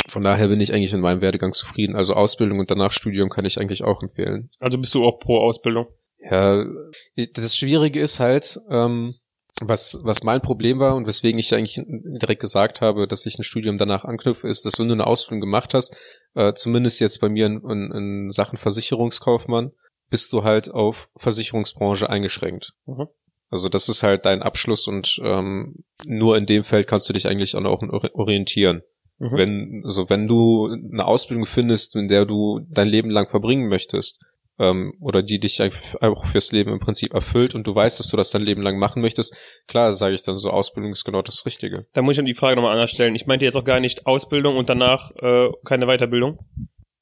Von 0.07 0.23
daher 0.23 0.47
bin 0.47 0.61
ich 0.61 0.73
eigentlich 0.73 0.93
in 0.93 1.01
meinem 1.01 1.21
Werdegang 1.21 1.51
zufrieden. 1.51 1.95
Also 1.95 2.13
Ausbildung 2.13 2.59
und 2.59 2.71
danach 2.71 2.91
Studium 2.91 3.29
kann 3.29 3.45
ich 3.45 3.59
eigentlich 3.59 3.83
auch 3.83 4.01
empfehlen. 4.01 4.49
Also 4.59 4.77
bist 4.77 4.95
du 4.95 5.05
auch 5.05 5.19
pro 5.19 5.39
Ausbildung. 5.39 5.87
Ja, 6.29 6.65
das 7.15 7.55
Schwierige 7.55 7.99
ist 7.99 8.19
halt, 8.19 8.59
ähm, 8.69 9.15
was, 9.61 9.99
was 10.03 10.23
mein 10.23 10.41
Problem 10.41 10.79
war 10.79 10.95
und 10.95 11.07
weswegen 11.07 11.39
ich 11.39 11.53
eigentlich 11.53 11.81
direkt 11.85 12.41
gesagt 12.41 12.81
habe, 12.81 13.07
dass 13.07 13.25
ich 13.25 13.37
ein 13.37 13.43
Studium 13.43 13.77
danach 13.77 14.03
anknüpfe, 14.03 14.47
ist, 14.47 14.65
dass 14.65 14.79
wenn 14.79 14.87
du 14.87 14.93
eine 14.93 15.07
Ausbildung 15.07 15.41
gemacht 15.41 15.73
hast, 15.73 15.95
äh, 16.35 16.53
zumindest 16.53 16.99
jetzt 16.99 17.19
bei 17.19 17.29
mir 17.29 17.45
in, 17.45 17.61
in, 17.69 17.91
in 17.91 18.29
Sachen 18.29 18.57
Versicherungskaufmann, 18.57 19.71
bist 20.09 20.33
du 20.33 20.43
halt 20.43 20.71
auf 20.71 21.09
Versicherungsbranche 21.15 22.09
eingeschränkt. 22.09 22.73
Mhm. 22.85 23.07
Also 23.49 23.67
das 23.67 23.89
ist 23.89 24.03
halt 24.03 24.25
dein 24.25 24.41
Abschluss 24.41 24.87
und 24.87 25.19
ähm, 25.23 25.83
nur 26.05 26.37
in 26.37 26.45
dem 26.45 26.63
Feld 26.63 26.87
kannst 26.87 27.09
du 27.09 27.13
dich 27.13 27.27
eigentlich 27.27 27.55
auch 27.55 27.83
orientieren. 28.13 28.81
Mhm. 29.19 29.37
Wenn, 29.37 29.81
also 29.83 30.09
wenn 30.09 30.27
du 30.27 30.67
eine 30.67 31.05
Ausbildung 31.05 31.45
findest, 31.45 31.95
in 31.95 32.07
der 32.07 32.25
du 32.25 32.61
dein 32.69 32.87
Leben 32.87 33.09
lang 33.09 33.29
verbringen 33.29 33.67
möchtest, 33.67 34.23
ähm, 34.61 34.93
oder 35.01 35.23
die 35.23 35.39
dich 35.39 35.61
auch 36.01 36.25
fürs 36.27 36.51
Leben 36.51 36.71
im 36.71 36.79
Prinzip 36.79 37.13
erfüllt 37.13 37.55
und 37.55 37.65
du 37.65 37.73
weißt, 37.73 37.99
dass 37.99 38.07
du 38.07 38.15
das 38.15 38.29
dein 38.29 38.43
Leben 38.43 38.61
lang 38.61 38.77
machen 38.77 39.01
möchtest, 39.01 39.35
klar 39.67 39.91
sage 39.91 40.13
ich 40.13 40.21
dann 40.21 40.37
so, 40.37 40.51
Ausbildung 40.51 40.91
ist 40.91 41.03
genau 41.03 41.23
das 41.23 41.45
Richtige. 41.45 41.87
Da 41.93 42.01
muss 42.01 42.13
ich 42.13 42.17
dann 42.17 42.25
die 42.25 42.35
Frage 42.35 42.55
nochmal 42.55 42.73
anders 42.73 42.91
stellen. 42.91 43.15
Ich 43.15 43.25
meinte 43.25 43.43
jetzt 43.43 43.55
auch 43.55 43.65
gar 43.65 43.79
nicht 43.79 44.05
Ausbildung 44.05 44.55
und 44.55 44.69
danach 44.69 45.11
äh, 45.21 45.49
keine 45.65 45.87
Weiterbildung, 45.87 46.39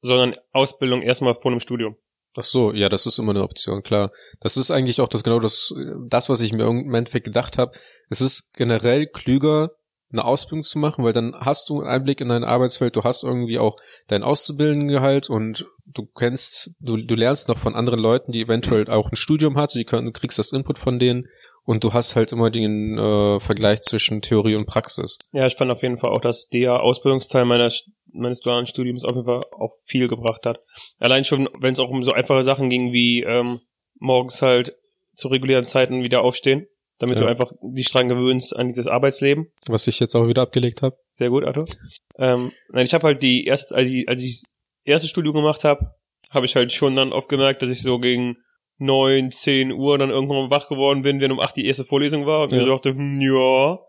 sondern 0.02 0.34
Ausbildung 0.54 1.02
erstmal 1.02 1.36
vor 1.36 1.52
einem 1.52 1.60
Studium. 1.60 1.98
Ach 2.38 2.44
so, 2.44 2.74
ja, 2.74 2.88
das 2.88 3.06
ist 3.06 3.20
immer 3.20 3.32
eine 3.32 3.44
Option, 3.44 3.84
klar. 3.84 4.12
Das 4.40 4.56
ist 4.56 4.72
eigentlich 4.72 5.02
auch 5.02 5.10
das 5.10 5.24
genau 5.24 5.40
das, 5.40 5.74
das 6.08 6.30
was 6.30 6.42
ich 6.42 6.54
mir 6.54 6.64
im 6.64 6.94
Endeffekt 6.94 7.26
gedacht 7.26 7.58
habe. 7.58 7.72
Es 8.10 8.22
ist 8.22 8.54
generell 8.54 9.08
klüger, 9.08 9.72
eine 10.12 10.26
Ausbildung 10.26 10.64
zu 10.64 10.80
machen, 10.80 11.04
weil 11.04 11.14
dann 11.14 11.36
hast 11.40 11.70
du 11.70 11.80
einen 11.80 11.90
Einblick 11.90 12.22
in 12.22 12.30
dein 12.30 12.44
Arbeitsfeld, 12.44 12.96
du 12.96 13.04
hast 13.04 13.24
irgendwie 13.24 13.60
auch 13.60 13.78
dein 14.08 14.24
Auszubildendengehalt 14.24 15.30
und 15.30 15.68
du 15.94 16.06
kennst, 16.06 16.76
du, 16.80 16.98
du 16.98 17.16
lernst 17.16 17.48
noch 17.48 17.58
von 17.58 17.76
anderen 17.76 18.00
Leuten, 18.00 18.32
die 18.32 18.42
eventuell 18.42 18.90
auch 18.90 19.12
ein 19.12 19.16
Studium 19.16 19.58
hatten, 19.58 19.78
die 19.78 19.86
können, 19.86 20.08
du 20.08 20.12
kriegst 20.12 20.40
das 20.40 20.52
Input 20.52 20.80
von 20.80 21.00
denen 21.00 21.28
und 21.64 21.84
du 21.84 21.94
hast 21.94 22.16
halt 22.16 22.32
immer 22.32 22.50
den 22.50 22.98
äh, 22.98 23.40
Vergleich 23.40 23.82
zwischen 23.82 24.22
Theorie 24.22 24.56
und 24.56 24.66
Praxis. 24.66 25.20
Ja, 25.32 25.46
ich 25.46 25.56
fand 25.56 25.72
auf 25.72 25.84
jeden 25.84 26.00
Fall 26.00 26.12
auch, 26.12 26.22
dass 26.22 26.48
der 26.48 26.82
Ausbildungsteil 26.82 27.46
meiner, 27.46 27.70
meines 28.12 28.40
dualen 28.40 28.66
Studiums 28.66 29.06
auf 29.06 29.14
jeden 29.14 29.26
Fall 29.26 29.44
auch 29.52 29.74
viel 29.84 30.08
gebracht 30.08 30.46
hat. 30.48 30.60
Allein 30.98 31.26
schon, 31.26 31.48
wenn 31.60 31.74
es 31.74 31.80
auch 31.80 31.90
um 31.90 32.02
so 32.02 32.12
einfache 32.12 32.44
Sachen 32.44 32.70
ging 32.70 32.92
wie 32.92 33.24
ähm, 33.24 33.60
morgens 34.00 34.42
halt 34.42 34.76
zu 35.14 35.28
regulären 35.28 35.66
Zeiten 35.66 36.02
wieder 36.02 36.24
aufstehen 36.24 36.68
damit 37.00 37.18
ja. 37.18 37.24
du 37.24 37.30
einfach 37.30 37.52
dich 37.62 37.92
dran 37.92 38.10
gewöhnst 38.10 38.56
an 38.56 38.68
dieses 38.68 38.88
Arbeitsleben. 38.88 39.52
Was 39.68 39.88
ich 39.88 40.00
jetzt 40.00 40.16
auch 40.16 40.28
wieder 40.28 40.44
abgelegt 40.44 40.82
habe. 40.82 40.98
Sehr 41.14 41.30
gut, 41.30 41.44
Arthur. 41.44 41.66
Ähm, 42.18 42.52
nein, 42.72 42.86
ich 42.86 42.94
habe 42.94 43.08
halt 43.08 43.24
die 43.24 43.46
erste, 43.46 43.76
als 43.76 43.90
ich, 43.90 44.08
als 44.08 44.22
ich 44.22 44.42
das 44.42 44.50
erste 44.84 45.08
Studium 45.08 45.36
gemacht 45.36 45.64
habe, 45.64 45.96
habe 46.30 46.46
ich 46.46 46.56
halt 46.56 46.72
schon 46.72 46.96
dann 46.96 47.14
oft 47.14 47.30
gemerkt, 47.30 47.62
dass 47.62 47.70
ich 47.70 47.82
so 47.82 48.00
gegen 48.00 48.38
neun, 48.78 49.32
zehn 49.32 49.72
Uhr 49.72 49.98
dann 49.98 50.10
irgendwann 50.10 50.52
wach 50.52 50.70
geworden 50.70 51.02
bin, 51.02 51.20
wenn 51.20 51.32
um 51.32 51.40
acht 51.40 51.56
die 51.56 51.66
erste 51.66 51.86
Vorlesung 51.86 52.26
war 52.26 52.44
und 52.44 52.52
ja. 52.52 52.60
ich 52.60 52.68
dachte, 52.68 52.92
hm, 52.92 53.20
ja. 53.20 53.80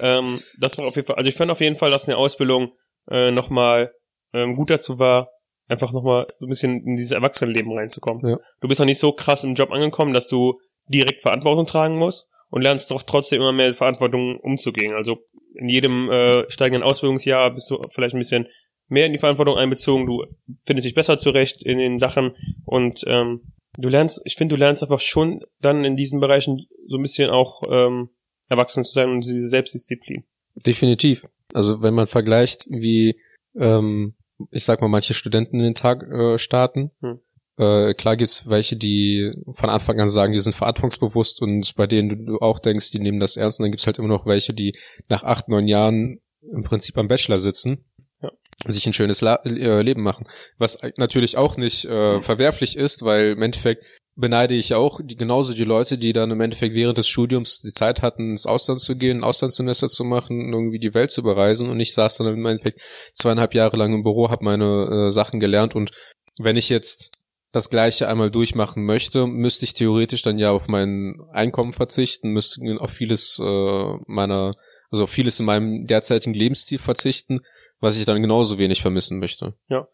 ähm, 0.00 0.40
das 0.60 0.76
war 0.78 0.86
auf 0.86 0.96
jeden 0.96 1.06
Fall, 1.06 1.16
also 1.16 1.28
ich 1.28 1.36
fand 1.36 1.50
auf 1.50 1.60
jeden 1.60 1.76
Fall, 1.76 1.90
dass 1.90 2.08
eine 2.08 2.16
Ausbildung 2.16 2.72
äh, 3.10 3.30
nochmal 3.30 3.92
ähm, 4.32 4.56
gut 4.56 4.70
dazu 4.70 4.98
war, 4.98 5.30
einfach 5.68 5.92
nochmal 5.92 6.26
so 6.38 6.46
ein 6.46 6.48
bisschen 6.48 6.84
in 6.84 6.96
dieses 6.96 7.12
Erwachsenenleben 7.12 7.72
reinzukommen. 7.72 8.28
Ja. 8.28 8.38
Du 8.60 8.68
bist 8.68 8.80
noch 8.80 8.86
nicht 8.86 8.98
so 8.98 9.12
krass 9.12 9.44
im 9.44 9.54
Job 9.54 9.70
angekommen, 9.70 10.12
dass 10.12 10.28
du 10.28 10.60
direkt 10.88 11.22
Verantwortung 11.22 11.66
tragen 11.66 11.96
musst, 11.96 12.26
und 12.50 12.62
lernst 12.62 12.90
doch 12.90 13.02
trotzdem 13.02 13.40
immer 13.40 13.52
mehr 13.52 13.72
Verantwortung 13.74 14.38
umzugehen. 14.38 14.94
Also 14.94 15.18
in 15.54 15.68
jedem 15.68 16.10
äh, 16.10 16.50
steigenden 16.50 16.82
Ausbildungsjahr 16.82 17.52
bist 17.52 17.70
du 17.70 17.82
vielleicht 17.90 18.14
ein 18.14 18.20
bisschen 18.20 18.48
mehr 18.88 19.06
in 19.06 19.12
die 19.12 19.18
Verantwortung 19.18 19.56
einbezogen, 19.56 20.06
du 20.06 20.24
findest 20.66 20.86
dich 20.86 20.94
besser 20.94 21.18
zurecht 21.18 21.62
in 21.62 21.78
den 21.78 21.98
Sachen 21.98 22.36
und 22.64 23.02
ähm, 23.06 23.52
du 23.78 23.88
lernst, 23.88 24.20
ich 24.24 24.36
finde, 24.36 24.54
du 24.54 24.58
lernst 24.58 24.82
einfach 24.82 25.00
schon 25.00 25.40
dann 25.60 25.84
in 25.84 25.96
diesen 25.96 26.20
Bereichen 26.20 26.66
so 26.86 26.96
ein 26.96 27.02
bisschen 27.02 27.30
auch 27.30 27.62
ähm, 27.68 28.10
erwachsen 28.48 28.84
zu 28.84 28.92
sein 28.92 29.10
und 29.10 29.24
diese 29.24 29.48
Selbstdisziplin. 29.48 30.24
Definitiv. 30.54 31.26
Also 31.54 31.82
wenn 31.82 31.94
man 31.94 32.06
vergleicht, 32.06 32.66
wie 32.68 33.18
ähm, 33.58 34.14
ich 34.50 34.64
sag 34.64 34.80
mal, 34.80 34.88
manche 34.88 35.14
Studenten 35.14 35.58
in 35.58 35.64
den 35.64 35.74
Tag 35.74 36.02
äh, 36.02 36.38
starten, 36.38 36.90
hm. 37.00 37.20
Äh, 37.56 37.94
klar 37.94 38.16
gibt's 38.16 38.48
welche, 38.48 38.76
die 38.76 39.32
von 39.52 39.70
Anfang 39.70 40.00
an 40.00 40.08
sagen, 40.08 40.32
die 40.32 40.40
sind 40.40 40.54
verantwortungsbewusst 40.54 41.40
und 41.40 41.74
bei 41.76 41.86
denen 41.86 42.26
du 42.26 42.38
auch 42.38 42.58
denkst, 42.58 42.90
die 42.90 42.98
nehmen 42.98 43.20
das 43.20 43.36
ernst. 43.36 43.60
Und 43.60 43.64
dann 43.64 43.70
gibt's 43.70 43.86
halt 43.86 43.98
immer 43.98 44.08
noch 44.08 44.26
welche, 44.26 44.54
die 44.54 44.76
nach 45.08 45.22
acht, 45.22 45.48
neun 45.48 45.68
Jahren 45.68 46.20
im 46.52 46.62
Prinzip 46.64 46.98
am 46.98 47.08
Bachelor 47.08 47.38
sitzen, 47.38 47.84
ja. 48.22 48.30
sich 48.66 48.86
ein 48.86 48.92
schönes 48.92 49.20
La 49.20 49.36
äh, 49.44 49.82
Leben 49.82 50.02
machen. 50.02 50.26
Was 50.58 50.78
natürlich 50.96 51.36
auch 51.36 51.56
nicht 51.56 51.84
äh, 51.84 52.20
verwerflich 52.22 52.76
ist, 52.76 53.04
weil 53.04 53.32
im 53.32 53.42
Endeffekt 53.42 53.84
beneide 54.16 54.54
ich 54.54 54.74
auch 54.74 55.00
die, 55.02 55.16
genauso 55.16 55.54
die 55.54 55.64
Leute, 55.64 55.98
die 55.98 56.12
dann 56.12 56.30
im 56.30 56.40
Endeffekt 56.40 56.74
während 56.74 56.98
des 56.98 57.08
Studiums 57.08 57.60
die 57.60 57.72
Zeit 57.72 58.02
hatten, 58.02 58.30
ins 58.30 58.46
Ausland 58.46 58.80
zu 58.80 58.96
gehen, 58.96 59.18
ein 59.18 59.24
Auslandssemester 59.24 59.88
zu 59.88 60.04
machen, 60.04 60.52
irgendwie 60.52 60.78
die 60.78 60.94
Welt 60.94 61.10
zu 61.10 61.22
bereisen 61.22 61.68
und 61.68 61.80
ich 61.80 61.94
saß 61.94 62.18
dann 62.18 62.28
im 62.28 62.46
Endeffekt 62.46 62.80
zweieinhalb 63.12 63.54
Jahre 63.54 63.76
lang 63.76 63.92
im 63.92 64.02
Büro, 64.02 64.30
habe 64.30 64.44
meine 64.44 65.06
äh, 65.06 65.10
Sachen 65.10 65.40
gelernt 65.40 65.74
und 65.74 65.90
wenn 66.38 66.56
ich 66.56 66.68
jetzt 66.68 67.12
das 67.54 67.70
gleiche 67.70 68.08
einmal 68.08 68.32
durchmachen 68.32 68.84
möchte, 68.84 69.28
müsste 69.28 69.64
ich 69.64 69.74
theoretisch 69.74 70.22
dann 70.22 70.40
ja 70.40 70.50
auf 70.50 70.66
mein 70.66 71.20
Einkommen 71.30 71.72
verzichten, 71.72 72.30
müsste 72.30 72.60
auf 72.80 72.90
vieles 72.90 73.38
äh, 73.40 73.94
meiner, 74.08 74.56
also 74.90 75.04
auf 75.04 75.10
vieles 75.10 75.38
in 75.38 75.46
meinem 75.46 75.86
derzeitigen 75.86 76.34
Lebensstil 76.34 76.80
verzichten, 76.80 77.42
was 77.78 77.96
ich 77.96 78.06
dann 78.06 78.20
genauso 78.20 78.58
wenig 78.58 78.82
vermissen 78.82 79.20
möchte. 79.20 79.54
Ja. 79.68 79.86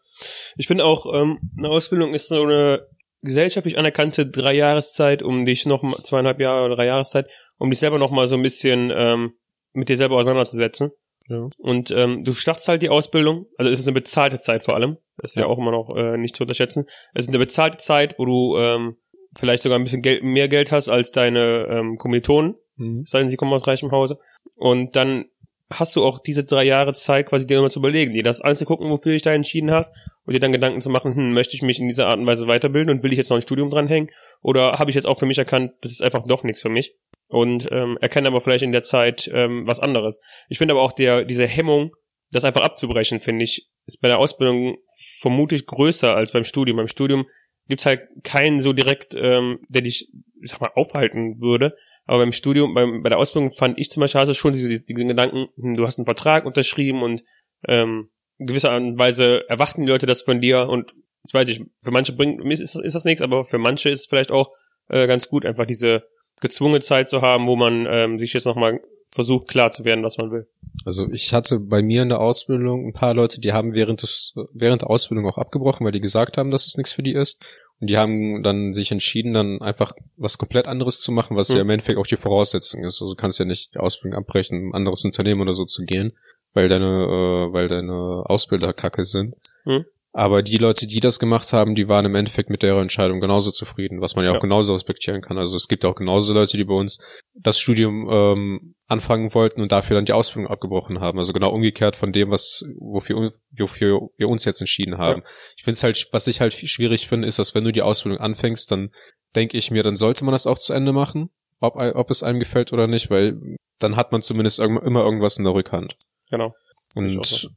Ich 0.57 0.65
finde 0.65 0.85
auch, 0.85 1.05
ähm, 1.13 1.37
eine 1.55 1.69
Ausbildung 1.69 2.15
ist 2.15 2.29
so 2.29 2.41
eine 2.41 2.87
gesellschaftlich 3.21 3.77
anerkannte 3.77 4.25
drei 4.25 4.53
Jahreszeit, 4.55 5.21
um 5.21 5.45
dich 5.45 5.67
noch 5.67 5.83
zweieinhalb 6.01 6.39
Jahre 6.41 6.65
oder 6.65 6.77
drei 6.77 6.87
Jahreszeit, 6.87 7.27
um 7.59 7.69
dich 7.69 7.77
selber 7.77 7.99
noch 7.99 8.09
mal 8.09 8.27
so 8.27 8.33
ein 8.33 8.41
bisschen 8.41 8.91
ähm, 8.91 9.33
mit 9.73 9.87
dir 9.87 9.97
selber 9.97 10.15
auseinanderzusetzen. 10.15 10.89
Ja. 11.27 11.47
Und 11.59 11.91
ähm, 11.91 12.23
du 12.23 12.33
startest 12.33 12.67
halt 12.67 12.81
die 12.81 12.89
Ausbildung, 12.89 13.45
also 13.57 13.71
es 13.71 13.79
ist 13.79 13.87
eine 13.87 13.93
bezahlte 13.93 14.39
Zeit 14.39 14.63
vor 14.63 14.75
allem. 14.75 14.97
Das 15.17 15.31
ist 15.31 15.37
ja, 15.37 15.43
ja 15.43 15.47
auch 15.47 15.57
immer 15.57 15.71
noch 15.71 15.95
äh, 15.95 16.17
nicht 16.17 16.35
zu 16.35 16.43
unterschätzen. 16.43 16.85
Es 17.13 17.25
ist 17.25 17.29
eine 17.29 17.39
bezahlte 17.39 17.77
Zeit, 17.77 18.15
wo 18.17 18.25
du 18.25 18.57
ähm, 18.57 18.97
vielleicht 19.35 19.63
sogar 19.63 19.79
ein 19.79 19.83
bisschen 19.83 20.01
Geld, 20.01 20.23
mehr 20.23 20.47
Geld 20.47 20.71
hast 20.71 20.89
als 20.89 21.11
deine 21.11 21.67
ähm, 21.69 21.97
Kommilitonen, 21.97 22.55
mhm. 22.75 23.05
sei 23.05 23.19
denn 23.19 23.29
sie 23.29 23.37
kommen 23.37 23.53
aus 23.53 23.67
reichem 23.67 23.91
Hause. 23.91 24.19
Und 24.55 24.95
dann 24.95 25.25
hast 25.69 25.95
du 25.95 26.03
auch 26.03 26.19
diese 26.19 26.43
drei 26.43 26.63
Jahre 26.63 26.93
Zeit, 26.93 27.27
quasi 27.27 27.47
dir 27.47 27.55
nochmal 27.55 27.71
zu 27.71 27.79
überlegen, 27.79 28.13
dir 28.13 28.23
das 28.23 28.41
anzugucken, 28.41 28.89
wofür 28.89 29.11
du 29.11 29.15
dich 29.15 29.21
da 29.21 29.31
entschieden 29.31 29.71
hast 29.71 29.93
und 30.25 30.33
dir 30.33 30.39
dann 30.39 30.51
Gedanken 30.51 30.81
zu 30.81 30.89
machen, 30.89 31.15
hm, 31.15 31.33
möchte 31.33 31.55
ich 31.55 31.61
mich 31.61 31.79
in 31.79 31.87
dieser 31.87 32.07
Art 32.07 32.17
und 32.17 32.25
Weise 32.25 32.47
weiterbilden 32.47 32.93
und 32.93 33.03
will 33.03 33.11
ich 33.11 33.17
jetzt 33.17 33.29
noch 33.29 33.37
ein 33.37 33.41
Studium 33.41 33.69
dranhängen 33.69 34.09
oder 34.41 34.73
habe 34.73 34.89
ich 34.89 34.95
jetzt 34.95 35.07
auch 35.07 35.17
für 35.17 35.25
mich 35.25 35.37
erkannt, 35.37 35.71
das 35.81 35.93
ist 35.93 36.03
einfach 36.03 36.27
doch 36.27 36.43
nichts 36.43 36.61
für 36.61 36.69
mich 36.69 36.95
und 37.31 37.67
ähm, 37.71 37.97
erkenne 38.01 38.27
aber 38.27 38.41
vielleicht 38.41 38.63
in 38.63 38.71
der 38.71 38.83
Zeit 38.83 39.29
ähm, 39.33 39.65
was 39.65 39.79
anderes. 39.79 40.19
Ich 40.49 40.57
finde 40.57 40.73
aber 40.73 40.83
auch 40.83 40.91
der 40.91 41.23
diese 41.23 41.47
Hemmung, 41.47 41.95
das 42.31 42.45
einfach 42.45 42.61
abzubrechen, 42.61 43.19
finde 43.19 43.43
ich, 43.43 43.69
ist 43.85 44.01
bei 44.01 44.07
der 44.07 44.19
Ausbildung 44.19 44.77
vermutlich 45.19 45.65
größer 45.65 46.15
als 46.15 46.31
beim 46.31 46.43
Studium. 46.43 46.77
Beim 46.77 46.87
Studium 46.87 47.25
gibt's 47.67 47.85
halt 47.85 48.01
keinen 48.23 48.59
so 48.59 48.73
direkt, 48.73 49.15
ähm, 49.15 49.59
der 49.69 49.81
dich, 49.81 50.11
ich 50.41 50.51
sag 50.51 50.61
mal, 50.61 50.71
aufhalten 50.75 51.39
würde. 51.41 51.75
Aber 52.05 52.19
beim 52.19 52.31
Studium, 52.31 52.73
beim, 52.73 53.03
bei 53.03 53.09
der 53.09 53.19
Ausbildung 53.19 53.53
fand 53.53 53.77
ich 53.79 53.89
zum 53.89 54.01
Beispiel, 54.01 54.21
hast 54.21 54.27
du 54.27 54.33
schon 54.33 54.53
diese, 54.53 54.81
diese 54.81 55.05
Gedanken, 55.05 55.47
hm, 55.55 55.75
du 55.75 55.85
hast 55.85 55.97
einen 55.97 56.05
Vertrag 56.05 56.45
unterschrieben 56.45 57.03
und 57.03 57.23
ähm, 57.67 58.09
in 58.37 58.47
gewisser 58.47 58.71
Weise 58.71 59.47
erwarten 59.49 59.81
die 59.81 59.87
Leute 59.87 60.05
das 60.05 60.23
von 60.23 60.41
dir 60.41 60.67
und 60.67 60.93
ich 61.27 61.33
weiß 61.33 61.47
nicht, 61.47 61.61
für 61.81 61.91
manche 61.91 62.13
bringt 62.13 62.43
ist, 62.51 62.75
ist 62.75 62.95
das 62.95 63.05
nichts, 63.05 63.21
aber 63.21 63.45
für 63.45 63.59
manche 63.59 63.89
ist 63.89 64.09
vielleicht 64.09 64.31
auch 64.31 64.51
äh, 64.89 65.05
ganz 65.07 65.29
gut, 65.29 65.45
einfach 65.45 65.65
diese 65.65 66.03
gezwungene 66.39 66.79
Zeit 66.79 67.09
zu 67.09 67.21
haben, 67.21 67.47
wo 67.47 67.55
man 67.55 67.87
ähm, 67.89 68.17
sich 68.17 68.33
jetzt 68.33 68.45
nochmal 68.45 68.81
versucht 69.07 69.49
klar 69.49 69.71
zu 69.71 69.83
werden, 69.83 70.03
was 70.03 70.17
man 70.17 70.31
will. 70.31 70.47
Also 70.85 71.09
ich 71.11 71.33
hatte 71.33 71.59
bei 71.59 71.81
mir 71.81 72.01
in 72.01 72.09
der 72.09 72.21
Ausbildung 72.21 72.87
ein 72.87 72.93
paar 72.93 73.13
Leute, 73.13 73.41
die 73.41 73.51
haben 73.51 73.73
während 73.73 74.01
des 74.01 74.33
während 74.53 74.83
der 74.83 74.89
Ausbildung 74.89 75.27
auch 75.27 75.37
abgebrochen, 75.37 75.85
weil 75.85 75.91
die 75.91 75.99
gesagt 75.99 76.37
haben, 76.37 76.49
dass 76.49 76.65
es 76.65 76.77
nichts 76.77 76.93
für 76.93 77.03
die 77.03 77.13
ist. 77.13 77.45
Und 77.81 77.87
die 77.89 77.97
haben 77.97 78.43
dann 78.43 78.73
sich 78.73 78.91
entschieden, 78.91 79.33
dann 79.33 79.61
einfach 79.61 79.93
was 80.15 80.37
komplett 80.37 80.67
anderes 80.67 81.01
zu 81.01 81.11
machen, 81.11 81.35
was 81.35 81.49
hm. 81.49 81.55
ja 81.55 81.61
im 81.63 81.69
Endeffekt 81.71 81.97
auch 81.97 82.07
die 82.07 82.15
Voraussetzung 82.15 82.83
ist. 82.83 83.01
Also 83.01 83.13
du 83.13 83.15
kannst 83.15 83.39
ja 83.39 83.45
nicht 83.45 83.73
die 83.73 83.79
Ausbildung 83.79 84.19
abbrechen, 84.19 84.69
ein 84.69 84.73
anderes 84.73 85.03
Unternehmen 85.03 85.41
oder 85.41 85.53
so 85.53 85.65
zu 85.65 85.83
gehen, 85.83 86.13
weil 86.53 86.69
deine, 86.69 86.85
äh, 86.85 87.53
weil 87.53 87.67
deine 87.67 88.23
Ausbilder 88.27 88.73
kacke 88.73 89.03
sind. 89.03 89.35
Hm. 89.63 89.85
Aber 90.13 90.41
die 90.43 90.57
Leute, 90.57 90.87
die 90.87 90.99
das 90.99 91.19
gemacht 91.19 91.53
haben, 91.53 91.73
die 91.73 91.87
waren 91.87 92.05
im 92.05 92.15
Endeffekt 92.15 92.49
mit 92.49 92.63
der 92.63 92.75
Entscheidung 92.77 93.21
genauso 93.21 93.49
zufrieden, 93.51 94.01
was 94.01 94.15
man 94.15 94.25
ja, 94.25 94.31
ja. 94.31 94.37
auch 94.37 94.41
genauso 94.41 94.73
respektieren 94.73 95.21
kann. 95.21 95.37
Also 95.37 95.55
es 95.55 95.69
gibt 95.69 95.85
auch 95.85 95.95
genauso 95.95 96.33
Leute, 96.33 96.57
die 96.57 96.65
bei 96.65 96.73
uns 96.73 96.99
das 97.33 97.59
Studium 97.59 98.09
ähm, 98.11 98.75
anfangen 98.87 99.33
wollten 99.33 99.61
und 99.61 99.71
dafür 99.71 99.95
dann 99.95 100.03
die 100.03 100.11
Ausbildung 100.11 100.51
abgebrochen 100.51 100.99
haben. 100.99 101.17
Also 101.17 101.31
genau 101.31 101.51
umgekehrt 101.51 101.95
von 101.95 102.11
dem, 102.11 102.29
was 102.29 102.65
wofür, 102.77 103.31
wofür 103.57 104.09
wir 104.17 104.27
uns 104.27 104.43
jetzt 104.43 104.59
entschieden 104.59 104.97
haben. 104.97 105.21
Ja. 105.21 105.31
Ich 105.55 105.63
finde 105.63 105.75
es 105.75 105.83
halt, 105.83 106.09
was 106.11 106.27
ich 106.27 106.41
halt 106.41 106.51
schwierig 106.53 107.07
finde, 107.07 107.27
ist, 107.27 107.39
dass 107.39 107.55
wenn 107.55 107.63
du 107.63 107.71
die 107.71 107.81
Ausbildung 107.81 108.19
anfängst, 108.19 108.69
dann 108.69 108.89
denke 109.33 109.57
ich 109.57 109.71
mir, 109.71 109.81
dann 109.81 109.95
sollte 109.95 110.25
man 110.25 110.33
das 110.33 110.45
auch 110.45 110.59
zu 110.59 110.73
Ende 110.73 110.91
machen, 110.91 111.29
ob, 111.61 111.77
ob 111.77 112.09
es 112.09 112.21
einem 112.21 112.39
gefällt 112.39 112.73
oder 112.73 112.87
nicht, 112.87 113.09
weil 113.09 113.39
dann 113.79 113.95
hat 113.95 114.11
man 114.11 114.21
zumindest 114.21 114.59
immer 114.59 115.03
irgendwas 115.03 115.37
in 115.37 115.45
der 115.45 115.53
Rückhand. 115.53 115.95
Genau. 116.29 116.53
Und 116.95 117.49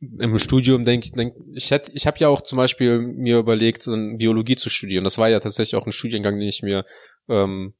im 0.00 0.38
Studium 0.38 0.84
denke 0.84 1.06
ich, 1.06 1.12
denk, 1.12 1.34
ich 1.52 1.70
hätte, 1.70 1.92
ich 1.94 2.06
habe 2.06 2.18
ja 2.18 2.28
auch 2.28 2.40
zum 2.40 2.56
Beispiel 2.56 3.00
mir 3.00 3.38
überlegt, 3.38 3.84
Biologie 4.16 4.56
zu 4.56 4.70
studieren. 4.70 5.04
Das 5.04 5.18
war 5.18 5.28
ja 5.28 5.40
tatsächlich 5.40 5.80
auch 5.80 5.86
ein 5.86 5.92
Studiengang, 5.92 6.38
den 6.38 6.48
ich 6.48 6.62
mir 6.62 6.84
ähm, 7.28 7.74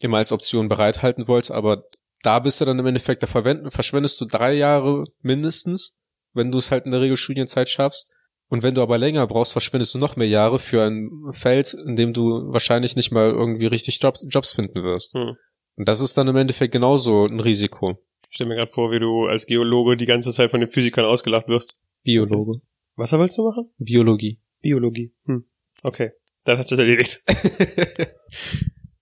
immer 0.00 0.18
als 0.18 0.32
Option 0.32 0.68
bereithalten 0.68 1.26
wollte, 1.26 1.54
aber 1.54 1.84
da 2.22 2.38
bist 2.38 2.60
du 2.60 2.64
dann 2.64 2.78
im 2.78 2.86
Endeffekt, 2.86 3.22
da 3.22 3.26
verwenden, 3.26 3.70
verschwendest 3.70 4.20
du 4.20 4.24
drei 4.24 4.52
Jahre 4.54 5.04
mindestens, 5.20 5.96
wenn 6.32 6.50
du 6.50 6.58
es 6.58 6.70
halt 6.70 6.84
in 6.84 6.90
der 6.90 7.00
Regel 7.00 7.16
Studienzeit 7.16 7.68
schaffst. 7.68 8.14
Und 8.50 8.62
wenn 8.62 8.74
du 8.74 8.82
aber 8.82 8.96
länger 8.96 9.26
brauchst, 9.26 9.52
verschwendest 9.52 9.94
du 9.94 9.98
noch 9.98 10.16
mehr 10.16 10.28
Jahre 10.28 10.58
für 10.58 10.82
ein 10.82 11.10
Feld, 11.32 11.74
in 11.74 11.96
dem 11.96 12.12
du 12.12 12.50
wahrscheinlich 12.50 12.96
nicht 12.96 13.12
mal 13.12 13.28
irgendwie 13.28 13.66
richtig 13.66 14.00
Jobs, 14.00 14.24
Jobs 14.28 14.52
finden 14.52 14.82
wirst. 14.82 15.14
Hm. 15.14 15.36
Und 15.76 15.88
das 15.88 16.00
ist 16.00 16.16
dann 16.16 16.28
im 16.28 16.36
Endeffekt 16.36 16.72
genauso 16.72 17.26
ein 17.26 17.40
Risiko. 17.40 18.02
Ich 18.30 18.36
stell 18.36 18.46
mir 18.46 18.56
gerade 18.56 18.70
vor, 18.70 18.90
wie 18.90 19.00
du 19.00 19.26
als 19.26 19.46
Geologe 19.46 19.96
die 19.96 20.06
ganze 20.06 20.32
Zeit 20.32 20.50
von 20.50 20.60
den 20.60 20.70
Physikern 20.70 21.04
ausgelacht 21.04 21.48
wirst. 21.48 21.78
Biologe. 22.04 22.60
Was 22.96 23.12
willst 23.12 23.38
du 23.38 23.44
machen? 23.44 23.70
Biologie. 23.78 24.40
Biologie. 24.60 25.14
Hm. 25.24 25.44
Okay. 25.82 26.12
Dann 26.44 26.58
hat 26.58 26.68
sich 26.68 26.78
erledigt. 26.78 27.22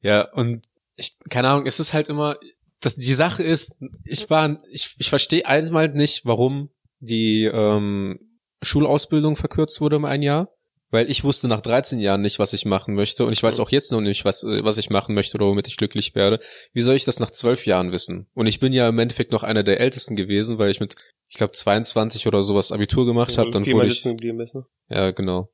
Ja, 0.06 0.30
und 0.34 0.64
ich, 0.94 1.18
keine 1.30 1.48
Ahnung, 1.48 1.66
es 1.66 1.80
ist 1.80 1.92
halt 1.92 2.08
immer, 2.08 2.36
das, 2.80 2.94
die 2.94 3.14
Sache 3.14 3.42
ist, 3.42 3.82
ich 4.04 4.30
war, 4.30 4.62
ich, 4.70 4.94
ich 4.98 5.10
verstehe 5.10 5.44
einmal 5.44 5.88
nicht, 5.88 6.24
warum 6.24 6.70
die 7.00 7.42
ähm, 7.44 8.20
Schulausbildung 8.62 9.34
verkürzt 9.34 9.80
wurde 9.80 9.96
um 9.96 10.04
ein 10.04 10.22
Jahr. 10.22 10.48
Weil 10.90 11.10
ich 11.10 11.24
wusste 11.24 11.48
nach 11.48 11.60
13 11.60 11.98
Jahren 11.98 12.20
nicht, 12.20 12.38
was 12.38 12.52
ich 12.52 12.64
machen 12.64 12.94
möchte. 12.94 13.24
Und 13.24 13.32
ich 13.32 13.42
weiß 13.42 13.58
auch 13.58 13.70
jetzt 13.70 13.90
noch 13.90 14.00
nicht, 14.00 14.24
was, 14.24 14.44
äh, 14.44 14.64
was 14.64 14.78
ich 14.78 14.90
machen 14.90 15.14
möchte 15.14 15.36
oder 15.36 15.46
womit 15.46 15.66
ich 15.66 15.76
glücklich 15.76 16.14
werde. 16.14 16.38
Wie 16.72 16.82
soll 16.82 16.94
ich 16.94 17.04
das 17.04 17.18
nach 17.18 17.30
zwölf 17.30 17.66
Jahren 17.66 17.90
wissen? 17.90 18.28
Und 18.34 18.46
ich 18.46 18.60
bin 18.60 18.72
ja 18.72 18.88
im 18.88 18.98
Endeffekt 18.98 19.32
noch 19.32 19.42
einer 19.42 19.64
der 19.64 19.80
Ältesten 19.80 20.14
gewesen, 20.14 20.58
weil 20.58 20.70
ich 20.70 20.80
mit, 20.80 20.94
ich 21.28 21.36
glaube, 21.36 21.52
22 21.52 22.26
oder 22.26 22.42
sowas 22.42 22.70
Abitur 22.70 23.04
gemacht 23.04 23.36
habe. 23.36 23.50
Dann 23.50 23.66
wurde 23.66 23.88
ich, 23.88 24.04
ne? 24.04 24.66
ja, 24.88 25.10
genau. 25.10 25.50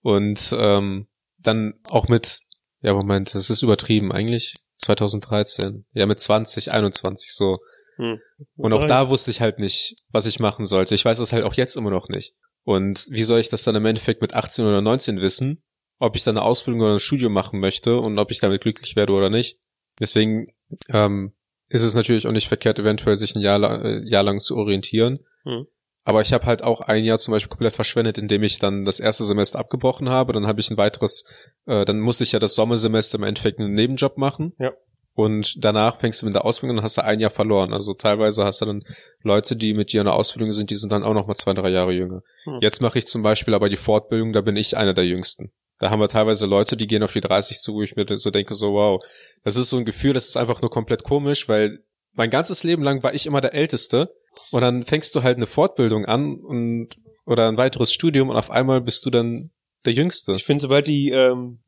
Und 0.00 0.56
ähm, 0.58 1.08
dann 1.38 1.74
auch 1.88 2.08
mit, 2.08 2.40
ja, 2.80 2.94
Moment, 2.94 3.34
das 3.34 3.50
ist 3.50 3.62
übertrieben, 3.62 4.12
eigentlich 4.12 4.56
2013. 4.78 5.84
Ja, 5.92 6.06
mit 6.06 6.18
20, 6.18 6.72
21 6.72 7.32
so. 7.34 7.58
Hm. 7.96 8.18
Und 8.56 8.72
auch 8.72 8.86
da 8.86 9.10
wusste 9.10 9.30
ich 9.30 9.42
halt 9.42 9.58
nicht, 9.58 9.96
was 10.10 10.24
ich 10.24 10.40
machen 10.40 10.64
sollte. 10.64 10.94
Ich 10.94 11.04
weiß 11.04 11.18
es 11.18 11.34
halt 11.34 11.44
auch 11.44 11.54
jetzt 11.54 11.76
immer 11.76 11.90
noch 11.90 12.08
nicht. 12.08 12.34
Und 12.64 13.06
wie 13.10 13.22
soll 13.22 13.40
ich 13.40 13.48
das 13.48 13.64
dann 13.64 13.74
im 13.74 13.86
Endeffekt 13.86 14.20
mit 14.20 14.34
18 14.34 14.64
oder 14.64 14.80
19 14.80 15.20
wissen, 15.20 15.62
ob 15.98 16.16
ich 16.16 16.24
dann 16.24 16.36
eine 16.36 16.46
Ausbildung 16.46 16.82
oder 16.82 16.92
ein 16.92 16.98
Studium 16.98 17.32
machen 17.32 17.60
möchte 17.60 17.98
und 17.98 18.18
ob 18.18 18.30
ich 18.30 18.40
damit 18.40 18.62
glücklich 18.62 18.96
werde 18.96 19.12
oder 19.12 19.30
nicht? 19.30 19.58
Deswegen 19.98 20.48
ähm, 20.88 21.32
ist 21.68 21.82
es 21.82 21.94
natürlich 21.94 22.26
auch 22.26 22.32
nicht 22.32 22.48
verkehrt, 22.48 22.78
eventuell 22.78 23.16
sich 23.16 23.34
ein 23.34 23.40
Jahr, 23.42 23.58
lang- 23.58 23.84
äh, 23.84 24.08
Jahr 24.08 24.22
lang 24.22 24.38
zu 24.40 24.56
orientieren. 24.56 25.20
Hm. 25.44 25.66
Aber 26.04 26.22
ich 26.22 26.32
habe 26.32 26.46
halt 26.46 26.62
auch 26.62 26.80
ein 26.80 27.04
Jahr 27.04 27.18
zum 27.18 27.32
Beispiel 27.32 27.50
komplett 27.50 27.74
verschwendet, 27.74 28.18
indem 28.18 28.42
ich 28.42 28.58
dann 28.58 28.84
das 28.84 29.00
erste 29.00 29.24
Semester 29.24 29.58
abgebrochen 29.58 30.08
habe. 30.08 30.32
Dann 30.32 30.46
habe 30.46 30.60
ich 30.60 30.70
ein 30.70 30.76
weiteres, 30.76 31.24
äh, 31.66 31.84
dann 31.84 32.00
musste 32.00 32.24
ich 32.24 32.32
ja 32.32 32.38
das 32.38 32.54
Sommersemester 32.54 33.18
im 33.18 33.24
Endeffekt 33.24 33.58
einen 33.58 33.74
Nebenjob 33.74 34.16
machen. 34.16 34.54
Ja. 34.58 34.72
Und 35.14 35.64
danach 35.64 35.98
fängst 35.98 36.22
du 36.22 36.26
mit 36.26 36.34
der 36.34 36.44
Ausbildung 36.44 36.78
und 36.78 36.84
hast 36.84 36.96
du 36.96 37.04
ein 37.04 37.20
Jahr 37.20 37.30
verloren. 37.30 37.72
Also 37.72 37.94
teilweise 37.94 38.44
hast 38.44 38.60
du 38.60 38.66
dann 38.66 38.84
Leute, 39.22 39.56
die 39.56 39.74
mit 39.74 39.92
dir 39.92 40.00
in 40.00 40.06
der 40.06 40.14
Ausbildung 40.14 40.50
sind, 40.52 40.70
die 40.70 40.76
sind 40.76 40.92
dann 40.92 41.02
auch 41.02 41.14
noch 41.14 41.26
mal 41.26 41.34
zwei, 41.34 41.52
drei 41.52 41.68
Jahre 41.68 41.92
jünger. 41.92 42.22
Hm. 42.44 42.58
Jetzt 42.60 42.80
mache 42.80 42.98
ich 42.98 43.06
zum 43.06 43.22
Beispiel 43.22 43.54
aber 43.54 43.68
die 43.68 43.76
Fortbildung, 43.76 44.32
da 44.32 44.40
bin 44.40 44.56
ich 44.56 44.76
einer 44.76 44.94
der 44.94 45.06
Jüngsten. 45.06 45.52
Da 45.78 45.90
haben 45.90 46.00
wir 46.00 46.08
teilweise 46.08 46.46
Leute, 46.46 46.76
die 46.76 46.86
gehen 46.86 47.02
auf 47.02 47.12
die 47.12 47.20
30 47.20 47.58
zu, 47.58 47.74
wo 47.74 47.82
ich 47.82 47.96
mir 47.96 48.06
so 48.18 48.30
denke, 48.30 48.54
so 48.54 48.74
wow, 48.74 49.02
das 49.44 49.56
ist 49.56 49.70
so 49.70 49.78
ein 49.78 49.84
Gefühl, 49.84 50.12
das 50.12 50.28
ist 50.28 50.36
einfach 50.36 50.60
nur 50.62 50.70
komplett 50.70 51.02
komisch, 51.02 51.48
weil 51.48 51.82
mein 52.12 52.30
ganzes 52.30 52.64
Leben 52.64 52.82
lang 52.82 53.02
war 53.02 53.14
ich 53.14 53.26
immer 53.26 53.40
der 53.40 53.54
Älteste 53.54 54.14
und 54.50 54.60
dann 54.60 54.84
fängst 54.84 55.14
du 55.14 55.22
halt 55.22 55.38
eine 55.38 55.46
Fortbildung 55.46 56.04
an 56.04 56.38
und 56.38 56.96
oder 57.24 57.48
ein 57.48 57.56
weiteres 57.56 57.92
Studium 57.92 58.28
und 58.28 58.36
auf 58.36 58.50
einmal 58.50 58.80
bist 58.80 59.06
du 59.06 59.10
dann 59.10 59.50
der 59.84 59.92
Jüngste. 59.92 60.34
Ich 60.34 60.44
finde, 60.44 60.62
sobald 60.62 60.86
die, 60.86 61.10
ähm, 61.10 61.60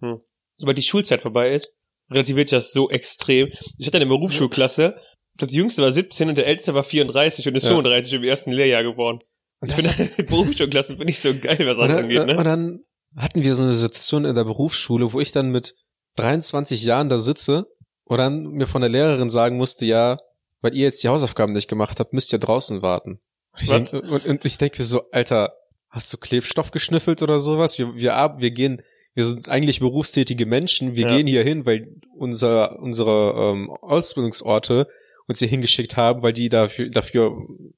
hm, 0.00 0.20
sobald 0.56 0.78
die 0.78 0.82
Schulzeit 0.82 1.22
vorbei 1.22 1.54
ist, 1.54 1.74
relativiert 2.10 2.52
das 2.52 2.72
so 2.72 2.90
extrem. 2.90 3.48
Ich 3.78 3.86
hatte 3.86 3.96
eine 3.98 4.06
Berufsschulklasse, 4.06 4.96
ich 5.32 5.38
glaube, 5.38 5.50
die 5.50 5.56
jüngste 5.58 5.82
war 5.82 5.90
17 5.90 6.28
und 6.28 6.36
der 6.38 6.46
älteste 6.46 6.74
war 6.74 6.82
34 6.84 7.48
und 7.48 7.56
ist 7.56 7.64
Ja. 7.64 7.70
35 7.70 8.12
im 8.14 8.22
ersten 8.22 8.52
Lehrjahr 8.52 8.82
geworden. 8.84 9.18
Und 9.60 9.70
Ich 9.70 9.76
finde, 9.76 10.22
Berufsschulklassen 10.28 10.96
finde 10.96 11.10
ich 11.10 11.20
so 11.20 11.34
geil, 11.38 11.58
was 11.60 11.76
Und 11.78 11.82
das 11.82 11.88
dann, 11.88 11.98
angeht, 12.04 12.20
und 12.20 12.26
ne? 12.28 12.42
dann 12.44 12.80
hatten 13.16 13.42
wir 13.42 13.54
so 13.54 13.62
eine 13.64 13.72
Situation 13.72 14.24
in 14.24 14.34
der 14.34 14.44
Berufsschule, 14.44 15.12
wo 15.12 15.20
ich 15.20 15.32
dann 15.32 15.50
mit 15.50 15.74
23 16.16 16.82
Jahren 16.84 17.08
da 17.08 17.18
sitze 17.18 17.66
und 18.04 18.18
dann 18.18 18.44
mir 18.44 18.66
von 18.66 18.80
der 18.82 18.90
Lehrerin 18.90 19.30
sagen 19.30 19.56
musste, 19.56 19.86
ja, 19.86 20.18
weil 20.60 20.74
ihr 20.74 20.84
jetzt 20.84 21.02
die 21.02 21.08
Hausaufgaben 21.08 21.52
nicht 21.52 21.68
gemacht 21.68 21.98
habt, 22.00 22.12
müsst 22.12 22.32
ihr 22.32 22.38
draußen 22.38 22.82
warten. 22.82 23.20
Und 23.52 23.62
ich, 23.62 23.68
Was? 23.70 23.90
denk, 23.90 24.04
und, 24.10 24.24
und 24.26 24.60
denke 24.60 24.78
mir 24.80 24.84
so, 24.84 25.02
Alter, 25.10 25.52
hast 25.90 26.12
du 26.12 26.16
Klebstoff 26.18 26.70
geschnüffelt 26.70 27.22
oder 27.22 27.38
sowas? 27.40 27.78
Wir, 27.78 27.94
wir, 27.94 28.14
ab- 28.16 28.40
wir 28.40 28.50
gehen, 28.50 28.82
wir 29.14 29.24
sind 29.24 29.48
eigentlich 29.48 29.80
berufstätige 29.80 30.46
Menschen, 30.46 30.96
wir 30.96 31.06
Ja. 31.08 31.16
gehen 31.16 31.26
hier 31.26 31.42
hin, 31.44 31.64
weil 31.66 31.88
unser, 32.16 32.78
unsere 32.80 33.34
ähm, 33.52 33.70
Ausbildungsorte 33.70 34.88
uns 35.26 35.38
hier 35.38 35.48
hingeschickt 35.48 35.96
haben, 35.96 36.22
weil 36.22 36.32
die 36.32 36.48
dafür, 36.48 36.90
dafür 36.90 37.32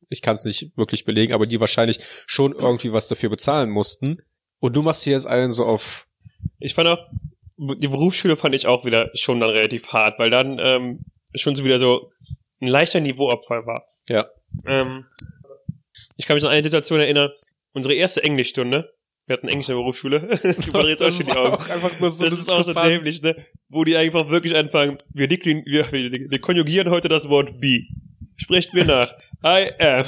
ich 0.09 0.21
kann 0.23 0.35
es 0.35 0.45
nicht 0.45 0.77
wirklich 0.77 1.05
belegen, 1.05 1.33
aber 1.33 1.47
die 1.47 1.61
wahrscheinlich 1.61 1.99
schon 2.27 2.53
irgendwie 2.53 2.93
was 2.93 3.09
dafür 3.09 3.31
bezahlen 3.31 3.71
mussten. 3.71 4.19
Und 4.59 4.75
du 4.75 4.83
machst 4.83 5.05
hier 5.05 5.13
jetzt 5.13 5.27
einen 5.27 5.53
so 5.53 5.65
auf, 5.67 6.07
Ich 6.59 6.75
fand 6.75 6.89
auch, 6.89 6.99
die 7.59 7.89
Berufsschule 7.89 8.37
fand 8.37 8.55
ich 8.55 8.67
auch 8.67 8.85
wieder 8.85 9.11
schon 9.15 9.41
dann 9.41 9.51
relativ 9.51 9.93
hart, 9.93 10.19
weil 10.19 10.31
dann 10.31 10.59
ähm, 10.61 11.01
schon 11.35 11.55
so 11.55 11.65
wieder 11.65 11.79
so 11.79 12.11
ein 12.61 12.69
leichter 12.69 13.01
Niveauabfall 13.01 13.67
war. 13.67 13.85
Ja. 14.09 14.27
Ähm, 14.67 15.05
ich 16.17 16.27
kann 16.27 16.35
mich 16.35 16.45
an 16.45 16.51
eine 16.51 16.63
Situation 16.63 17.01
erinnern, 17.01 17.31
unsere 17.73 17.95
erste 17.95 18.23
Englischstunde, 18.23 18.93
wir 19.27 19.35
hatten 19.35 19.49
Englisch 19.49 19.69
in 19.69 19.75
der 19.75 19.81
Berufsschule, 19.81 20.21
du 20.43 20.71
verdrehst 20.71 21.03
auch 21.03 21.11
schon 21.11 21.27
die 21.27 21.33
Augen. 21.33 21.71
einfach 21.71 22.01
nur 22.01 22.09
das 22.09 22.21
ist 22.21 22.53
auch 22.53 22.63
so 22.63 22.73
dämlich, 22.73 23.23
ne? 23.23 23.37
Wo 23.69 23.85
die 23.85 23.97
einfach 23.97 24.31
wirklich 24.31 24.57
anfangen, 24.57 24.99
wir, 25.13 25.27
deklin, 25.27 25.63
wir, 25.67 25.91
wir, 25.91 26.31
wir 26.31 26.41
konjugieren 26.41 26.91
heute 26.91 27.09
das 27.09 27.29
Wort 27.29 27.61
be. 27.61 27.83
Sprecht 28.37 28.75
mir 28.75 28.85
nach. 28.85 29.13
I 29.45 29.71
am. 29.81 30.05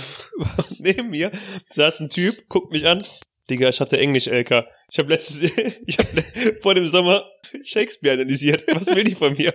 Was? 0.56 0.80
Neben 0.80 1.10
mir 1.10 1.30
saß 1.70 2.00
ein 2.00 2.10
Typ, 2.10 2.48
guckt 2.48 2.72
mich 2.72 2.86
an. 2.86 3.02
Digga, 3.50 3.70
ich 3.70 3.80
hatte 3.80 3.98
Englisch, 3.98 4.26
LK. 4.26 4.66
Ich 4.90 4.98
habe 4.98 5.08
letztes, 5.08 5.42
ich 5.86 5.98
habe 5.98 6.22
vor 6.62 6.74
dem 6.74 6.86
Sommer 6.86 7.24
Shakespeare 7.62 8.14
analysiert. 8.14 8.64
Was 8.72 8.94
will 8.94 9.04
die 9.04 9.14
von 9.14 9.34
mir? 9.36 9.52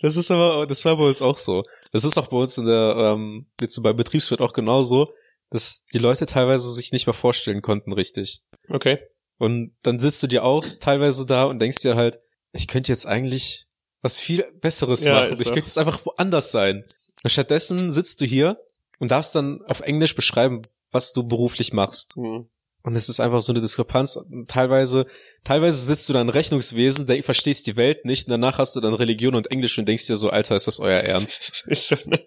Das 0.00 0.16
ist 0.16 0.30
aber, 0.30 0.66
das 0.66 0.84
war 0.84 0.96
bei 0.96 1.04
uns 1.04 1.22
auch 1.22 1.36
so. 1.36 1.64
Das 1.92 2.04
ist 2.04 2.18
auch 2.18 2.26
bei 2.26 2.36
uns 2.36 2.58
in 2.58 2.66
der, 2.66 3.14
ähm, 3.14 3.46
jetzt 3.60 3.74
so 3.74 3.82
bei 3.82 3.92
Betriebswirt 3.92 4.40
auch 4.40 4.52
genauso, 4.52 5.12
dass 5.50 5.84
die 5.86 5.98
Leute 5.98 6.26
teilweise 6.26 6.72
sich 6.72 6.92
nicht 6.92 7.06
mehr 7.06 7.14
vorstellen 7.14 7.62
konnten, 7.62 7.92
richtig. 7.92 8.42
Okay. 8.70 8.98
Und 9.38 9.74
dann 9.82 9.98
sitzt 9.98 10.22
du 10.22 10.26
dir 10.26 10.44
auch 10.44 10.64
teilweise 10.80 11.26
da 11.26 11.44
und 11.44 11.60
denkst 11.60 11.80
dir 11.80 11.96
halt, 11.96 12.20
ich 12.52 12.66
könnte 12.66 12.92
jetzt 12.92 13.06
eigentlich 13.06 13.66
was 14.02 14.18
viel 14.18 14.44
Besseres 14.60 15.04
Ja, 15.04 15.14
machen. 15.14 15.40
Ich 15.40 15.52
könnte 15.52 15.66
jetzt 15.66 15.78
einfach 15.78 16.04
woanders 16.06 16.52
sein. 16.52 16.84
Und 17.22 17.30
stattdessen 17.30 17.90
sitzt 17.90 18.20
du 18.20 18.24
hier 18.24 18.58
und 18.98 19.10
darfst 19.10 19.34
dann 19.34 19.62
auf 19.62 19.80
Englisch 19.80 20.14
beschreiben, 20.14 20.62
was 20.90 21.12
du 21.12 21.22
beruflich 21.22 21.72
machst. 21.72 22.16
Hm. 22.16 22.48
Und 22.82 22.96
es 22.96 23.10
ist 23.10 23.20
einfach 23.20 23.42
so 23.42 23.52
eine 23.52 23.60
Diskrepanz. 23.60 24.18
Teilweise, 24.46 25.06
teilweise 25.44 25.76
sitzt 25.84 26.08
du 26.08 26.14
dann 26.14 26.28
im 26.28 26.32
Rechnungswesen, 26.32 27.06
der 27.06 27.22
verstehst 27.22 27.66
die 27.66 27.76
Welt 27.76 28.06
nicht, 28.06 28.26
und 28.26 28.30
danach 28.30 28.58
hast 28.58 28.74
du 28.74 28.80
dann 28.80 28.94
Religion 28.94 29.34
und 29.34 29.50
Englisch 29.50 29.78
und 29.78 29.86
denkst 29.86 30.06
dir 30.06 30.16
so, 30.16 30.30
Alter, 30.30 30.56
ist 30.56 30.66
das 30.66 30.80
euer 30.80 31.00
Ernst? 31.00 31.64
Ist 31.66 31.88
so, 31.88 31.96
ne? 32.06 32.26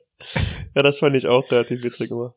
Ja, 0.76 0.84
das 0.84 1.00
fand 1.00 1.16
ich 1.16 1.28
auch 1.28 1.50
relativ 1.52 1.84
witzig 1.84 2.12
immer. 2.12 2.36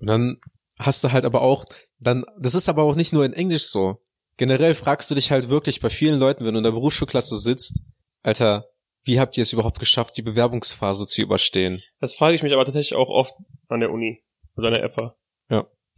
Und 0.00 0.06
dann 0.06 0.40
hast 0.78 1.04
du 1.04 1.12
halt 1.12 1.24
aber 1.24 1.42
auch, 1.42 1.64
dann, 1.98 2.24
das 2.38 2.54
ist 2.54 2.68
aber 2.68 2.82
auch 2.82 2.94
nicht 2.94 3.12
nur 3.12 3.24
in 3.24 3.32
Englisch 3.32 3.64
so. 3.64 4.00
Generell 4.36 4.74
fragst 4.74 5.10
du 5.10 5.14
dich 5.14 5.30
halt 5.30 5.48
wirklich 5.48 5.80
bei 5.80 5.90
vielen 5.90 6.18
Leuten, 6.18 6.44
wenn 6.44 6.54
du 6.54 6.58
in 6.58 6.64
der 6.64 6.70
Berufsschulklasse 6.70 7.36
sitzt, 7.36 7.84
Alter, 8.22 8.68
wie 9.02 9.18
habt 9.18 9.36
ihr 9.36 9.42
es 9.42 9.52
überhaupt 9.52 9.80
geschafft, 9.80 10.16
die 10.16 10.22
Bewerbungsphase 10.22 11.06
zu 11.06 11.22
überstehen? 11.22 11.82
Das 12.00 12.14
frage 12.14 12.34
ich 12.34 12.42
mich 12.42 12.52
aber 12.52 12.64
tatsächlich 12.64 12.96
auch 12.96 13.08
oft 13.08 13.34
an 13.68 13.80
der 13.80 13.90
Uni. 13.90 14.22
Also 14.54 14.68
an 14.68 14.74
der 14.74 14.90
FA. 14.90 15.16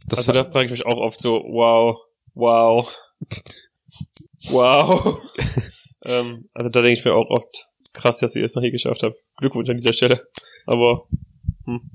Das 0.07 0.19
also 0.19 0.33
da 0.33 0.45
frage 0.45 0.65
ich 0.65 0.71
mich 0.71 0.85
auch 0.85 0.97
oft 0.97 1.19
so, 1.19 1.33
wow, 1.33 1.97
wow, 2.33 2.97
wow. 4.49 5.21
ähm, 6.05 6.49
also 6.53 6.69
da 6.69 6.81
denke 6.81 6.99
ich 6.99 7.05
mir 7.05 7.13
auch 7.13 7.29
oft, 7.29 7.67
krass, 7.93 8.19
dass 8.19 8.35
ihr 8.35 8.43
es 8.43 8.55
noch 8.55 8.61
hier 8.61 8.71
geschafft 8.71 9.03
habt. 9.03 9.17
Glückwunsch 9.37 9.69
an 9.69 9.77
dieser 9.77 9.93
Stelle. 9.93 10.27
Aber 10.65 11.07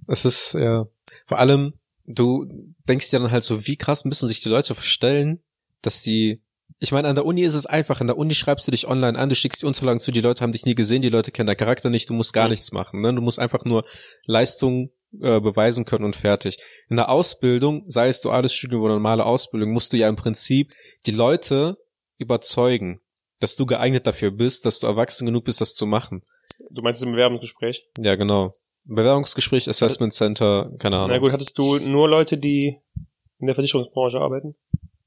Es 0.07 0.25
ist, 0.25 0.55
ja, 0.55 0.87
vor 1.27 1.38
allem, 1.38 1.75
du 2.07 2.47
denkst 2.88 3.11
dir 3.11 3.19
dann 3.21 3.31
halt 3.31 3.45
so, 3.45 3.66
wie 3.66 3.77
krass 3.77 4.05
müssen 4.05 4.29
sich 4.29 4.40
die 4.40 4.49
Leute 4.49 4.75
verstellen, 4.75 5.42
dass 5.83 6.03
die, 6.03 6.42
ich 6.79 6.92
meine, 6.92 7.09
an 7.09 7.14
der 7.14 7.25
Uni 7.27 7.42
ist 7.42 7.55
es 7.55 7.66
einfach, 7.66 8.01
an 8.01 8.07
der 8.07 8.19
Uni 8.19 8.35
schreibst 8.35 8.66
du 8.66 8.71
dich 8.71 8.87
online 8.87 9.19
an, 9.19 9.29
du 9.29 9.35
schickst 9.35 9.62
die 9.62 9.66
Unterlagen 9.66 10.01
zu, 10.01 10.12
die 10.12 10.21
Leute 10.21 10.42
haben 10.42 10.53
dich 10.53 10.64
nie 10.66 10.75
gesehen, 10.75 11.03
die 11.03 11.09
Leute 11.09 11.31
kennen 11.33 11.47
deinen 11.47 11.57
Charakter 11.57 11.90
nicht, 11.90 12.09
du 12.11 12.14
musst 12.14 12.33
gar 12.33 12.45
Ja. 12.45 12.51
nichts 12.51 12.73
machen, 12.73 13.01
ne? 13.01 13.14
Du 13.14 13.23
musst 13.23 13.38
einfach 13.38 13.64
nur 13.64 13.85
Leistung 14.25 14.90
äh, 15.21 15.40
beweisen 15.40 15.85
können 15.85 16.05
und 16.05 16.16
fertig. 16.16 16.59
In 16.90 16.97
der 16.97 17.09
Ausbildung, 17.09 17.85
sei 17.88 18.09
es 18.09 18.21
duales 18.21 18.53
Studium 18.53 18.83
oder 18.83 18.95
normale 18.95 19.25
Ausbildung, 19.25 19.71
musst 19.73 19.92
du 19.92 19.97
ja 19.97 20.09
im 20.09 20.16
Prinzip 20.16 20.73
die 21.07 21.12
Leute 21.12 21.77
überzeugen, 22.19 23.01
dass 23.40 23.57
du 23.57 23.66
geeignet 23.66 24.07
dafür 24.07 24.31
bist, 24.31 24.66
dass 24.66 24.81
du 24.81 24.87
erwachsen 24.87 25.27
genug 25.27 25.45
bist, 25.45 25.61
das 25.61 25.75
zu 25.75 25.87
machen. 25.87 26.23
du 26.71 26.83
meinst 26.83 27.03
im 27.03 27.12
Bewerbungsgespräch? 27.12 27.87
Ja, 27.99 28.16
genau. 28.16 28.53
Bewerbungsgespräch, 28.87 29.68
Assessment 29.68 30.12
Center, 30.12 30.70
keine 30.79 30.96
Ahnung. 30.96 31.11
Na 31.11 31.18
gut, 31.18 31.33
hattest 31.33 31.59
du 31.59 31.79
nur 31.79 32.09
Leute, 32.09 32.38
die 32.38 32.79
in 33.38 33.46
der 33.46 33.55
Versicherungsbranche 33.55 34.20
arbeiten? 34.20 34.55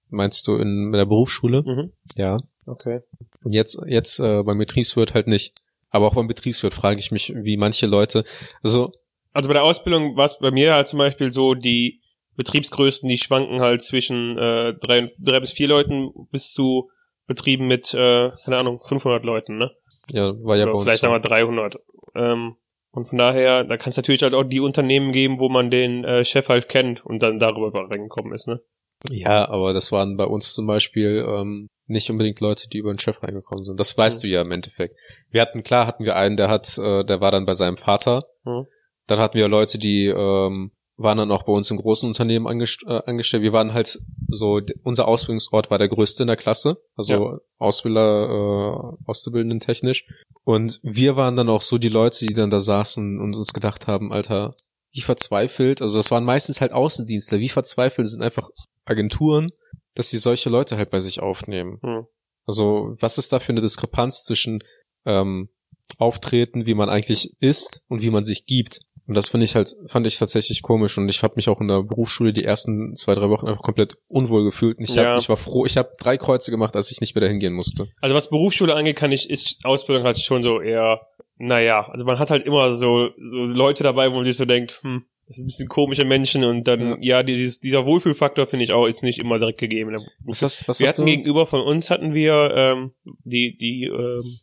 Meinst 0.09 0.47
du 0.47 0.55
in, 0.55 0.87
in 0.87 0.91
der 0.91 1.05
Berufsschule? 1.05 1.63
Mhm. 1.63 1.93
Ja. 2.15 2.37
Okay. 2.65 3.01
Und 3.43 3.53
jetzt, 3.53 3.79
jetzt 3.87 4.19
äh, 4.19 4.43
beim 4.43 4.57
Betriebswirt 4.57 5.13
halt 5.13 5.27
nicht. 5.27 5.53
Aber 5.89 6.07
auch 6.07 6.15
beim 6.15 6.27
Betriebswirt 6.27 6.73
frage 6.73 6.99
ich 6.99 7.11
mich, 7.11 7.33
wie 7.35 7.57
manche 7.57 7.87
Leute, 7.87 8.23
also 8.61 8.91
Also 9.33 9.47
bei 9.49 9.53
der 9.53 9.63
Ausbildung 9.63 10.15
war 10.15 10.25
es 10.25 10.37
bei 10.39 10.51
mir 10.51 10.73
halt 10.73 10.87
zum 10.87 10.99
Beispiel 10.99 11.31
so, 11.31 11.55
die 11.55 12.01
Betriebsgrößen, 12.35 13.07
die 13.09 13.17
schwanken 13.17 13.59
halt 13.61 13.83
zwischen 13.83 14.37
äh, 14.37 14.73
drei, 14.75 15.11
drei 15.19 15.39
bis 15.39 15.51
vier 15.51 15.67
Leuten 15.67 16.11
bis 16.31 16.53
zu 16.53 16.89
Betrieben 17.27 17.67
mit, 17.67 17.93
äh, 17.93 18.31
keine 18.43 18.57
Ahnung, 18.57 18.81
500 18.83 19.23
Leuten, 19.23 19.57
ne? 19.57 19.71
ja, 20.11 20.33
war 20.43 20.55
ja 20.57 20.65
bei 20.65 20.71
Oder 20.71 20.73
uns. 20.73 20.83
vielleicht 20.83 21.01
so. 21.01 21.07
sagen 21.07 21.13
wir 21.13 21.27
300. 21.27 21.75
Ähm, 22.15 22.55
und 22.91 23.07
von 23.07 23.17
daher, 23.17 23.63
da 23.63 23.77
kann 23.77 23.91
es 23.91 23.97
natürlich 23.97 24.23
halt 24.23 24.33
auch 24.33 24.43
die 24.43 24.59
Unternehmen 24.59 25.11
geben, 25.11 25.39
wo 25.39 25.49
man 25.49 25.69
den 25.69 26.03
äh, 26.03 26.25
Chef 26.25 26.49
halt 26.49 26.69
kennt 26.69 27.05
und 27.05 27.21
dann 27.23 27.39
darüber 27.39 27.71
reingekommen 27.89 28.33
ist, 28.33 28.47
ne? 28.47 28.61
Ja, 29.09 29.47
aber 29.47 29.73
das 29.73 29.91
waren 29.93 30.17
bei 30.17 30.25
uns 30.25 30.53
zum 30.53 30.67
Beispiel 30.67 31.25
ähm, 31.25 31.69
nicht 31.87 32.09
unbedingt 32.11 32.41
Leute, 32.41 32.67
die 32.67 32.79
über 32.79 32.93
den 32.93 32.99
Chef 32.99 33.23
reingekommen 33.23 33.63
sind. 33.63 33.79
Das 33.79 33.97
weißt 33.97 34.19
Mhm. 34.19 34.21
du 34.21 34.27
ja 34.33 34.41
im 34.41 34.51
Endeffekt. 34.51 34.95
Wir 35.31 35.41
hatten, 35.41 35.63
klar 35.63 35.87
hatten 35.87 36.03
wir 36.03 36.17
einen, 36.17 36.35
der 36.35 36.49
hat, 36.49 36.77
äh, 36.77 37.05
der 37.05 37.21
war 37.21 37.31
dann 37.31 37.45
bei 37.45 37.53
seinem 37.53 37.77
Vater. 37.77 38.25
Mhm. 38.43 38.65
Dann 39.07 39.19
hatten 39.19 39.37
wir 39.37 39.47
Leute, 39.47 39.77
die 39.77 40.07
ähm, 40.07 40.71
waren 40.99 41.17
dann 41.17 41.31
auch 41.31 41.43
bei 41.43 41.53
uns 41.53 41.71
in 41.71 41.77
großen 41.77 42.07
Unternehmen 42.07 42.45
angest 42.45 42.83
äh, 42.85 43.01
angestellt. 43.05 43.41
Wir 43.41 43.53
waren 43.53 43.73
halt 43.73 43.99
so, 44.27 44.59
unser 44.83 45.07
Ausbildungsort 45.07 45.71
war 45.71 45.77
der 45.77 45.87
größte 45.87 46.23
in 46.23 46.27
der 46.27 46.35
Klasse, 46.35 46.77
also 46.95 47.39
Ausbilder, 47.57 48.27
äh, 48.29 49.09
Auszubildenden 49.09 49.59
technisch. 49.59 50.05
Und 50.43 50.79
wir 50.83 51.15
waren 51.15 51.37
dann 51.37 51.49
auch 51.49 51.61
so 51.61 51.77
die 51.77 51.89
Leute, 51.89 52.25
die 52.25 52.33
dann 52.33 52.49
da 52.49 52.59
saßen 52.59 53.19
und 53.19 53.33
uns 53.33 53.53
gedacht 53.53 53.87
haben, 53.87 54.11
Alter, 54.11 54.55
wie 54.91 55.01
verzweifelt, 55.01 55.81
also 55.81 55.97
das 55.97 56.11
waren 56.11 56.25
meistens 56.25 56.61
halt 56.61 56.73
Außendienstler, 56.73 57.39
wie 57.39 57.49
verzweifelt 57.49 58.07
sind 58.07 58.21
einfach 58.21 58.49
Agenturen, 58.85 59.51
dass 59.95 60.09
sie 60.09 60.17
solche 60.17 60.49
Leute 60.49 60.77
halt 60.77 60.89
bei 60.89 60.99
sich 60.99 61.21
aufnehmen. 61.21 61.79
Hm. 61.81 62.07
Also 62.45 62.95
was 62.99 63.17
ist 63.17 63.31
da 63.31 63.39
für 63.39 63.53
eine 63.53 63.61
Diskrepanz 63.61 64.23
zwischen 64.23 64.63
ähm, 65.05 65.49
Auftreten, 65.97 66.65
wie 66.65 66.73
man 66.73 66.89
eigentlich 66.89 67.35
ist 67.39 67.83
und 67.87 68.01
wie 68.01 68.09
man 68.09 68.23
sich 68.23 68.45
gibt? 68.45 68.81
Und 69.09 69.15
das 69.15 69.27
finde 69.29 69.43
ich 69.45 69.55
halt, 69.55 69.75
fand 69.87 70.05
ich 70.05 70.17
tatsächlich 70.19 70.61
komisch 70.61 70.97
und 70.99 71.09
ich 71.09 71.23
habe 71.23 71.33
mich 71.35 71.49
auch 71.49 71.59
in 71.61 71.67
der 71.67 71.81
Berufsschule 71.81 72.31
die 72.31 72.43
ersten 72.43 72.95
zwei, 72.95 73.15
drei 73.15 73.27
Wochen 73.29 73.47
einfach 73.47 73.63
komplett 73.63 73.97
unwohl 74.07 74.43
gefühlt. 74.43 74.77
Und 74.77 74.83
ich, 74.87 74.95
Ja. 74.95 75.13
hab, 75.13 75.19
ich 75.19 75.27
war 75.29 75.35
froh, 75.37 75.65
ich 75.65 75.77
habe 75.77 75.89
drei 75.99 76.15
Kreuze 76.17 76.51
gemacht, 76.51 76.75
als 76.75 76.91
ich 76.91 77.01
nicht 77.01 77.15
mehr 77.15 77.21
dahin 77.23 77.39
gehen 77.39 77.53
musste. 77.53 77.87
Also 78.01 78.15
was 78.15 78.29
Berufsschule 78.29 78.75
angeht, 78.75 78.95
kann 78.97 79.11
ich, 79.11 79.27
ist 79.29 79.65
Ausbildung 79.65 80.05
halt 80.05 80.19
schon 80.19 80.43
so 80.43 80.61
eher, 80.61 81.01
naja, 81.39 81.89
also 81.89 82.05
man 82.05 82.19
hat 82.19 82.29
halt 82.29 82.45
immer 82.45 82.71
so, 82.71 83.09
so 83.17 83.39
Leute 83.45 83.81
dabei, 83.83 84.11
wo 84.11 84.15
man 84.17 84.25
sich 84.25 84.37
so 84.37 84.45
denkt, 84.45 84.79
hm, 84.83 85.03
das 85.25 85.37
sind 85.37 85.45
ein 85.45 85.47
bisschen 85.47 85.69
komische 85.69 86.05
Menschen 86.05 86.43
und 86.43 86.67
dann, 86.67 87.01
ja, 87.01 87.23
dieses, 87.23 87.59
dieser 87.59 87.85
Wohlfühlfaktor 87.85 88.45
finde 88.45 88.63
ich 88.65 88.73
auch, 88.73 88.85
ist 88.85 89.01
nicht 89.03 89.17
immer 89.19 89.39
direkt 89.39 89.59
gegeben. 89.59 89.95
Was, 90.25 90.41
hast, 90.43 90.67
was 90.67 90.79
Wir 90.79 90.87
hatten 90.89 91.01
du? 91.01 91.05
gegenüber 91.07 91.45
von 91.47 91.61
uns 91.61 91.89
hatten 91.89 92.13
wir 92.13 92.51
ähm, 92.55 92.91
die 93.23 93.57
die 93.57 93.85
ähm, 93.85 94.39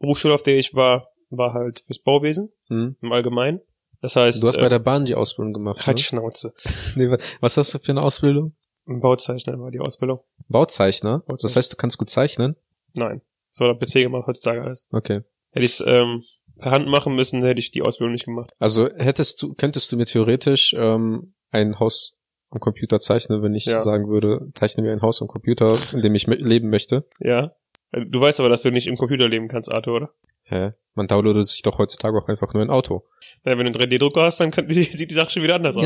Berufsschule, 0.00 0.34
auf 0.34 0.42
der 0.42 0.56
ich 0.58 0.74
war, 0.74 1.08
war 1.30 1.52
halt 1.54 1.80
fürs 1.86 1.98
Bauwesen 2.00 2.50
Hm? 2.68 2.96
im 3.00 3.12
Allgemeinen. 3.12 3.60
Das 4.04 4.16
heißt, 4.16 4.42
Du 4.42 4.48
hast 4.48 4.56
äh, 4.58 4.60
bei 4.60 4.68
der 4.68 4.80
Bahn 4.80 5.06
die 5.06 5.14
Ausbildung 5.14 5.54
gemacht. 5.54 5.86
halt 5.86 5.96
Ne? 5.96 6.02
Schnauze. 6.02 6.52
Nee, 6.94 7.08
wa- 7.08 7.16
was 7.40 7.56
hast 7.56 7.72
du 7.72 7.78
für 7.78 7.92
eine 7.92 8.02
Ausbildung? 8.02 8.54
Ein 8.86 9.00
Bauzeichner 9.00 9.58
war 9.58 9.70
die 9.70 9.80
Ausbildung. 9.80 10.20
Bauzeichner? 10.48 11.20
Das 11.20 11.26
Bauzeichner. 11.26 11.56
heißt, 11.58 11.72
du 11.72 11.76
kannst 11.76 11.96
gut 11.96 12.10
zeichnen? 12.10 12.54
Nein, 12.92 13.22
so 13.52 13.64
hat 13.64 13.80
der 13.80 13.86
PC 13.86 14.02
gemacht 14.04 14.26
heutzutage 14.26 14.60
alles. 14.62 14.86
Okay. 14.92 15.22
Hätte 15.52 15.64
ich 15.64 15.82
ähm, 15.86 16.22
per 16.58 16.70
Hand 16.72 16.86
machen 16.86 17.14
müssen, 17.14 17.42
hätte 17.44 17.58
ich 17.60 17.70
die 17.70 17.80
Ausbildung 17.80 18.12
nicht 18.12 18.26
gemacht. 18.26 18.52
Also 18.58 18.90
hättest 18.94 19.40
du, 19.42 19.54
könntest 19.54 19.90
du 19.90 19.96
mir 19.96 20.04
theoretisch 20.04 20.74
ähm, 20.78 21.32
ein 21.50 21.80
Haus 21.80 22.20
am 22.50 22.60
Computer 22.60 22.98
zeichnen, 23.00 23.42
wenn 23.42 23.54
ich 23.54 23.64
Ja. 23.64 23.80
sagen 23.80 24.08
würde, 24.10 24.50
zeichne 24.52 24.82
mir 24.82 24.92
ein 24.92 25.00
Haus 25.00 25.22
am 25.22 25.28
Computer, 25.28 25.78
in 25.94 26.02
dem 26.02 26.14
ich 26.14 26.26
leben 26.26 26.68
möchte? 26.68 27.06
Ja. 27.20 27.52
Äh, 27.92 28.04
Du 28.06 28.20
weißt 28.20 28.38
aber, 28.40 28.50
dass 28.50 28.60
du 28.60 28.70
nicht 28.70 28.86
im 28.86 28.98
Computer 28.98 29.28
leben 29.28 29.48
kannst, 29.48 29.72
Arthur, 29.72 29.96
oder? 29.96 30.10
Hä? 30.44 30.72
Man 30.94 31.06
downloadet 31.06 31.46
sich 31.46 31.62
doch 31.62 31.78
heutzutage 31.78 32.16
auch 32.16 32.28
einfach 32.28 32.54
nur 32.54 32.62
ein 32.62 32.70
Auto. 32.70 33.04
Ja, 33.44 33.58
wenn 33.58 33.66
du 33.66 33.72
einen 33.72 33.92
3D-Drucker 33.92 34.22
hast, 34.22 34.40
dann 34.40 34.50
kann, 34.50 34.68
sieht 34.68 35.10
die 35.10 35.14
Sache 35.14 35.30
schon 35.30 35.42
wieder 35.42 35.56
anders 35.56 35.76
aus. 35.76 35.84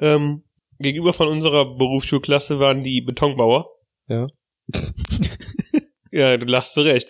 Ähm, 0.00 0.44
gegenüber 0.78 1.12
von 1.12 1.28
unserer 1.28 1.76
Berufsschulklasse 1.76 2.58
waren 2.58 2.80
die 2.82 3.02
Betonbauer. 3.02 3.70
Ja. 4.06 4.28
Ja, 6.10 6.36
du 6.36 6.46
lachst 6.46 6.74
zurecht. 6.74 7.08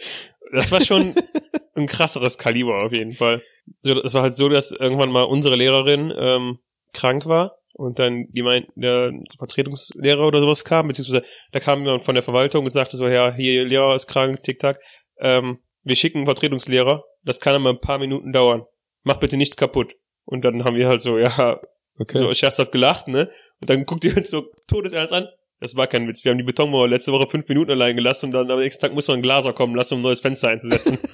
Das 0.52 0.72
war 0.72 0.80
schon 0.80 1.14
ein 1.74 1.86
krasseres 1.86 2.38
Kaliber 2.38 2.84
auf 2.84 2.92
jeden 2.92 3.12
Fall. 3.12 3.42
Es 3.82 4.14
war 4.14 4.22
halt 4.22 4.34
so, 4.34 4.48
dass 4.48 4.72
irgendwann 4.72 5.10
mal 5.10 5.24
unsere 5.24 5.56
Lehrerin 5.56 6.12
ähm, 6.16 6.58
krank 6.92 7.26
war 7.26 7.58
und 7.74 7.98
dann 7.98 8.26
die 8.32 8.42
meint, 8.42 8.66
der 8.74 9.12
Vertretungslehrer 9.38 10.26
oder 10.26 10.40
sowas 10.40 10.64
kam, 10.64 10.88
beziehungsweise 10.88 11.24
da 11.52 11.60
kam 11.60 11.84
jemand 11.84 12.04
von 12.04 12.14
der 12.14 12.22
Verwaltung 12.22 12.64
und 12.64 12.72
sagte 12.72 12.96
so, 12.96 13.06
ja, 13.08 13.34
hier, 13.34 13.64
Lehrer 13.64 13.94
ist 13.94 14.06
krank, 14.08 14.42
tick-tack. 14.42 14.80
Ähm, 15.20 15.58
wir 15.84 15.96
schicken 15.96 16.18
einen 16.18 16.26
Vertretungslehrer, 16.26 17.04
das 17.24 17.40
kann 17.40 17.54
aber 17.54 17.70
ein 17.70 17.80
paar 17.80 17.98
Minuten 17.98 18.32
dauern. 18.32 18.62
Mach 19.04 19.16
bitte 19.18 19.36
nichts 19.36 19.56
kaputt. 19.56 19.94
Und 20.24 20.44
dann 20.44 20.64
haben 20.64 20.76
wir 20.76 20.88
halt 20.88 21.02
so, 21.02 21.18
ja, 21.18 21.60
Okay. 22.00 22.18
so 22.18 22.32
scherzhaft 22.32 22.70
gelacht, 22.70 23.08
ne? 23.08 23.28
Und 23.60 23.70
dann 23.70 23.84
guckt 23.84 24.04
ihr 24.04 24.16
uns 24.16 24.30
so 24.30 24.44
todesernst 24.68 25.12
an. 25.12 25.26
Das 25.60 25.74
war 25.74 25.88
kein 25.88 26.06
Witz. 26.06 26.24
Wir 26.24 26.30
haben 26.30 26.38
die 26.38 26.44
Betonmauer 26.44 26.86
letzte 26.86 27.10
Woche 27.10 27.26
fünf 27.26 27.48
Minuten 27.48 27.72
allein 27.72 27.96
gelassen 27.96 28.26
und 28.26 28.32
dann 28.32 28.48
am 28.52 28.58
nächsten 28.60 28.80
Tag 28.80 28.94
muss 28.94 29.08
man 29.08 29.14
einen 29.14 29.22
Glaser 29.24 29.52
kommen 29.52 29.74
lassen, 29.74 29.94
um 29.94 30.00
ein 30.00 30.02
neues 30.04 30.20
Fenster 30.20 30.48
einzusetzen. 30.48 30.98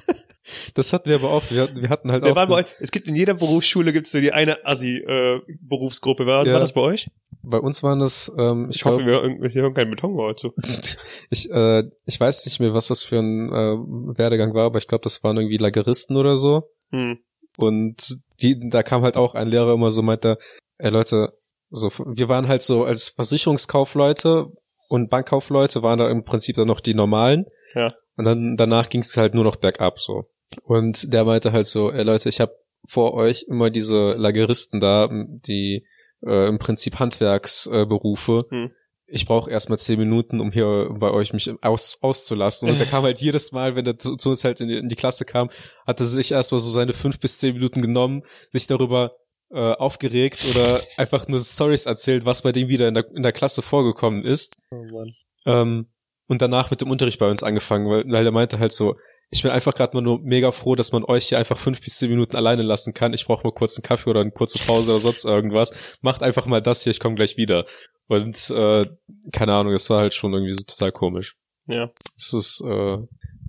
Das 0.74 0.92
hatten 0.92 1.08
wir 1.08 1.16
aber 1.16 1.30
auch. 1.30 1.42
Wir, 1.50 1.74
wir 1.74 1.88
hatten 1.88 2.12
halt 2.12 2.22
Der 2.22 2.32
auch. 2.32 2.36
war 2.36 2.46
bei 2.46 2.56
euch, 2.56 2.66
es 2.78 2.90
gibt 2.90 3.06
in 3.08 3.16
jeder 3.16 3.32
Berufsschule 3.32 3.94
gibt's 3.94 4.10
so 4.12 4.20
die 4.20 4.30
eine 4.32 4.58
Assi-Berufsgruppe. 4.66 6.26
war, 6.26 6.46
Ja. 6.46 6.52
war 6.52 6.60
das 6.60 6.74
bei 6.74 6.80
euch? 6.82 7.08
Bei 7.46 7.58
uns 7.58 7.82
waren 7.82 8.00
das, 8.00 8.32
ähm, 8.38 8.68
Ich, 8.70 8.76
ich, 8.76 8.84
hoffe, 8.84 9.04
glaub, 9.04 9.22
wir 9.22 9.40
wir 9.40 9.62
hören 9.62 9.74
keinen 9.74 9.90
Betonbauer 9.90 10.36
zu. 10.36 10.52
ich, 11.30 11.50
äh, 11.50 11.84
ich 12.06 12.18
weiß 12.18 12.46
nicht 12.46 12.60
mehr, 12.60 12.74
was 12.74 12.88
das 12.88 13.02
für 13.02 13.18
ein 13.18 13.48
äh, 13.48 14.18
Werdegang 14.18 14.54
war, 14.54 14.66
aber 14.66 14.78
ich 14.78 14.86
glaube, 14.86 15.02
das 15.02 15.22
waren 15.22 15.36
irgendwie 15.36 15.58
Lageristen 15.58 16.16
oder 16.16 16.36
so. 16.36 16.70
Hm. 16.90 17.18
Und 17.56 18.18
die, 18.40 18.68
da 18.68 18.82
kam 18.82 19.02
halt 19.02 19.16
auch 19.16 19.34
ein 19.34 19.48
Lehrer 19.48 19.74
immer 19.74 19.90
so 19.90 20.02
meinte, 20.02 20.38
ey 20.78 20.90
Leute, 20.90 21.32
so, 21.70 21.90
wir 21.90 22.28
waren 22.28 22.48
halt 22.48 22.62
so 22.62 22.84
als 22.84 23.10
Versicherungskaufleute 23.10 24.46
und 24.88 25.10
Bankkaufleute 25.10 25.82
waren 25.82 25.98
da 25.98 26.10
im 26.10 26.24
Prinzip 26.24 26.56
dann 26.56 26.68
noch 26.68 26.80
die 26.80 26.94
normalen. 26.94 27.46
Ja. 27.74 27.88
Und 28.16 28.24
dann 28.24 28.56
danach 28.56 28.88
ging 28.88 29.00
es 29.00 29.16
halt 29.16 29.34
nur 29.34 29.44
noch 29.44 29.56
bergab 29.56 29.98
so. 29.98 30.24
Und 30.62 31.12
der 31.12 31.24
meinte 31.24 31.52
halt 31.52 31.66
so, 31.66 31.90
ey 31.90 32.04
Leute, 32.04 32.28
ich 32.28 32.40
habe 32.40 32.52
vor 32.86 33.14
euch 33.14 33.46
immer 33.48 33.70
diese 33.70 34.12
Lageristen 34.14 34.78
da, 34.80 35.08
die 35.10 35.84
äh, 36.26 36.48
im 36.48 36.58
Prinzip 36.58 36.98
Handwerksberufe. 36.98 38.46
Äh. 38.50 38.54
Hm. 38.54 38.70
Ich 39.06 39.26
brauche 39.26 39.50
erstmal 39.50 39.78
zehn 39.78 39.98
Minuten, 39.98 40.40
um 40.40 40.50
hier 40.50 40.88
bei 40.98 41.10
euch 41.10 41.34
mich 41.34 41.50
aus, 41.62 41.98
auszulassen. 42.00 42.70
Und 42.70 42.78
der 42.78 42.86
kam 42.86 43.04
halt 43.04 43.20
jedes 43.20 43.52
Mal, 43.52 43.76
wenn 43.76 43.84
er 43.86 43.98
zu, 43.98 44.16
zu 44.16 44.30
uns 44.30 44.44
halt 44.44 44.60
in 44.62 44.68
die, 44.68 44.78
in 44.78 44.88
die 44.88 44.96
Klasse 44.96 45.26
kam, 45.26 45.50
hatte 45.86 46.06
sich 46.06 46.32
erstmal 46.32 46.60
so 46.60 46.70
seine 46.70 46.94
fünf 46.94 47.20
bis 47.20 47.38
zehn 47.38 47.54
Minuten 47.54 47.82
genommen, 47.82 48.22
sich 48.50 48.66
darüber 48.66 49.12
äh, 49.50 49.72
aufgeregt 49.72 50.46
oder 50.50 50.80
einfach 50.96 51.28
nur 51.28 51.38
Stories 51.38 51.84
erzählt, 51.84 52.24
was 52.24 52.42
bei 52.42 52.52
dem 52.52 52.68
wieder 52.68 52.88
in 52.88 52.94
der, 52.94 53.04
in 53.14 53.22
der 53.22 53.32
Klasse 53.32 53.60
vorgekommen 53.60 54.24
ist. 54.24 54.56
Oh 54.70 54.82
Mann. 54.84 55.12
Ähm, 55.44 55.86
und 56.26 56.40
danach 56.40 56.70
mit 56.70 56.80
dem 56.80 56.90
Unterricht 56.90 57.18
bei 57.18 57.28
uns 57.28 57.42
angefangen, 57.42 57.88
weil, 57.90 58.04
weil 58.06 58.24
er 58.24 58.32
meinte 58.32 58.58
halt 58.58 58.72
so, 58.72 58.96
ich 59.34 59.42
bin 59.42 59.50
einfach 59.50 59.74
gerade 59.74 59.96
mal 59.96 60.00
nur 60.00 60.20
mega 60.20 60.52
froh, 60.52 60.76
dass 60.76 60.92
man 60.92 61.02
euch 61.02 61.26
hier 61.26 61.38
einfach 61.38 61.58
fünf 61.58 61.80
bis 61.80 61.98
zehn 61.98 62.08
Minuten 62.08 62.36
alleine 62.36 62.62
lassen 62.62 62.94
kann. 62.94 63.12
Ich 63.12 63.26
brauche 63.26 63.42
mal 63.42 63.52
kurz 63.52 63.76
einen 63.76 63.82
Kaffee 63.82 64.08
oder 64.08 64.20
eine 64.20 64.30
kurze 64.30 64.60
Pause 64.60 64.92
oder 64.92 65.00
sonst 65.00 65.24
irgendwas. 65.24 65.72
Macht 66.02 66.22
einfach 66.22 66.46
mal 66.46 66.62
das 66.62 66.84
hier, 66.84 66.92
ich 66.92 67.00
komme 67.00 67.16
gleich 67.16 67.36
wieder. 67.36 67.64
Und 68.06 68.50
äh, 68.50 68.86
keine 69.32 69.54
Ahnung, 69.54 69.72
das 69.72 69.90
war 69.90 69.98
halt 69.98 70.14
schon 70.14 70.32
irgendwie 70.32 70.52
so 70.52 70.62
total 70.62 70.92
komisch. 70.92 71.34
Ja. 71.66 71.90
Es 72.16 72.32
ist, 72.32 72.62
äh, 72.64 72.98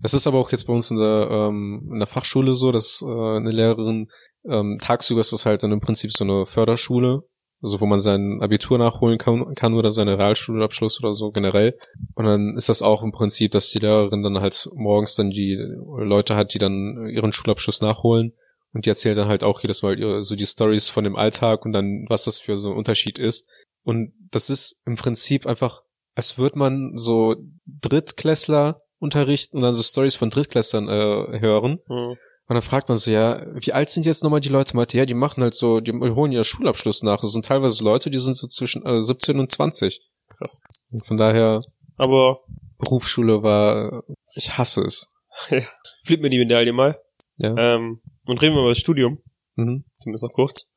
es 0.02 0.15
ist 0.15 0.26
aber 0.26 0.39
auch 0.39 0.52
jetzt 0.52 0.65
bei 0.65 0.74
uns 0.74 0.89
in 0.89 0.98
der, 0.98 1.28
ähm, 1.30 1.88
in 1.93 2.00
der 2.00 2.08
Fachschule 2.08 2.56
so, 2.56 2.71
dass 2.71 3.04
äh, 3.04 3.38
eine 3.38 3.52
Lehrerin 3.52 4.08
ähm, 4.50 4.80
tagsüber 4.82 5.21
ist 5.21 5.34
das 5.34 5.45
halt 5.45 5.62
dann 5.62 5.71
im 5.71 5.82
Prinzip 5.82 6.12
so 6.12 6.24
eine 6.24 6.48
Förderschule, 6.48 7.21
also 7.65 7.82
wo 7.82 7.88
man 7.88 7.99
sein 7.99 8.41
Abitur 8.41 8.78
nachholen 8.78 9.17
kann, 9.17 9.56
kann 9.56 9.73
oder 9.73 9.89
seine 9.89 10.19
Realschulabschluss 10.19 10.99
oder 11.01 11.13
so 11.13 11.32
generell. 11.32 11.75
Und 12.13 12.25
dann 12.25 12.56
ist 12.56 12.69
das 12.69 12.84
auch 12.84 13.01
im 13.01 13.12
Prinzip, 13.12 13.51
dass 13.54 13.71
die 13.71 13.80
Lehrerin 13.80 14.21
dann 14.21 14.39
halt 14.39 14.69
morgens 14.75 15.15
dann 15.15 15.32
die 15.32 15.58
Leute 15.97 16.36
hat, 16.36 16.54
die 16.54 16.60
dann 16.60 17.08
ihren 17.08 17.32
Schulabschluss 17.32 17.82
nachholen. 17.82 18.34
Und 18.71 18.86
die 18.86 18.89
erzählt 18.89 19.17
dann 19.17 19.30
halt 19.30 19.43
auch 19.43 19.62
jedes 19.62 19.82
Mal 19.82 20.21
so 20.21 20.36
die 20.36 20.45
Stories 20.45 20.89
von 20.89 21.04
dem 21.04 21.15
Alltag 21.15 21.65
und 21.65 21.71
dann, 21.71 22.06
was 22.08 22.25
das 22.25 22.38
für 22.38 22.56
so 22.58 22.69
ein 22.69 22.78
Unterschied 22.78 23.17
ist. 23.17 23.49
Und 23.84 24.13
das 24.30 24.51
ist 24.51 24.82
im 24.86 24.95
Prinzip 24.95 25.47
einfach, 25.47 25.82
als 26.13 26.38
würde 26.38 26.60
man 26.60 26.91
so 26.95 27.36
Drittklässler 27.65 28.82
unterrichten 28.99 29.58
und 29.58 29.63
dann 29.63 29.73
so 29.73 29.82
Stories 29.82 30.15
von 30.15 30.30
Drittklässlern 30.30 30.88
äh, 30.88 31.39
hören. 31.39 31.80
Hm. 31.88 32.15
Und 32.47 32.53
dann 32.53 32.62
fragt 32.62 32.89
man 32.89 32.97
so, 32.97 33.10
ja, 33.10 33.41
wie 33.55 33.73
alt 33.73 33.89
sind 33.89 34.05
jetzt 34.05 34.23
nochmal 34.23 34.39
die 34.39 34.49
Leute? 34.49 34.75
Meinte, 34.75 34.97
ja, 34.97 35.05
die 35.05 35.15
machen 35.15 35.41
halt 35.41 35.55
so, 35.55 35.79
die 35.79 35.91
holen 35.91 36.31
ihren 36.31 36.43
Schulabschluss 36.43 37.01
nach. 37.01 37.19
Das 37.21 37.31
sind 37.31 37.45
teilweise 37.45 37.84
Leute, 37.84 38.12
die 38.12 38.19
sind 38.19 38.38
so 38.38 38.47
zwischen 38.47 38.86
äh, 38.86 39.01
17 39.01 39.39
und 39.39 39.51
20. 39.51 40.01
Krass. 40.38 40.62
Und 40.91 41.05
von 41.08 41.17
daher, 41.17 41.63
Aber 41.97 42.41
Berufsschule 42.77 43.41
war, 43.41 44.03
ich 44.36 44.58
hasse 44.58 44.81
es. 44.84 45.12
flip 46.03 46.21
mir 46.21 46.29
die 46.29 46.38
Medaille 46.38 46.71
mal. 46.71 46.99
Ja. 47.38 47.55
Ähm, 47.58 48.01
und 48.25 48.41
reden 48.41 48.53
wir 48.55 48.62
über 48.62 48.69
das 48.69 48.77
Studium. 48.79 49.21
Mhm. 49.55 49.86
Zumindest 49.99 50.23
noch 50.23 50.34
kurz. 50.34 50.67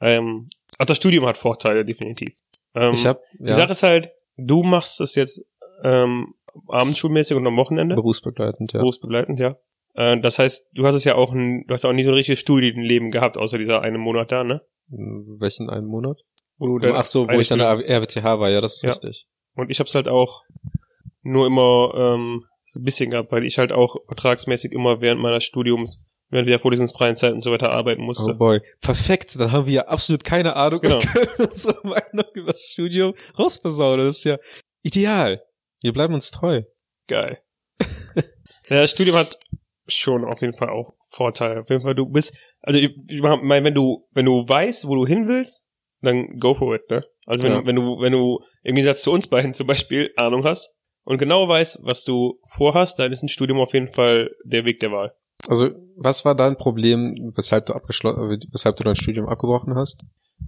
Ähm, 0.00 0.48
auch 0.78 0.86
das 0.86 0.96
Studium 0.98 1.26
hat 1.26 1.36
Vorteile, 1.36 1.84
definitiv. 1.84 2.36
Ähm, 2.74 2.94
Ich 2.94 3.04
hab, 3.06 3.20
Die 3.38 3.48
ja, 3.48 3.54
Sache 3.54 3.72
ist 3.72 3.82
halt, 3.82 4.10
du 4.36 4.62
machst 4.62 5.00
es 5.00 5.14
jetzt 5.16 5.44
ähm, 5.82 6.34
abendschulmäßig 6.68 7.36
und 7.36 7.46
am 7.46 7.56
Wochenende. 7.56 7.96
berufsbegleitend, 7.96 8.72
ja. 8.72 8.78
berufsbegleitend, 8.80 9.40
ja. 9.40 9.56
Äh, 9.94 10.20
das 10.20 10.38
heißt, 10.38 10.68
du 10.72 10.86
hast 10.86 10.94
es 10.94 11.04
ja 11.04 11.14
auch 11.14 11.32
ein, 11.32 11.64
du 11.66 11.74
hast 11.74 11.84
auch 11.84 11.92
nie 11.92 12.04
so 12.04 12.10
ein 12.10 12.14
richtiges 12.16 12.40
Studienleben 12.40 13.10
gehabt, 13.10 13.36
außer 13.36 13.58
dieser 13.58 13.82
eine 13.82 13.98
Monat 13.98 14.30
da, 14.32 14.44
ne? 14.44 14.62
Hm, 14.90 15.36
Welchen 15.40 15.70
einen 15.70 15.86
Monat? 15.86 16.20
Wo 16.58 16.78
du 16.78 16.94
Ach 16.94 17.04
so, 17.04 17.28
wo 17.28 17.38
ich 17.40 17.52
an 17.52 17.58
der 17.58 17.70
RWTH 17.88 18.24
war, 18.38 18.50
ja, 18.50 18.60
das 18.60 18.74
ist 18.76 18.82
Ja. 18.82 18.90
richtig. 18.90 19.26
Und 19.56 19.70
ich 19.70 19.80
hab's 19.80 19.94
halt 19.94 20.08
auch 20.08 20.42
nur 21.22 21.46
immer 21.46 21.92
ähm, 21.96 22.44
so 22.64 22.80
ein 22.80 22.84
bisschen 22.84 23.10
gehabt, 23.10 23.32
weil 23.32 23.44
ich 23.44 23.58
halt 23.58 23.72
auch 23.72 23.96
vertragsmäßig 24.06 24.72
immer 24.72 25.00
während 25.00 25.20
meines 25.20 25.44
Studiums, 25.44 26.02
während 26.30 26.48
der 26.48 26.58
vorlesungsfreien 26.58 27.16
Zeit 27.16 27.32
und 27.32 27.42
so 27.42 27.50
weiter 27.52 27.72
arbeiten 27.72 28.02
musste. 28.02 28.32
Oh 28.32 28.34
boy. 28.38 28.60
Perfekt, 28.80 29.38
dann 29.38 29.52
haben 29.52 29.66
wir 29.66 29.72
ja 29.74 29.82
absolut 29.88 30.24
keine 30.24 30.56
Ahnung 30.56 30.80
Genau. 30.80 30.96
und 30.96 31.06
können 31.12 31.50
unsere 31.50 31.78
Meinung 31.86 32.24
über 32.34 32.52
das 32.52 32.68
Studium 32.72 33.14
rausversauen. 33.38 33.98
Das 34.00 34.18
ist 34.18 34.24
ja 34.24 34.38
ideal. 34.82 35.42
Wir 35.82 35.92
bleiben 35.92 36.14
uns 36.14 36.30
treu. 36.30 36.62
Geil. 37.08 37.38
ja, 38.68 38.80
das 38.80 38.90
Studium 38.92 39.16
hat 39.16 39.38
schon 39.86 40.24
auf 40.24 40.40
jeden 40.40 40.54
Fall 40.56 40.70
auch 40.70 40.94
Vorteile. 41.06 41.60
Auf 41.60 41.68
jeden 41.70 41.82
Fall, 41.82 41.94
du 41.94 42.06
bist, 42.06 42.36
also 42.60 42.78
ich 42.78 42.90
ich 43.08 43.20
meine, 43.20 43.64
wenn 43.64 43.74
du, 43.74 44.06
wenn 44.12 44.24
du 44.26 44.48
weißt, 44.48 44.86
wo 44.88 44.94
du 44.94 45.06
hin 45.06 45.28
willst, 45.28 45.66
dann 46.00 46.38
go 46.38 46.54
for 46.54 46.74
it, 46.74 46.88
ne? 46.90 47.04
Also 47.26 47.44
wenn, 47.44 47.52
Ja. 47.52 47.60
du, 47.62 47.66
wenn 47.66 47.76
du, 47.76 47.82
wenn 48.00 48.12
du 48.12 48.40
im 48.62 48.74
Gegensatz 48.74 49.02
zu 49.02 49.12
uns 49.12 49.26
beiden 49.26 49.54
zum 49.54 49.66
Beispiel 49.66 50.10
Ahnung 50.16 50.44
hast 50.44 50.74
und 51.04 51.18
genau 51.18 51.48
weißt, 51.48 51.80
was 51.82 52.04
du 52.04 52.40
vorhast, 52.46 52.98
dann 52.98 53.12
ist 53.12 53.22
ein 53.22 53.28
Studium 53.28 53.58
auf 53.60 53.72
jeden 53.74 53.88
Fall 53.88 54.30
der 54.44 54.64
Weg 54.64 54.80
der 54.80 54.90
Wahl. 54.92 55.14
Also, 55.48 55.70
was 55.96 56.24
war 56.24 56.34
dein 56.34 56.56
Problem, 56.56 57.32
weshalb 57.36 57.66
du 57.66 57.74
abgeschlossen, 57.74 58.18
weshalb 58.50 58.76
du 58.76 58.84
dein 58.84 58.96
Studium 58.96 59.28
abgebrochen 59.28 59.74
hast? 59.74 60.04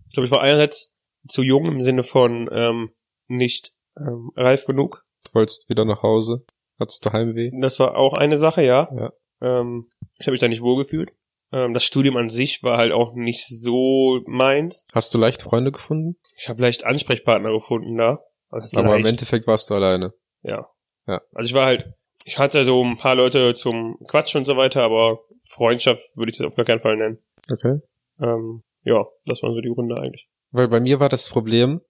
Ich 0.09 0.15
glaube, 0.15 0.27
ich 0.27 0.31
war 0.31 0.41
einerseits 0.41 0.95
zu 1.29 1.43
jung 1.43 1.67
im 1.67 1.83
Sinne 1.83 2.03
von 2.03 2.49
ähm, 2.53 2.91
nicht 3.27 3.73
ähm, 3.99 4.31
reif 4.37 4.65
genug. 4.65 5.05
Du 5.25 5.35
wolltest 5.35 5.69
wieder 5.69 5.85
nach 5.85 6.03
Hause? 6.03 6.45
Hattest 6.79 7.05
du 7.05 7.13
Heimweh? 7.13 7.51
Das 7.61 7.79
war 7.81 7.97
auch 7.97 8.13
eine 8.13 8.39
Sache, 8.39 8.63
ja. 8.63 8.89
Ja. 8.95 9.13
Ähm, 9.47 9.89
ich 10.19 10.27
habe 10.27 10.33
mich 10.33 10.41
da 10.41 10.49
nicht 10.49 10.63
wohlgefühlt. 10.63 11.13
Ähm, 11.53 11.75
das 11.75 11.85
Studium 11.85 12.17
an 12.17 12.29
sich 12.29 12.63
war 12.63 12.79
halt 12.79 12.93
auch 12.93 13.15
nicht 13.15 13.47
so 13.47 14.21
meins. 14.27 14.87
Hast 14.93 15.13
du 15.15 15.19
leicht 15.19 15.43
Freunde 15.43 15.71
gefunden? 15.73 16.17
Ich 16.39 16.49
habe 16.49 16.61
leicht 16.63 16.85
Ansprechpartner 16.85 17.53
gefunden 17.53 17.97
da. 17.97 18.19
Also 18.51 18.79
Aber 18.79 18.89
im 18.97 19.03
leicht, 19.03 19.09
Endeffekt 19.15 19.47
warst 19.47 19.71
du 19.71 19.75
alleine. 19.75 20.13
ja. 20.43 20.69
Ja. 21.09 21.21
Also 21.35 21.49
ich 21.49 21.55
war 21.55 21.67
halt, 21.67 21.95
ich 22.25 22.37
hatte 22.41 22.65
so 22.65 22.83
ein 22.83 22.97
paar 22.99 23.15
Leute 23.15 23.55
zum 23.55 23.97
Quatschen 24.09 24.41
und 24.41 24.45
so 24.45 24.57
weiter, 24.57 24.83
aber 24.83 25.21
Freundschaft 25.45 26.03
würde 26.17 26.31
ich 26.33 26.37
das 26.39 26.49
auf 26.49 26.57
gar 26.57 26.65
keinen 26.65 26.81
Fall 26.81 26.97
nennen. 26.97 27.19
Okay. 27.49 27.79
Ähm, 28.21 28.65
ja, 28.83 29.07
das 29.25 29.41
waren 29.41 29.55
so 29.55 29.61
die 29.61 29.73
Gründe 29.73 29.97
eigentlich. 29.99 30.27
Weil 30.51 30.67
bei 30.67 30.81
mir 30.81 30.99
war 30.99 31.09
das 31.09 31.29
Problem, 31.31 31.81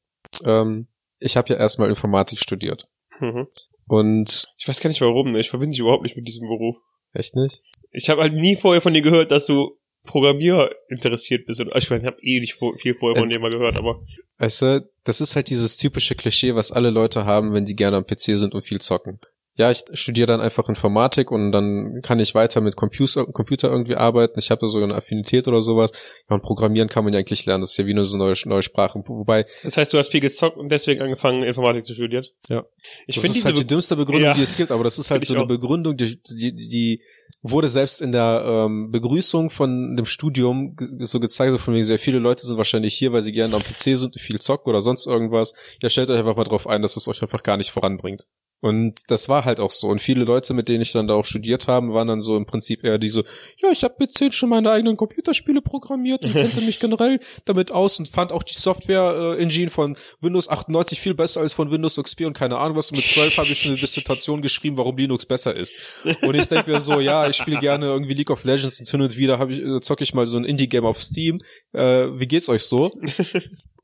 ähm, 0.44 0.88
ich 1.18 1.38
habe 1.38 1.48
ja 1.48 1.56
erstmal 1.56 1.88
Informatik 1.88 2.38
studiert. 2.38 2.88
Mhm. 3.20 3.46
Und 3.88 4.52
Ich 4.58 4.68
weiß 4.68 4.80
gar 4.80 4.88
nicht 4.90 5.00
warum, 5.00 5.32
ne? 5.32 5.40
ich 5.40 5.48
verbinde 5.48 5.70
dich 5.72 5.80
überhaupt 5.80 6.02
nicht 6.02 6.16
mit 6.16 6.28
diesem 6.28 6.46
Beruf. 6.46 6.76
Echt 7.12 7.34
nicht? 7.36 7.62
Ich 7.92 8.08
habe 8.10 8.22
halt 8.22 8.34
nie 8.34 8.56
vorher 8.56 8.80
von 8.80 8.92
dir 8.94 9.02
gehört, 9.02 9.30
dass 9.30 9.46
du 9.46 9.78
Programmierer 10.04 10.70
interessiert 10.88 11.46
bist. 11.46 11.60
Ich 11.60 11.90
meine, 11.90 12.02
ich 12.02 12.06
habe 12.06 12.22
eh 12.22 12.40
nicht 12.40 12.54
viel 12.78 12.94
vorher 12.94 13.20
von 13.20 13.28
Äh, 13.28 13.34
dir 13.34 13.40
mal 13.40 13.50
gehört, 13.50 13.76
aber 13.76 14.00
Weißt 14.38 14.62
du, 14.62 14.88
das 15.04 15.20
ist 15.20 15.34
halt 15.34 15.50
dieses 15.50 15.76
typische 15.76 16.14
Klischee, 16.14 16.54
was 16.54 16.72
alle 16.72 16.90
Leute 16.90 17.24
haben, 17.24 17.52
wenn 17.52 17.64
die 17.64 17.74
gerne 17.74 17.96
am 17.96 18.06
PC 18.06 18.38
sind 18.38 18.54
und 18.54 18.62
viel 18.62 18.80
zocken. 18.80 19.18
Ja, 19.58 19.70
ich 19.70 19.84
studiere 19.94 20.26
dann 20.26 20.40
einfach 20.42 20.68
Informatik 20.68 21.30
und 21.30 21.50
dann 21.50 22.00
kann 22.02 22.18
ich 22.18 22.34
weiter 22.34 22.60
mit 22.60 22.76
Computer, 22.76 23.24
Computer 23.24 23.70
irgendwie 23.70 23.94
arbeiten. 23.96 24.38
Ich 24.38 24.50
habe 24.50 24.60
da 24.60 24.66
so 24.66 24.82
eine 24.82 24.94
Affinität 24.94 25.48
oder 25.48 25.62
sowas. 25.62 25.92
Ja, 26.28 26.36
und 26.36 26.42
Programmieren 26.42 26.88
kann 26.90 27.04
man 27.04 27.14
ja 27.14 27.20
eigentlich 27.20 27.46
lernen. 27.46 27.62
Das 27.62 27.70
ist 27.70 27.78
ja 27.78 27.86
wie 27.86 27.94
nur 27.94 28.04
so 28.04 28.18
neue, 28.18 28.34
neue 28.44 28.60
Sprachen. 28.60 29.02
Wobei, 29.06 29.46
das 29.62 29.78
heißt, 29.78 29.92
du 29.94 29.98
hast 29.98 30.12
viel 30.12 30.20
gezockt 30.20 30.58
und 30.58 30.70
deswegen 30.70 31.00
angefangen, 31.00 31.42
Informatik 31.42 31.86
zu 31.86 31.94
studieren. 31.94 32.26
Ja. 32.48 32.64
Ich 33.06 33.14
das 33.16 33.22
finde 33.22 33.26
ist 33.28 33.34
diese 33.36 33.44
halt 33.46 33.58
die 33.58 33.66
dümmste 33.66 33.96
Begründung, 33.96 34.24
Ja. 34.24 34.34
die 34.34 34.42
es 34.42 34.56
gibt, 34.58 34.70
aber 34.70 34.84
das 34.84 34.98
ist 34.98 35.10
halt 35.10 35.24
so 35.24 35.32
eine 35.34 35.44
auch. 35.44 35.48
Begründung, 35.48 35.96
die, 35.96 36.20
die, 36.22 36.52
die 36.54 37.02
wurde 37.40 37.70
selbst 37.70 38.02
in 38.02 38.12
der 38.12 38.44
ähm, 38.46 38.90
Begrüßung 38.90 39.48
von 39.48 39.96
dem 39.96 40.04
Studium 40.04 40.76
so 41.00 41.18
gezeigt, 41.18 41.52
so 41.52 41.58
von 41.58 41.72
wegen 41.72 41.84
sehr 41.84 41.98
viele 41.98 42.18
Leute 42.18 42.44
sind 42.46 42.58
wahrscheinlich 42.58 42.94
hier, 42.94 43.12
weil 43.12 43.22
sie 43.22 43.32
gerne 43.32 43.54
am 43.56 43.62
PC 43.62 43.96
sind, 43.96 44.20
viel 44.20 44.38
zocken 44.38 44.68
oder 44.68 44.82
sonst 44.82 45.06
irgendwas. 45.06 45.54
Ja, 45.80 45.88
stellt 45.88 46.10
euch 46.10 46.18
einfach 46.18 46.36
mal 46.36 46.44
drauf 46.44 46.66
ein, 46.66 46.82
dass 46.82 46.96
es 46.96 47.08
euch 47.08 47.22
einfach 47.22 47.42
gar 47.42 47.56
nicht 47.56 47.70
voranbringt. 47.70 48.26
Und 48.66 49.10
das 49.10 49.28
war 49.28 49.44
halt 49.44 49.60
auch 49.60 49.70
so. 49.70 49.88
Und 49.88 50.00
viele 50.00 50.24
Leute, 50.24 50.52
mit 50.54 50.68
denen 50.68 50.82
ich 50.82 50.92
dann 50.92 51.06
da 51.06 51.14
auch 51.14 51.24
studiert 51.24 51.68
habe, 51.68 51.92
waren 51.92 52.08
dann 52.08 52.20
so 52.20 52.36
im 52.36 52.46
Prinzip 52.46 52.84
eher 52.84 52.98
die 52.98 53.08
so, 53.08 53.22
ja, 53.62 53.70
ich 53.70 53.84
habe 53.84 53.94
mit 53.98 54.12
10 54.12 54.32
schon 54.32 54.48
meine 54.48 54.70
eigenen 54.70 54.96
Computerspiele 54.96 55.62
programmiert 55.62 56.24
und 56.24 56.32
kannte 56.32 56.60
mich 56.60 56.80
generell 56.80 57.20
damit 57.44 57.70
aus 57.70 57.98
und 57.98 58.08
fand 58.08 58.32
auch 58.32 58.42
die 58.42 58.54
Software-Engine 58.54 59.70
von 59.70 59.96
Windows 60.20 60.48
98 60.48 61.00
viel 61.00 61.14
besser 61.14 61.40
als 61.40 61.52
von 61.52 61.70
Windows 61.70 61.96
XP 61.96 62.22
und 62.22 62.32
keine 62.32 62.58
Ahnung 62.58 62.76
was. 62.76 62.90
Und 62.90 62.96
mit 62.96 63.06
12 63.06 63.38
habe 63.38 63.48
ich 63.48 63.60
schon 63.60 63.72
eine 63.72 63.80
Dissertation 63.80 64.42
geschrieben, 64.42 64.76
warum 64.76 64.96
Linux 64.96 65.26
besser 65.26 65.54
ist. 65.54 65.74
Und 66.22 66.34
ich 66.34 66.48
denke 66.48 66.70
mir 66.70 66.80
so, 66.80 67.00
ja, 67.00 67.28
ich 67.28 67.36
spiele 67.36 67.60
gerne 67.60 67.86
irgendwie 67.86 68.14
League 68.14 68.30
of 68.30 68.44
Legends 68.44 68.80
und 68.80 68.90
hin 68.90 69.00
und 69.00 69.16
wieder 69.16 69.38
habe 69.38 69.52
ich, 69.52 69.60
äh, 69.62 69.80
zocke 69.80 70.02
ich 70.02 70.14
mal 70.14 70.26
so 70.26 70.36
ein 70.36 70.44
Indie-Game 70.44 70.84
auf 70.84 71.02
Steam. 71.02 71.40
Äh, 71.72 72.08
wie 72.18 72.26
geht's 72.26 72.48
euch 72.48 72.62
so? 72.62 72.92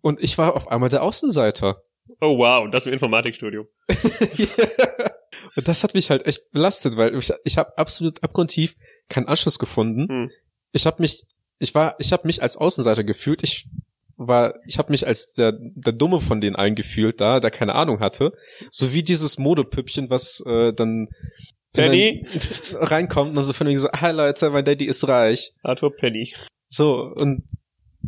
Und 0.03 0.21
ich 0.21 0.37
war 0.37 0.57
auf 0.57 0.69
einmal 0.69 0.89
der 0.89 1.05
Außenseiter. 1.05 1.81
Oh 2.21 2.39
wow, 2.39 2.69
das 2.71 2.87
im 2.87 2.93
Informatikstudium. 2.93 3.67
Und 5.57 5.69
das 5.69 5.83
hat 5.83 5.95
mich 5.95 6.11
halt 6.11 6.27
echt 6.27 6.51
belastet, 6.51 6.97
weil 6.97 7.17
ich, 7.17 7.33
ich 7.45 7.59
habe 7.59 7.77
absolut 7.77 8.23
abgrundtief 8.23 8.77
keinen 9.09 9.29
Anschluss 9.29 9.59
gefunden. 9.59 10.09
Hm. 10.09 10.31
Ich 10.73 10.87
habe 10.87 11.03
mich, 11.03 11.25
ich 11.59 11.75
war, 11.75 11.97
ich 11.99 12.13
habe 12.13 12.27
mich 12.27 12.43
als 12.43 12.57
Außenseiter 12.57 13.05
gefühlt. 13.05 13.43
Ich 13.43 13.69
war, 14.17 14.55
ich 14.67 14.79
habe 14.79 14.91
mich 14.91 15.07
als 15.07 15.35
der, 15.35 15.53
der 15.59 15.93
Dumme 15.93 16.21
von 16.21 16.41
den 16.41 16.57
allen 16.57 16.75
gefühlt, 16.75 17.21
da, 17.21 17.41
der 17.41 17.51
keine 17.51 17.75
Ahnung 17.75 18.01
hatte. 18.01 18.33
So 18.71 18.93
wie 18.93 19.03
dieses 19.03 19.39
Modepüppchen, 19.39 20.11
was 20.11 20.43
äh, 20.47 20.73
dann 20.73 21.09
Penny? 21.73 22.25
dann 22.71 22.83
reinkommt 22.83 23.31
und 23.31 23.37
dann 23.37 23.45
so 23.45 23.53
von 23.53 23.67
mir 23.67 23.79
so, 23.79 23.91
hi 23.93 24.13
Leute, 24.13 24.51
mein 24.51 24.65
Daddy 24.65 24.85
ist 24.85 25.07
reich. 25.09 25.53
Arthur 25.63 25.95
Penny. 25.95 26.35
So, 26.69 27.13
und 27.17 27.45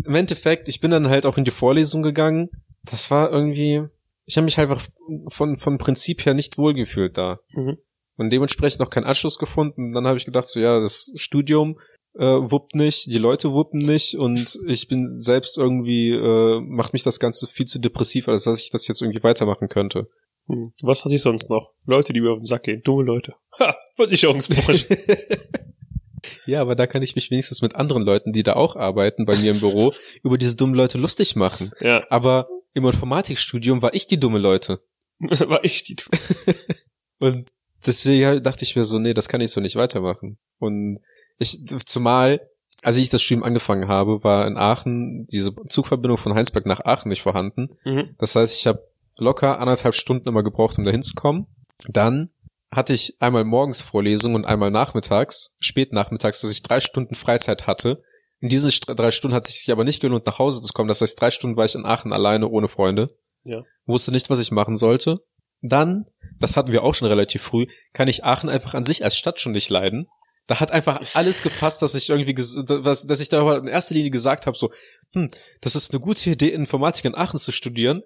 im 0.05 0.15
Endeffekt, 0.15 0.69
ich 0.69 0.81
bin 0.81 0.91
dann 0.91 1.09
halt 1.09 1.27
auch 1.27 1.37
in 1.37 1.45
die 1.45 1.51
Vorlesung 1.51 2.03
gegangen. 2.03 2.51
Das 2.91 3.11
war 3.11 3.31
irgendwie, 3.31 3.83
ich 4.25 4.37
habe 4.37 4.45
mich 4.45 4.59
halt 4.59 4.71
einfach 4.71 4.87
von, 5.29 5.57
von 5.57 5.79
Prinzip 5.79 6.25
her 6.25 6.35
nicht 6.35 6.59
wohlgefühlt 6.59 7.17
da. 7.17 7.41
Mhm. 7.53 7.79
Und 8.17 8.33
dementsprechend 8.33 8.81
noch 8.81 8.91
keinen 8.91 9.05
Anschluss 9.05 9.39
gefunden. 9.39 9.93
Dann 9.93 10.07
habe 10.07 10.19
ich 10.19 10.25
gedacht, 10.25 10.47
so 10.47 10.61
ja, 10.61 10.79
das 10.79 11.13
Studium 11.17 11.79
äh, 12.17 12.25
wuppt 12.25 12.75
nicht, 12.75 13.07
die 13.07 13.19
Leute 13.19 13.53
wuppen 13.53 13.81
nicht 13.81 14.17
und 14.17 14.59
ich 14.67 14.87
bin 14.87 15.19
selbst 15.19 15.59
irgendwie, 15.59 16.11
äh, 16.11 16.61
macht 16.61 16.93
mich 16.93 17.03
das 17.03 17.19
Ganze 17.19 17.49
viel 17.49 17.67
zu 17.67 17.81
depressiv, 17.81 18.29
als 18.29 18.45
dass 18.45 18.63
ich 18.63 18.71
das 18.71 18.87
jetzt 18.87 19.03
irgendwie 19.03 19.23
weitermachen 19.23 19.69
könnte. 19.69 20.09
Hm. 20.47 20.73
Was 20.83 21.05
hatte 21.05 21.15
ich 21.15 21.23
sonst 21.23 21.51
noch? 21.51 21.73
Leute, 21.87 22.13
die 22.13 22.21
mir 22.21 22.31
auf 22.31 22.39
den 22.39 22.45
Sack 22.45 22.65
gehen. 22.65 22.83
Dumme 22.85 23.05
Leute. 23.05 23.35
Ha, 23.59 23.77
Versicherungsbranche. 23.97 24.87
ja, 26.47 26.61
aber 26.61 26.75
da 26.75 26.87
kann 26.87 27.03
ich 27.03 27.15
mich 27.15 27.31
wenigstens 27.31 27.63
mit 27.63 27.75
anderen 27.75 28.03
Leuten, 28.03 28.33
die 28.33 28.43
da 28.43 28.55
auch 28.55 28.77
arbeiten, 28.77 29.25
bei 29.25 29.37
mir 29.37 29.53
im 29.53 29.61
Büro, 29.61 29.93
über 30.23 30.39
diese 30.39 30.57
dummen 30.57 30.75
Leute 30.75 30.99
lustig 30.99 31.37
machen. 31.37 31.73
ja, 31.81 32.05
Aber 32.11 32.49
im 32.75 32.85
Informatikstudium 32.85 33.83
war 33.83 33.95
ich 33.95 34.07
die 34.07 34.21
dumme 34.21 34.39
Leute. 34.39 34.81
war 35.19 35.65
ich 35.65 35.85
die. 35.85 35.97
Und 37.21 37.49
deswegen 37.87 38.43
dachte 38.43 38.65
ich 38.65 38.77
mir 38.77 38.85
so, 38.85 38.99
nee, 38.99 39.15
das 39.15 39.29
kann 39.29 39.41
ich 39.41 39.53
so 39.53 39.61
nicht 39.61 39.77
weitermachen. 39.77 40.39
Und 40.59 41.01
ich, 41.39 41.67
zumal, 41.87 42.41
als 42.83 42.97
ich 42.97 43.09
das 43.11 43.23
Studium 43.23 43.45
angefangen 43.45 43.89
habe, 43.89 44.23
war 44.23 44.47
in 44.47 44.57
Aachen 44.57 45.27
diese 45.27 45.55
Zugverbindung 45.69 46.19
von 46.19 46.35
Heinsberg 46.35 46.67
nach 46.67 46.85
Aachen 46.85 47.09
nicht 47.09 47.23
vorhanden. 47.23 47.71
Mhm. 47.85 48.15
Das 48.19 48.35
heißt, 48.37 48.57
ich 48.59 48.67
habe 48.67 48.87
locker 49.17 49.61
anderthalb 49.61 49.95
Stunden 49.95 50.29
immer 50.29 50.43
gebraucht, 50.43 50.79
um 50.79 50.85
da 50.85 50.91
hinzukommen. 50.91 51.47
Dann 51.89 52.31
hatte 52.71 52.93
ich 52.93 53.17
einmal 53.21 53.45
morgens 53.45 53.83
Vorlesung 53.83 54.35
und 54.35 54.45
einmal 54.45 54.71
nachmittags, 54.71 55.55
spät 55.61 55.93
nachmittags, 55.93 56.41
dass 56.41 56.51
ich 56.51 56.63
drei 56.63 56.81
Stunden 56.81 57.15
Freizeit 57.15 57.67
hatte. 57.69 58.03
In 58.45 58.51
diesen 58.51 58.71
drei 58.71 59.11
Stunden 59.11 59.35
hat 59.35 59.49
es 59.49 59.55
sich 59.55 59.73
aber 59.73 59.85
nicht 59.85 60.03
gelohnt, 60.03 60.27
nach 60.27 60.39
Hause 60.39 60.61
zu 60.61 60.71
kommen. 60.75 60.89
Das 60.89 61.01
heißt, 61.01 61.19
drei 61.19 61.31
Stunden 61.31 61.57
war 61.57 61.65
ich 61.65 61.75
in 61.75 61.87
Aachen 61.87 62.13
alleine, 62.13 62.47
ohne 62.47 62.69
Freunde. 62.69 63.09
Ja. 63.45 63.63
Wusste 63.87 64.13
nicht, 64.13 64.29
was 64.29 64.39
ich 64.39 64.51
machen 64.51 64.77
sollte. 64.77 65.21
Dann, 65.63 66.05
das 66.41 66.55
hatten 66.55 66.71
wir 66.71 66.83
auch 66.83 66.95
schon 66.95 67.09
relativ 67.09 67.41
früh, 67.41 67.65
kann 67.95 68.07
ich 68.07 68.23
Aachen 68.23 68.51
einfach 68.51 68.75
an 68.75 68.85
sich 68.85 69.03
als 69.03 69.17
Stadt 69.17 69.41
schon 69.41 69.53
nicht 69.53 69.71
leiden. 69.71 70.09
Da 70.47 70.61
hat 70.61 70.73
einfach 70.73 71.01
alles 71.15 71.43
gepasst, 71.43 71.81
dass 71.81 71.95
ich 71.95 72.11
irgendwie, 72.11 72.37
was, 72.37 73.07
dass 73.07 73.21
ich 73.21 73.31
da 73.31 73.57
in 73.57 73.67
erster 73.67 73.95
Linie 73.95 74.11
gesagt 74.11 74.45
habe, 74.45 74.59
so, 74.59 74.71
hm, 75.15 75.31
das 75.63 75.75
ist 75.75 75.95
eine 75.95 76.01
gute 76.01 76.29
Idee, 76.29 76.49
Informatik 76.49 77.07
in 77.07 77.15
Aachen 77.15 77.39
zu 77.39 77.51
studieren. 77.51 78.03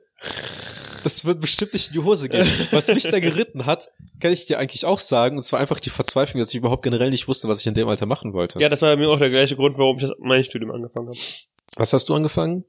Das 1.05 1.25
wird 1.25 1.41
bestimmt 1.41 1.73
nicht 1.73 1.89
in 1.89 1.93
die 1.95 2.05
Hose 2.05 2.29
gehen. 2.29 2.47
Was 2.71 2.89
mich 2.89 3.05
da 3.05 3.21
geritten 3.21 3.67
hat, 3.67 3.89
kann 4.21 4.33
ich 4.33 4.47
dir 4.47 4.59
eigentlich 4.59 4.85
auch 4.85 4.99
sagen, 4.99 5.37
und 5.37 5.43
zwar 5.43 5.61
einfach 5.61 5.81
die 5.81 5.91
Verzweiflung, 5.91 6.41
dass 6.41 6.51
ich 6.51 6.57
überhaupt 6.57 6.83
generell 6.83 7.11
nicht 7.11 7.29
wusste, 7.29 7.49
was 7.49 7.61
ich 7.61 7.67
in 7.67 7.75
dem 7.75 7.89
Alter 7.89 8.07
machen 8.07 8.33
wollte. 8.33 8.61
Ja, 8.61 8.69
das 8.69 8.83
war 8.83 8.91
bei 8.91 8.97
mir 8.97 9.09
auch 9.11 9.19
der 9.19 9.31
gleiche 9.31 9.57
Grund, 9.57 9.79
warum 9.79 9.97
ich 9.97 10.03
das, 10.03 10.13
mein 10.19 10.45
Studium 10.45 10.71
angefangen 10.71 11.09
habe. 11.09 11.19
Was 11.77 11.93
hast 11.93 12.09
du 12.09 12.15
angefangen? 12.15 12.65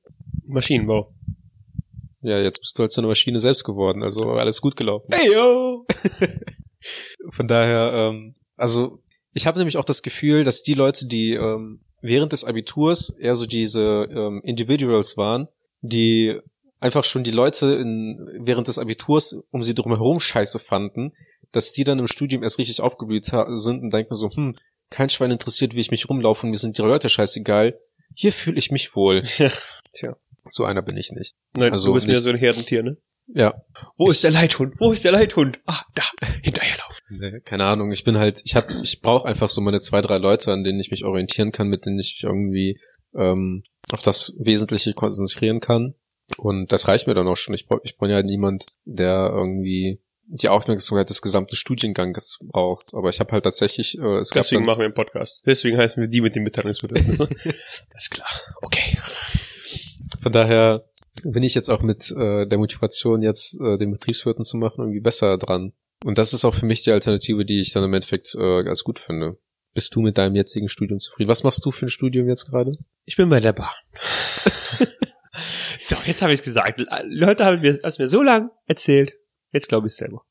Maschinenbau. 0.46 1.14
Ja, 2.22 2.40
jetzt 2.40 2.60
bist 2.60 2.78
du 2.78 2.82
halt 2.82 2.92
so 2.92 3.02
eine 3.02 3.08
Maschine 3.08 3.40
selbst 3.40 3.64
geworden, 3.64 4.04
also 4.04 4.32
alles 4.34 4.62
gut 4.62 4.76
gelaufen. 4.76 5.08
Hey, 5.12 5.34
yo! 5.34 5.86
Von 7.30 7.48
daher, 7.48 7.94
ähm, 7.94 8.36
also 8.58 9.00
ich 9.34 9.48
habe 9.48 9.58
nämlich 9.58 9.78
auch 9.78 9.86
das 9.86 10.02
Gefühl, 10.02 10.44
dass 10.44 10.64
die 10.64 10.74
Leute, 10.74 11.06
die 11.06 11.34
ähm, 11.34 11.82
während 12.02 12.34
des 12.34 12.44
Abiturs 12.44 13.10
eher 13.10 13.36
so 13.36 13.46
diese 13.46 14.08
ähm, 14.12 14.42
Individuals 14.44 15.18
waren, 15.18 15.48
die 15.82 16.40
einfach 16.80 17.04
schon 17.04 17.24
die 17.24 17.32
Leute 17.32 17.74
in, 17.76 18.18
während 18.42 18.68
des 18.68 18.78
Abiturs 18.78 19.36
um 19.52 19.64
sie 19.64 19.74
drumherum 19.76 20.20
scheiße 20.20 20.60
fanden, 20.60 21.14
dass 21.52 21.72
die 21.72 21.84
dann 21.84 22.00
im 22.00 22.08
Studium 22.08 22.44
erst 22.44 22.60
richtig 22.60 22.82
aufgeblüht 22.82 23.26
sind 23.26 23.82
und 23.82 23.94
denken 23.94 24.14
so, 24.16 24.30
hm, 24.30 24.56
kein 24.90 25.10
Schwein 25.10 25.32
interessiert, 25.32 25.76
wie 25.76 25.80
ich 25.82 25.92
mich 25.92 26.10
rumlaufe 26.10 26.46
und 26.46 26.52
mir 26.52 26.58
sind 26.58 26.78
die 26.78 26.82
Leute 26.82 27.10
scheißegal. 27.10 27.78
Hier 28.16 28.34
fühle 28.34 28.58
ich 28.58 28.72
mich 28.72 28.96
wohl. 28.96 29.22
Tja. 29.94 30.16
So 30.50 30.66
einer 30.66 30.82
bin 30.82 30.98
ich 30.98 31.12
nicht. 31.12 31.36
Nein, 31.56 31.72
Also 31.72 31.90
du 31.90 31.94
bist 31.94 32.08
mir 32.08 32.14
nicht- 32.14 32.24
so 32.24 32.30
ein 32.30 32.38
Herdentier, 32.38 32.84
ne? 32.84 32.98
Ja. 33.32 33.54
Wo 33.98 34.10
ist 34.10 34.24
der 34.24 34.32
Leithund? 34.32 34.74
Wo 34.80 34.92
ist 34.92 35.04
der 35.06 35.12
Leithund? 35.12 35.60
Ah, 35.68 35.82
da, 35.94 36.02
hinterherlaufen. 36.42 37.04
Nee, 37.10 37.40
keine 37.42 37.66
Ahnung. 37.66 37.92
Ich 37.92 38.04
bin 38.04 38.18
halt, 38.18 38.42
ich 38.44 38.56
hab, 38.56 38.72
ich 38.82 39.02
brauche 39.02 39.28
einfach 39.28 39.50
so 39.50 39.62
meine 39.62 39.80
zwei, 39.82 40.02
drei 40.02 40.18
Leute, 40.18 40.52
an 40.52 40.64
denen 40.64 40.80
ich 40.80 40.90
mich 40.90 41.04
orientieren 41.06 41.52
kann, 41.52 41.68
mit 41.68 41.86
denen 41.86 42.00
ich 42.00 42.16
mich 42.16 42.24
irgendwie 42.24 42.80
ähm, 43.16 43.62
auf 43.92 44.02
das 44.02 44.34
Wesentliche 44.40 44.94
konzentrieren 44.96 45.60
kann. 45.60 45.94
Und 46.38 46.72
das 46.72 46.88
reicht 46.88 47.08
mir 47.08 47.14
dann 47.14 47.28
auch 47.28 47.38
schon. 47.38 47.56
Ich 47.56 47.68
brauche 47.68 47.82
ich 47.84 47.96
ja 48.00 48.24
niemand, 48.24 48.68
der 48.86 49.32
irgendwie 49.34 50.00
die 50.32 50.50
Aufmerksamkeit 50.50 51.10
des 51.10 51.22
gesamten 51.22 51.56
Studienganges 51.56 52.40
braucht. 52.44 52.94
Aber 52.94 53.10
ich 53.10 53.20
habe 53.20 53.32
halt 53.32 53.44
tatsächlich, 53.44 53.98
äh, 53.98 54.20
es 54.20 54.30
Deswegen 54.30 54.64
machen 54.64 54.80
wir 54.80 54.86
einen 54.86 54.94
Podcast. 54.94 55.42
Deswegen 55.46 55.78
heißen 55.78 56.00
wir 56.02 56.08
die 56.08 56.22
mit 56.22 56.36
dem 56.36 56.44
Mitteilungsbedürfnis. 56.44 57.20
Alles 57.92 58.10
klar. 58.10 58.30
Okay. 58.62 58.98
von 60.22 60.32
daher 60.32 60.86
bin 61.24 61.44
ich 61.44 61.56
jetzt 61.56 61.70
auch 61.70 61.82
mit 61.82 62.12
äh, 62.12 62.46
der 62.46 62.58
Motivation, 62.58 63.24
jetzt 63.24 63.60
äh, 63.60 63.76
den 63.76 63.92
Betriebswirten 63.92 64.46
zu 64.46 64.58
machen, 64.58 64.82
irgendwie 64.82 65.02
besser 65.02 65.38
dran. 65.38 65.74
Und 66.06 66.18
das 66.18 66.34
ist 66.34 66.46
auch 66.46 66.56
für 66.56 66.66
mich 66.66 66.84
die 66.84 66.92
Alternative, 66.92 67.44
die 67.44 67.60
ich 67.60 67.74
dann 67.74 67.84
im 67.84 67.94
Endeffekt 67.94 68.36
äh, 68.36 68.64
ganz 68.64 68.84
gut 68.84 69.00
finde. 69.00 69.38
Bist 69.74 69.96
du 69.96 70.02
mit 70.02 70.18
deinem 70.18 70.36
jetzigen 70.36 70.70
Studium 70.70 71.00
zufrieden? 71.00 71.30
Was 71.30 71.44
machst 71.44 71.66
du 71.66 71.72
für 71.72 71.88
ein 71.88 71.90
Studium 71.90 72.28
jetzt 72.28 72.46
gerade? 72.46 72.78
Ich 73.06 73.18
bin 73.18 73.30
bei 73.30 73.40
der 73.40 73.54
Bahn. 73.54 73.68
so, 75.80 75.96
jetzt 76.06 76.22
habe 76.22 76.34
ich 76.34 76.44
gesagt. 76.44 76.84
Leute 77.06 77.46
haben 77.46 77.62
mir 77.62 77.78
das 77.82 78.00
mir 78.00 78.08
so 78.08 78.22
lang 78.22 78.50
erzählt. 78.66 79.14
Jetzt 79.52 79.70
glaube 79.70 79.88
ich 79.88 79.96
selber. 79.96 80.24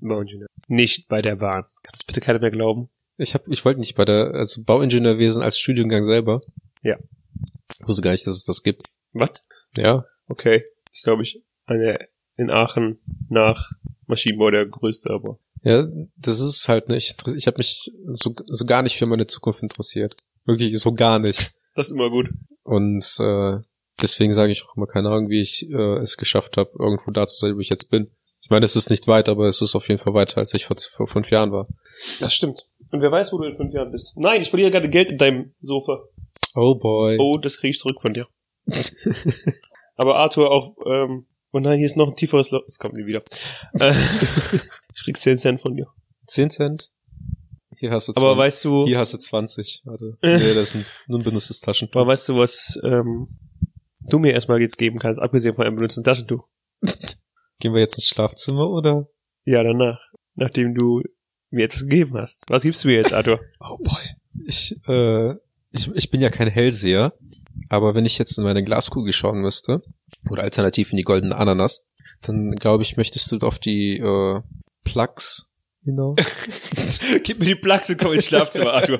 Bauingenieur. 0.00 0.48
Nicht 0.68 1.08
bei 1.08 1.22
der 1.22 1.36
Bahn. 1.36 1.62
Kann 1.62 1.92
das 1.92 2.04
bitte 2.04 2.20
keiner 2.20 2.38
mehr 2.38 2.50
glauben? 2.50 2.88
Ich 3.16 3.34
hab, 3.34 3.46
ich 3.48 3.64
wollte 3.64 3.80
nicht 3.80 3.94
bei 3.94 4.04
der, 4.04 4.32
also 4.34 4.64
Bauingenieurwesen 4.64 5.42
als 5.42 5.58
Studiengang 5.58 6.04
selber. 6.04 6.40
Ja. 6.82 6.96
Ich 7.78 7.86
wusste 7.86 8.02
gar 8.02 8.12
nicht, 8.12 8.26
dass 8.26 8.36
es 8.36 8.44
das 8.44 8.62
gibt. 8.62 8.88
Was? 9.12 9.44
Ja. 9.76 10.04
Okay. 10.26 10.64
Das 10.86 10.98
ist, 10.98 11.04
glaube 11.04 11.22
ich, 11.22 11.42
eine 11.66 11.98
in 12.36 12.50
Aachen 12.50 12.98
nach 13.28 13.70
Maschinenbau 14.06 14.50
der 14.50 14.66
größte, 14.66 15.10
aber. 15.10 15.38
Ja, 15.62 15.86
das 16.16 16.40
ist 16.40 16.68
halt 16.68 16.88
nicht, 16.88 17.16
ich 17.36 17.46
habe 17.46 17.58
mich 17.58 17.90
so, 18.06 18.34
so 18.46 18.66
gar 18.66 18.82
nicht 18.82 18.96
für 18.96 19.06
meine 19.06 19.26
Zukunft 19.26 19.62
interessiert. 19.62 20.16
Wirklich 20.44 20.78
so 20.78 20.92
gar 20.92 21.18
nicht. 21.18 21.54
Das 21.74 21.86
ist 21.86 21.92
immer 21.92 22.10
gut. 22.10 22.28
Und 22.64 23.04
äh, 23.18 23.60
deswegen 24.00 24.32
sage 24.32 24.52
ich 24.52 24.64
auch 24.64 24.76
immer 24.76 24.86
keine 24.86 25.08
Ahnung, 25.08 25.28
wie 25.28 25.40
ich 25.40 25.68
äh, 25.70 25.98
es 25.98 26.16
geschafft 26.16 26.56
habe, 26.56 26.70
irgendwo 26.78 27.10
da 27.10 27.26
zu 27.26 27.38
sein, 27.38 27.56
wo 27.56 27.60
ich 27.60 27.68
jetzt 27.68 27.90
bin. 27.90 28.10
Ich 28.42 28.50
meine, 28.50 28.64
es 28.64 28.76
ist 28.76 28.90
nicht 28.90 29.06
weit, 29.06 29.28
aber 29.28 29.46
es 29.46 29.62
ist 29.62 29.74
auf 29.74 29.88
jeden 29.88 30.00
Fall 30.00 30.12
weiter, 30.12 30.38
als 30.38 30.52
ich 30.52 30.66
vor, 30.66 30.76
vor 30.76 31.06
fünf 31.06 31.30
Jahren 31.30 31.50
war. 31.50 31.66
Das 32.20 32.34
stimmt. 32.34 32.68
Und 32.92 33.00
wer 33.00 33.10
weiß, 33.10 33.32
wo 33.32 33.38
du 33.38 33.44
in 33.44 33.56
fünf 33.56 33.72
Jahren 33.72 33.90
bist. 33.90 34.12
Nein, 34.16 34.42
ich 34.42 34.50
verliere 34.50 34.70
gerade 34.70 34.90
Geld 34.90 35.10
in 35.10 35.18
deinem 35.18 35.54
Sofa. 35.62 36.04
Oh 36.54 36.74
boy. 36.74 37.16
Oh, 37.18 37.38
das 37.38 37.58
krieg 37.58 37.70
ich 37.70 37.78
zurück 37.78 38.00
von 38.02 38.12
dir. 38.12 38.26
Aber 39.96 40.16
Arthur 40.16 40.50
auch, 40.50 40.76
ähm, 40.86 41.26
oh 41.52 41.58
nein, 41.58 41.78
hier 41.78 41.86
ist 41.86 41.96
noch 41.96 42.08
ein 42.08 42.16
tieferes 42.16 42.50
Loch. 42.50 42.62
Es 42.66 42.78
kommt 42.78 42.94
nie 42.94 43.06
wieder. 43.06 43.22
Äh, 43.80 43.92
ich 44.94 45.04
krieg 45.04 45.16
10 45.16 45.38
Cent 45.38 45.60
von 45.60 45.74
dir. 45.74 45.86
10 46.26 46.50
Cent? 46.50 46.90
Hier 47.78 47.90
hast 47.90 48.08
du 48.08 48.12
20. 48.12 48.28
Aber 48.28 48.38
weißt 48.38 48.64
du, 48.64 48.86
Hier 48.86 48.98
hast 48.98 49.14
du 49.14 49.18
20. 49.18 49.82
Warte. 49.84 50.16
Nee, 50.22 50.54
das 50.54 50.68
ist 50.68 50.74
ein, 50.76 50.86
nur 51.08 51.18
ein 51.20 51.24
benutztes 51.24 51.60
Taschentuch. 51.60 52.00
aber 52.00 52.12
weißt 52.12 52.28
du, 52.28 52.36
was 52.36 52.78
ähm, 52.84 53.28
du 54.08 54.18
mir 54.18 54.32
erstmal 54.32 54.60
jetzt 54.60 54.78
geben 54.78 54.98
kannst, 54.98 55.20
abgesehen 55.20 55.54
von 55.54 55.66
einem 55.66 55.76
benutzten 55.76 56.04
Taschentuch? 56.04 56.46
Gehen 57.60 57.72
wir 57.72 57.80
jetzt 57.80 57.96
ins 57.96 58.08
Schlafzimmer 58.08 58.68
oder? 58.70 59.08
Ja, 59.44 59.62
danach. 59.62 60.00
Nachdem 60.34 60.74
du 60.74 61.02
mir 61.50 61.62
jetzt 61.62 61.80
gegeben 61.80 62.14
hast. 62.14 62.44
Was 62.48 62.62
gibst 62.62 62.84
du 62.84 62.88
mir 62.88 62.96
jetzt, 62.96 63.12
Arthur? 63.12 63.40
Oh 63.60 63.78
boy. 63.78 64.46
Ich, 64.46 64.76
äh, 64.88 65.34
ich, 65.70 65.88
ich 65.94 66.10
bin 66.10 66.20
ja 66.20 66.30
kein 66.30 66.48
Hellseher, 66.48 67.14
aber 67.68 67.94
wenn 67.94 68.04
ich 68.04 68.18
jetzt 68.18 68.36
in 68.36 68.44
meine 68.44 68.64
Glaskugel 68.64 69.12
schauen 69.12 69.40
müsste, 69.40 69.80
oder 70.30 70.42
alternativ 70.42 70.90
in 70.90 70.96
die 70.96 71.04
goldene 71.04 71.36
Ananas, 71.36 71.86
dann 72.22 72.52
glaube 72.52 72.82
ich, 72.82 72.96
möchtest 72.96 73.30
du 73.30 73.38
auf 73.46 73.58
die 73.58 73.98
äh, 73.98 74.40
Plugs 74.82 75.46
hinaus. 75.84 76.16
Gib 77.22 77.38
mir 77.38 77.46
die 77.46 77.54
Plugs 77.54 77.90
und 77.90 77.98
komm 77.98 78.12
ins 78.12 78.26
Schlafzimmer, 78.26 78.72
Arthur. 78.72 78.98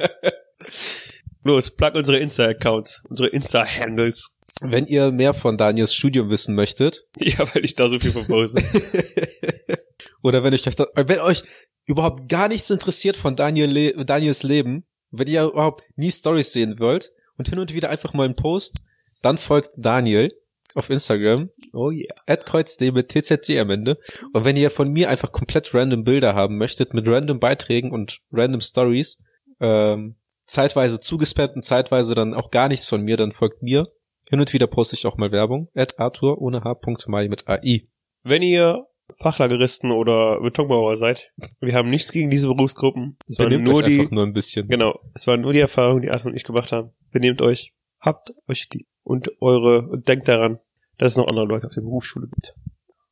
Los, 1.43 1.71
plug 1.71 1.95
unsere 1.95 2.19
Insta-Accounts, 2.19 3.03
unsere 3.09 3.29
Insta-Handles. 3.29 4.34
Wenn 4.61 4.87
ihr 4.87 5.11
mehr 5.11 5.35
von 5.35 5.57
Daniels 5.57 5.95
Studium 5.95 6.31
wissen 6.31 6.55
möchtet, 6.55 7.07
Ja, 7.19 7.39
weil 7.55 7.65
ich 7.65 7.75
da 7.75 7.89
so 7.89 7.99
viel 7.99 8.13
verpose. 8.13 8.59
oder 10.23 10.43
wenn 10.45 10.55
euch, 10.55 10.63
das- 10.63 10.77
wenn 10.95 11.21
euch 11.21 11.43
überhaupt 11.87 12.29
gar 12.29 12.49
nichts 12.49 12.71
interessiert 12.71 13.17
von 13.17 13.37
Daniel 13.37 13.71
Le 13.71 14.05
Daniels 14.05 14.43
Leben, 14.43 14.85
wenn 15.11 15.29
ihr 15.29 15.45
überhaupt 15.45 15.85
nie 15.97 16.11
Stories 16.11 16.53
sehen 16.53 16.79
wollt 16.79 17.13
und 17.37 17.49
hin 17.49 17.59
und 17.59 17.73
wieder 17.75 17.91
einfach 17.91 18.15
mal 18.15 18.25
einen 18.25 18.37
Post, 18.37 18.81
dann 19.23 19.39
folgt 19.39 19.71
Daniel 19.77 20.33
auf 20.75 20.91
Instagram 20.91 21.51
Oh 21.73 21.91
yeah. 21.91 22.15
@kreuzd 22.37 22.81
mit 22.81 23.09
TZG 23.09 23.59
am 23.61 23.71
Ende. 23.71 23.99
Und 24.33 24.45
wenn 24.45 24.57
ihr 24.57 24.71
von 24.71 24.91
mir 24.91 25.09
einfach 25.09 25.31
komplett 25.33 25.73
random 25.75 26.05
Bilder 26.05 26.35
haben 26.35 26.57
möchtet, 26.59 26.95
mit 26.95 27.07
random 27.07 27.39
Beiträgen 27.39 27.91
und 27.93 28.21
random 28.33 28.61
Stories, 28.61 29.19
ähm, 29.61 30.17
zeitweise 30.47 31.01
zugespammt 31.01 31.55
und 31.57 31.65
zeitweise 31.65 32.15
dann 32.15 32.35
auch 32.35 32.51
gar 32.51 32.69
nichts 32.69 32.89
von 32.89 33.03
mir, 33.03 33.17
dann 33.17 33.33
folgt 33.33 33.63
mir. 33.63 33.89
Hin 34.35 34.41
und 34.41 34.53
wieder 34.53 34.67
poste 34.67 34.97
ich 34.97 35.07
auch 35.07 35.17
mal 35.17 35.31
Werbung. 35.31 35.69
At 35.77 36.01
Arthur 36.01 36.43
ohne 36.43 36.65
H.mai 36.65 37.29
mit 37.29 37.47
AI. 37.47 37.87
Wenn 38.25 38.43
ihr 38.43 38.85
Fachlageristen 39.17 39.93
oder 39.93 40.41
Betonbauer 40.41 40.97
seid, 40.97 41.31
wir 41.61 41.73
haben 41.73 41.89
nichts 41.89 42.11
gegen 42.11 42.31
diese 42.31 42.49
Berufsgruppen. 42.49 43.17
Es 43.29 43.37
Benehmt 43.37 43.69
nur 43.69 43.77
euch 43.77 43.85
die, 43.85 44.01
einfach 44.01 44.11
nur 44.11 44.25
ein 44.25 44.33
bisschen. 44.33 44.67
genau, 44.67 44.99
es 45.15 45.29
war 45.29 45.37
nur 45.37 45.53
die 45.53 45.61
Erfahrung, 45.61 46.03
die 46.03 46.11
Arthur 46.11 46.33
und 46.33 46.37
ich 46.37 46.43
gemacht 46.43 46.73
haben. 46.73 46.91
Benehmt 47.13 47.43
euch, 47.43 47.75
habt 48.01 48.33
euch 48.49 48.67
lieb 48.73 48.89
und 49.05 49.31
eure, 49.41 49.87
und 49.89 50.09
denkt 50.09 50.27
daran, 50.27 50.59
dass 50.99 51.13
es 51.13 51.17
noch 51.17 51.29
andere 51.29 51.47
Leute 51.47 51.69
auf 51.69 51.75
der 51.75 51.83
Berufsschule 51.83 52.27
gibt. 52.27 52.57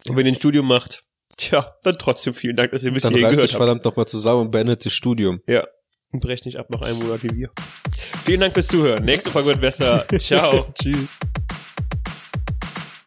Und 0.09 0.17
wenn 0.17 0.27
ihr 0.27 0.33
ein 0.33 0.37
Studium 0.37 0.67
macht, 0.67 1.05
tja, 1.37 1.73
dann 1.85 1.95
trotzdem 2.01 2.35
vielen 2.35 2.57
Dank, 2.57 2.73
dass 2.73 2.83
ihr 2.83 2.91
bis 2.91 3.05
Dann 3.05 3.13
hierhin 3.13 3.27
reißt 3.27 3.37
gehört 3.37 3.51
euch 3.51 3.55
habt. 3.55 3.63
verdammt 3.63 3.85
nochmal 3.85 4.07
zusammen 4.07 4.41
und 4.41 4.51
beendet 4.51 4.85
das 4.85 4.93
Studium. 4.93 5.41
Ja. 5.47 5.69
Und 6.13 6.21
brecht 6.21 6.45
nicht 6.45 6.59
ab 6.59 6.69
nach 6.71 6.83
einem 6.83 6.99
Monat 6.99 7.23
wie 7.23 7.35
wir. 7.35 7.51
Vielen 8.25 8.41
Dank 8.41 8.53
fürs 8.53 8.69
Zuhören. 8.69 9.05
Nächste 9.05 9.31
Folge 9.31 9.49
wird 9.49 9.61
besser. 9.61 10.05
Ciao. 10.19 10.67
Tschüss. 10.81 11.19